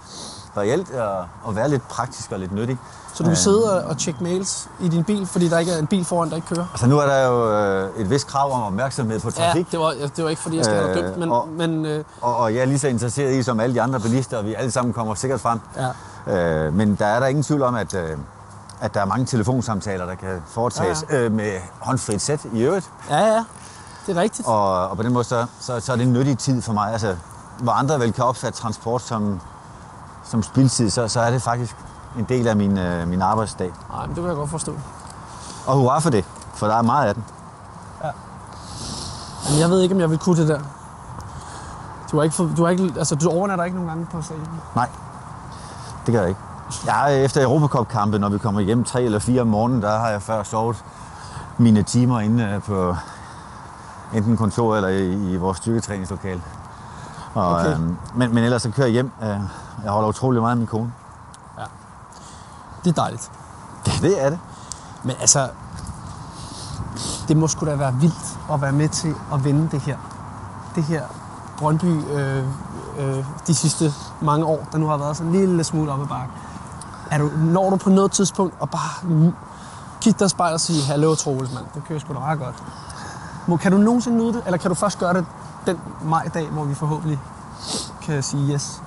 reelt 0.56 0.90
og, 0.90 1.26
og 1.44 1.56
være 1.56 1.68
lidt 1.68 1.88
praktisk 1.88 2.32
og 2.32 2.38
lidt 2.38 2.52
nyttig. 2.52 2.78
Så 3.14 3.22
du 3.22 3.28
kan 3.28 3.36
sidde 3.36 3.84
og 3.86 3.98
tjekke 3.98 4.24
mails 4.24 4.68
i 4.80 4.88
din 4.88 5.04
bil, 5.04 5.26
fordi 5.26 5.48
der 5.48 5.58
ikke 5.58 5.72
er 5.72 5.78
en 5.78 5.86
bil 5.86 6.04
foran, 6.04 6.30
der 6.30 6.36
ikke 6.36 6.48
kører? 6.48 6.66
Altså 6.72 6.86
nu 6.86 6.98
er 6.98 7.06
der 7.06 7.26
jo 7.26 7.52
øh, 7.52 8.00
et 8.00 8.10
vist 8.10 8.26
krav 8.26 8.52
om 8.52 8.62
opmærksomhed 8.62 9.20
på 9.20 9.30
trafik. 9.30 9.66
Ja, 9.72 9.78
det 9.78 9.80
var, 9.80 10.08
det 10.16 10.24
var 10.24 10.30
ikke 10.30 10.42
fordi, 10.42 10.56
jeg 10.56 10.64
skal 10.64 10.76
være 10.76 10.94
dømt, 10.94 11.18
men... 11.18 11.32
Og, 11.32 11.48
men 11.48 11.86
øh... 11.86 12.04
og, 12.20 12.36
og 12.36 12.54
jeg 12.54 12.60
er 12.60 12.64
lige 12.64 12.78
så 12.78 12.88
interesseret 12.88 13.34
i 13.34 13.42
som 13.42 13.60
alle 13.60 13.74
de 13.74 13.82
andre 13.82 14.00
bilister, 14.00 14.38
og 14.38 14.44
vi 14.44 14.54
alle 14.54 14.70
sammen 14.70 14.94
kommer 14.94 15.14
sikkert 15.14 15.40
frem. 15.40 15.60
Ja. 16.26 16.66
Øh, 16.66 16.74
men 16.74 16.94
der 16.94 17.06
er 17.06 17.20
der 17.20 17.26
ingen 17.26 17.44
tvivl 17.44 17.62
om, 17.62 17.74
at, 17.74 17.94
øh, 17.94 18.16
at 18.80 18.94
der 18.94 19.00
er 19.00 19.04
mange 19.04 19.26
telefonsamtaler, 19.26 20.06
der 20.06 20.14
kan 20.14 20.42
foretages 20.46 21.04
ja, 21.10 21.16
ja. 21.16 21.22
Øh, 21.22 21.32
med 21.32 21.52
håndfrit 21.80 22.22
sæt 22.22 22.40
i 22.52 22.62
øvrigt. 22.62 22.90
Ja, 23.10 23.26
ja. 23.26 23.44
Det 24.06 24.16
er 24.16 24.20
rigtigt. 24.20 24.48
Og, 24.48 24.88
og 24.88 24.96
på 24.96 25.02
den 25.02 25.12
måde, 25.12 25.24
så, 25.24 25.46
så, 25.60 25.80
så 25.80 25.92
er 25.92 25.96
det 25.96 26.06
en 26.06 26.12
nyttig 26.12 26.38
tid 26.38 26.62
for 26.62 26.72
mig. 26.72 26.92
Altså, 26.92 27.16
hvor 27.58 27.72
andre 27.72 28.00
vel 28.00 28.12
kan 28.12 28.24
opfatte 28.24 28.58
transport 28.58 29.02
som, 29.02 29.40
som 30.30 30.42
spildtid, 30.42 30.90
så, 30.90 31.08
så 31.08 31.20
er 31.20 31.30
det 31.30 31.42
faktisk 31.42 31.76
en 32.18 32.24
del 32.28 32.48
af 32.48 32.56
min, 32.56 32.78
øh, 32.78 33.08
min 33.08 33.22
arbejdsdag. 33.22 33.72
Nej, 33.90 34.06
men 34.06 34.08
det 34.08 34.16
kan 34.16 34.26
jeg 34.26 34.36
godt 34.36 34.50
forstå. 34.50 34.74
Og 35.66 35.76
hurra 35.76 35.98
for 35.98 36.10
det, 36.10 36.24
for 36.54 36.66
der 36.66 36.74
er 36.74 36.82
meget 36.82 37.08
af 37.08 37.14
den. 37.14 37.24
Ja. 38.04 38.10
Men 39.50 39.60
jeg 39.60 39.70
ved 39.70 39.80
ikke, 39.80 39.94
om 39.94 40.00
jeg 40.00 40.10
vil 40.10 40.18
kunne 40.18 40.36
det 40.40 40.48
der. 40.48 40.60
Du, 42.10 42.16
har 42.16 42.24
ikke, 42.24 42.36
du, 42.56 42.62
har 42.62 42.70
ikke, 42.70 42.92
altså, 42.98 43.14
du 43.14 43.28
overnatter 43.28 43.64
ikke 43.64 43.76
nogen 43.76 43.88
gange 43.88 44.06
på 44.12 44.22
stadion? 44.22 44.60
Nej, 44.74 44.88
det 46.06 46.14
gør 46.14 46.20
jeg 46.20 46.28
ikke. 46.28 46.40
Jeg 46.86 47.14
er 47.14 47.24
efter 47.24 47.42
Europacup-kampe, 47.42 48.18
når 48.18 48.28
vi 48.28 48.38
kommer 48.38 48.60
hjem 48.60 48.84
tre 48.84 49.02
eller 49.02 49.18
fire 49.18 49.40
om 49.40 49.46
morgenen, 49.46 49.82
der 49.82 49.98
har 49.98 50.08
jeg 50.08 50.22
før 50.22 50.42
sovet 50.42 50.84
mine 51.58 51.82
timer 51.82 52.20
inde 52.20 52.44
øh, 52.44 52.62
på 52.62 52.96
enten 54.14 54.36
kontor 54.36 54.76
eller 54.76 54.88
i, 54.88 55.32
i 55.32 55.36
vores 55.36 55.58
styrketræningslokale. 55.58 56.42
Og, 57.34 57.54
okay. 57.54 57.74
øhm, 57.74 57.96
men, 58.14 58.34
men 58.34 58.44
ellers 58.44 58.62
så 58.62 58.70
kører 58.70 58.86
jeg 58.86 58.92
hjem. 58.92 59.10
Øh, 59.22 59.28
jeg 59.84 59.90
holder 59.92 60.08
utrolig 60.08 60.40
meget 60.40 60.52
af 60.52 60.56
min 60.56 60.66
kone. 60.66 60.92
Det 62.84 62.90
er 62.90 63.02
dejligt. 63.02 63.30
Ja, 63.86 63.92
det 64.02 64.24
er 64.24 64.30
det. 64.30 64.38
Men 65.02 65.16
altså, 65.20 65.48
det 67.28 67.36
må 67.36 67.48
sgu 67.48 67.66
da 67.66 67.74
være 67.76 67.94
vildt 67.94 68.38
at 68.52 68.62
være 68.62 68.72
med 68.72 68.88
til 68.88 69.14
at 69.32 69.44
vinde 69.44 69.68
det 69.70 69.80
her. 69.80 69.96
Det 70.74 70.84
her 70.84 71.02
Brøndby 71.58 72.04
øh, 72.12 72.44
øh, 72.98 73.24
de 73.46 73.54
sidste 73.54 73.92
mange 74.20 74.44
år, 74.44 74.68
der 74.72 74.78
nu 74.78 74.86
har 74.86 74.96
været 74.96 75.16
sådan 75.16 75.32
en 75.32 75.38
lille 75.38 75.64
smule 75.64 75.92
op 75.92 76.00
ad 76.00 76.06
bakken. 76.06 76.36
Er 77.10 77.18
du, 77.18 77.30
når 77.36 77.70
du 77.70 77.76
på 77.76 77.90
noget 77.90 78.12
tidspunkt 78.12 78.54
og 78.60 78.70
bare 78.70 79.32
kigge 80.00 80.18
dig 80.18 80.30
spejl 80.30 80.54
og 80.54 80.60
sige, 80.60 80.82
hallo 80.82 81.14
Troels, 81.14 81.54
mand, 81.54 81.64
det 81.74 81.84
kører 81.88 81.98
sgu 81.98 82.14
da 82.14 82.18
ret 82.18 82.38
godt. 82.38 83.60
Kan 83.60 83.72
du 83.72 83.78
nogensinde 83.78 84.16
nyde 84.16 84.32
det, 84.32 84.42
eller 84.44 84.58
kan 84.58 84.68
du 84.68 84.74
først 84.74 84.98
gøre 84.98 85.14
det 85.14 85.26
den 85.66 85.81
majdag, 86.03 86.49
hvor 86.49 86.64
vi 86.64 86.75
forhåbentlig 86.75 87.20
kan 88.03 88.23
sige 88.23 88.53
yes? 88.53 88.83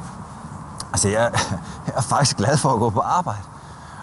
Altså, 0.91 1.09
jeg, 1.09 1.31
jeg 1.87 1.93
er 1.95 2.01
faktisk 2.01 2.37
glad 2.37 2.57
for 2.57 2.69
at 2.69 2.79
gå 2.79 2.89
på 2.89 2.99
arbejde. 2.99 3.41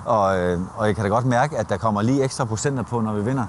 Og, 0.05 0.39
øh, 0.39 0.61
og 0.77 0.87
jeg 0.87 0.95
kan 0.95 1.05
da 1.05 1.11
godt 1.11 1.27
mærke, 1.27 1.59
at 1.59 1.69
der 1.69 1.77
kommer 1.77 2.03
lige 2.03 2.25
ekstra 2.25 2.45
procenter 2.45 2.83
på, 2.83 3.01
når 3.01 3.13
vi 3.13 3.25
vinder. 3.25 3.47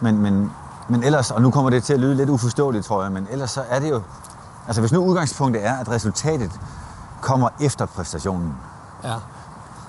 Men, 0.00 0.18
men, 0.18 0.52
men 0.88 1.02
ellers, 1.02 1.30
og 1.30 1.42
nu 1.42 1.50
kommer 1.50 1.70
det 1.70 1.84
til 1.84 1.92
at 1.92 2.00
lyde 2.00 2.14
lidt 2.14 2.30
uforståeligt, 2.30 2.84
tror 2.84 3.02
jeg, 3.02 3.12
men 3.12 3.26
ellers 3.30 3.50
så 3.50 3.62
er 3.68 3.78
det 3.78 3.90
jo... 3.90 4.02
Altså 4.66 4.82
hvis 4.82 4.92
nu 4.92 5.04
udgangspunktet 5.04 5.66
er, 5.66 5.76
at 5.76 5.88
resultatet 5.88 6.60
kommer 7.20 7.48
efter 7.60 7.86
præstationen. 7.86 8.54
Ja. 9.04 9.14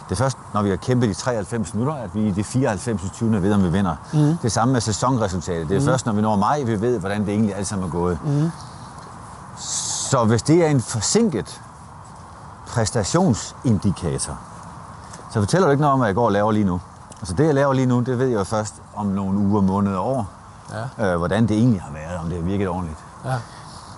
Det 0.10 0.12
er 0.12 0.16
først, 0.16 0.38
når 0.54 0.62
vi 0.62 0.70
har 0.70 0.76
kæmpet 0.76 1.08
i 1.10 1.14
93 1.14 1.74
minutter, 1.74 1.94
at 1.96 2.16
vi 2.16 2.28
i 2.28 2.32
de 2.32 2.44
94. 2.44 3.02
20. 3.14 3.42
ved, 3.42 3.54
om 3.54 3.64
vi 3.64 3.70
vinder. 3.70 3.96
Mm. 4.14 4.38
Det 4.42 4.52
samme 4.52 4.72
med 4.72 4.82
sæsonresultatet. 4.82 5.70
Det 5.70 5.76
er 5.76 5.80
mm. 5.80 5.86
først, 5.86 6.06
når 6.06 6.14
vi 6.14 6.22
når 6.22 6.36
maj, 6.36 6.64
vi 6.64 6.82
ved, 6.82 7.00
hvordan 7.00 7.22
det 7.22 7.30
egentlig 7.30 7.56
alt 7.56 7.68
sammen 7.68 7.88
er 7.88 7.92
gået. 7.92 8.20
Mm. 8.26 8.52
Så 10.10 10.26
hvis 10.26 10.42
det 10.42 10.66
er 10.66 10.70
en 10.70 10.82
forsinket 10.82 11.62
præstationsindikator, 12.68 14.38
så 15.34 15.40
fortæller 15.40 15.68
du 15.68 15.72
ikke 15.72 15.82
noget 15.82 15.94
om, 15.94 16.00
hvad 16.00 16.08
jeg 16.08 16.16
går 16.16 16.26
og 16.26 16.32
laver 16.32 16.52
lige 16.52 16.66
nu. 16.66 16.82
Altså 17.20 17.34
det, 17.34 17.46
jeg 17.46 17.54
laver 17.54 17.74
lige 17.74 17.86
nu, 17.86 18.00
det 18.00 18.20
ved 18.20 18.28
jeg 18.28 18.48
først 18.48 18.74
om 18.96 19.06
nogle 19.06 19.40
uger, 19.40 19.62
måneder 19.62 19.98
og 19.98 20.08
år, 20.08 20.28
Ja. 21.00 21.12
øh, 21.12 21.18
hvordan 21.18 21.48
det 21.48 21.58
egentlig 21.58 21.82
har 21.82 21.92
været, 21.94 22.20
om 22.20 22.26
det 22.30 22.38
har 22.38 22.44
virket 22.46 22.68
ordentligt. 22.70 22.98
Ja. 23.26 23.34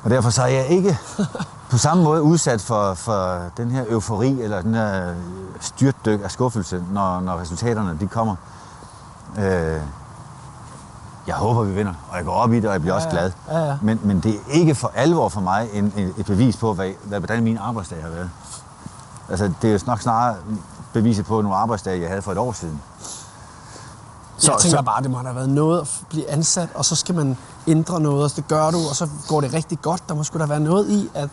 Og 0.04 0.10
derfor 0.10 0.30
så 0.30 0.41
er 0.41 0.48
jeg 0.48 0.65
ikke 0.67 0.98
på 1.69 1.77
samme 1.77 2.03
måde 2.03 2.21
udsat 2.23 2.62
for, 2.62 2.93
for 2.93 3.41
den 3.58 3.71
her 3.71 3.86
eufori 3.89 4.41
eller 4.41 4.62
den 4.62 4.75
her 4.75 5.13
styrtdyk 5.62 6.21
af 6.23 6.32
skuffelse, 6.32 6.84
når, 6.91 7.19
når 7.19 7.39
resultaterne 7.39 7.97
de 7.99 8.08
kommer. 8.08 8.36
Øh, 9.39 9.82
jeg 11.27 11.36
håber, 11.36 11.63
vi 11.63 11.73
vinder, 11.73 11.93
og 12.10 12.17
jeg 12.17 12.25
går 12.25 12.34
op 12.34 12.53
i 12.53 12.56
det, 12.56 12.65
og 12.65 12.71
jeg 12.71 12.82
bliver 12.82 12.93
Ja, 12.93 12.97
også 12.97 13.10
glad. 13.10 13.32
Ja, 13.51 13.60
ja. 13.65 13.77
Men, 13.82 13.99
men 14.03 14.19
det 14.19 14.36
er 14.36 14.39
ikke 14.49 14.75
for 14.75 14.91
alvor 14.95 15.30
for 15.30 15.41
mig 15.41 15.69
en, 15.73 15.93
en, 15.97 16.13
et 16.17 16.25
bevis 16.25 16.58
på, 16.58 16.73
hvad, 16.73 16.91
hvad, 17.03 17.19
hvordan 17.19 17.43
min 17.43 17.58
arbejdsdag 17.58 18.01
har 18.01 18.10
været. 18.10 18.30
Altså, 19.30 19.51
det 19.62 19.67
er 19.67 19.73
jo 19.73 19.80
nok 19.86 20.01
snarere 20.01 20.36
beviset 20.93 21.25
på 21.25 21.41
nogle 21.41 21.58
arbejdsdage, 21.58 22.01
jeg 22.01 22.10
havde 22.10 22.21
for 22.21 22.32
et 22.32 22.38
år 22.38 22.51
siden. 22.51 22.82
Så, 24.38 24.51
jeg 24.51 24.60
tænker 24.60 24.77
så... 24.77 24.84
bare, 24.84 25.03
det 25.03 25.12
må 25.12 25.17
have 25.17 25.36
været 25.36 25.49
noget 25.49 25.82
at 25.82 25.88
blive 26.10 26.30
ansat, 26.30 26.69
og 26.75 26.86
så 26.86 26.95
skal 26.95 27.15
man 27.15 27.38
ændre 27.67 27.99
noget, 27.99 28.23
og 28.23 28.36
det 28.36 28.47
gør 28.47 28.71
du, 28.71 28.77
og 28.89 28.95
så 28.95 29.10
går 29.27 29.41
det 29.41 29.53
rigtig 29.53 29.82
godt. 29.82 30.10
Der 30.10 30.15
må 30.15 30.23
sgu 30.23 30.39
da 30.39 30.45
være 30.45 30.60
noget 30.60 30.89
i, 30.89 31.10
at 31.13 31.30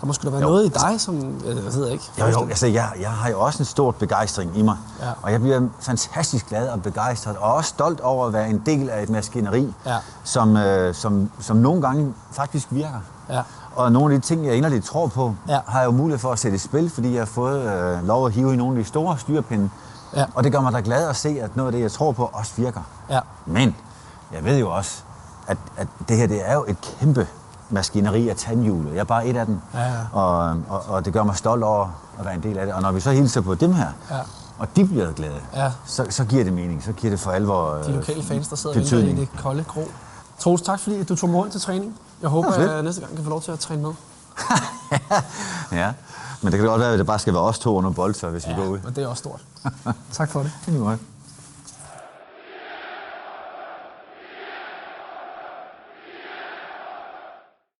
der 0.00 0.06
må 0.06 0.12
sgu 0.12 0.24
da 0.26 0.30
være 0.30 0.40
Jo. 0.42 0.46
noget 0.48 0.64
i 0.66 0.68
dig, 0.68 1.00
som, 1.00 1.40
øh, 1.44 1.56
jeg 1.64 1.74
ved 1.74 1.88
ikke. 1.88 2.04
Jo, 2.20 2.26
jo, 2.26 2.40
altså 2.48 2.66
jeg, 2.66 2.92
jeg 3.00 3.10
har 3.10 3.30
jo 3.30 3.40
også 3.40 3.58
en 3.58 3.64
stor 3.64 3.90
begejstring 3.90 4.58
i 4.58 4.62
mig. 4.62 4.76
Ja. 5.00 5.06
Og 5.22 5.32
jeg 5.32 5.40
bliver 5.40 5.68
fantastisk 5.80 6.48
glad 6.48 6.68
og 6.68 6.82
begejstret, 6.82 7.36
og 7.36 7.54
også 7.54 7.68
stolt 7.68 8.00
over 8.00 8.26
at 8.26 8.32
være 8.32 8.48
en 8.50 8.62
del 8.66 8.90
af 8.90 9.02
et 9.02 9.10
maskineri, 9.10 9.74
Ja. 9.86 9.96
som, 10.24 10.56
øh, 10.56 10.94
som, 10.94 11.30
som 11.40 11.56
nogle 11.56 11.82
gange 11.82 12.14
faktisk 12.32 12.66
virker. 12.70 13.00
Ja. 13.30 13.42
Og 13.76 13.92
nogle 13.92 14.14
af 14.14 14.20
de 14.20 14.26
ting, 14.26 14.46
jeg 14.46 14.54
inderligt 14.54 14.84
tror 14.84 15.06
på, 15.06 15.34
Ja. 15.48 15.58
har 15.66 15.78
jeg 15.78 15.86
jo 15.86 15.90
mulighed 15.92 16.18
for 16.18 16.32
at 16.32 16.38
sætte 16.38 16.54
i 16.54 16.58
spil, 16.58 16.90
fordi 16.90 17.12
jeg 17.12 17.20
har 17.20 17.26
fået 17.26 17.60
øh, 17.62 18.06
lov 18.06 18.26
at 18.26 18.32
hive 18.32 18.52
i 18.54 18.56
nogle 18.56 18.78
af 18.78 18.84
de 18.84 18.88
store 18.88 19.18
styrpinde. 19.18 19.70
Ja. 20.16 20.24
Og 20.34 20.44
det 20.44 20.52
gør 20.52 20.60
mig 20.60 20.72
da 20.72 20.80
glad 20.84 21.08
at 21.08 21.16
se, 21.16 21.38
at 21.42 21.56
noget 21.56 21.68
af 21.68 21.72
det, 21.72 21.80
jeg 21.80 21.92
tror 21.92 22.12
på, 22.12 22.30
også 22.32 22.52
virker. 22.56 22.80
Ja. 23.10 23.20
Men 23.46 23.76
jeg 24.32 24.44
ved 24.44 24.58
jo 24.58 24.70
også, 24.70 25.02
at, 25.46 25.58
at 25.76 25.88
det 26.08 26.16
her 26.16 26.26
det 26.26 26.48
er 26.50 26.54
jo 26.54 26.64
et 26.68 26.76
kæmpe 26.80 27.26
maskineri 27.70 28.28
af 28.28 28.36
tandhjulet. 28.36 28.92
Jeg 28.92 29.00
er 29.00 29.04
bare 29.04 29.26
et 29.26 29.36
af 29.36 29.46
dem. 29.46 29.58
Ja, 29.74 29.80
ja. 29.82 29.92
Og, 30.12 30.56
og, 30.68 30.82
og 30.88 31.04
det 31.04 31.12
gør 31.12 31.22
mig 31.24 31.36
stolt 31.36 31.64
over 31.64 31.88
at 32.18 32.24
være 32.24 32.34
en 32.34 32.42
del 32.42 32.58
af 32.58 32.66
det. 32.66 32.74
Og 32.74 32.82
når 32.82 32.92
vi 32.92 33.00
så 33.00 33.10
hilser 33.10 33.40
på 33.40 33.54
dem 33.54 33.72
her, 33.72 33.88
Ja. 34.10 34.16
og 34.58 34.76
de 34.76 34.86
bliver 34.86 35.12
glade, 35.12 35.40
Ja. 35.54 35.72
så, 35.86 36.06
så 36.10 36.24
giver 36.24 36.44
det 36.44 36.52
mening. 36.52 36.82
Så 36.84 36.92
giver 36.92 37.10
det 37.10 37.20
for 37.20 37.30
alvor 37.30 37.70
De 37.74 37.88
øh, 37.88 37.94
lokale 37.94 38.22
fans, 38.22 38.48
der 38.48 38.56
sidder 38.56 38.76
betydning. 38.80 39.18
i 39.18 39.20
det 39.20 39.28
kolde 39.42 39.64
grå. 39.64 39.82
Troels, 40.38 40.62
tak 40.62 40.80
fordi 40.80 41.04
du 41.04 41.16
tog 41.16 41.28
mig 41.30 41.38
rundt 41.40 41.52
til 41.52 41.60
træning. 41.60 41.94
Jeg 42.22 42.30
håber, 42.30 42.54
Ja, 42.60 42.62
at 42.68 42.74
jeg 42.74 42.82
næste 42.82 43.00
gang 43.00 43.14
kan 43.14 43.24
få 43.24 43.30
lov 43.30 43.42
til 43.42 43.52
at 43.52 43.58
træne 43.58 43.82
med. 43.82 43.92
Ja, 45.72 45.92
men 46.42 46.52
det 46.52 46.60
kan 46.60 46.68
godt 46.68 46.80
være, 46.80 46.92
at 46.92 46.98
det 46.98 47.06
bare 47.06 47.18
skal 47.18 47.34
være 47.34 47.42
os 47.42 47.58
to 47.58 47.76
under 47.76 47.90
boldtør, 47.90 48.30
hvis 48.30 48.48
vi 48.48 48.52
går 48.56 48.64
ud. 48.64 48.78
Men 48.84 48.94
det 48.94 49.04
er 49.04 49.08
også 49.08 49.20
stort. 49.20 49.40
tak 50.12 50.30
for 50.30 50.40
det. 50.42 50.52
Det 50.66 50.74
er. 50.74 50.96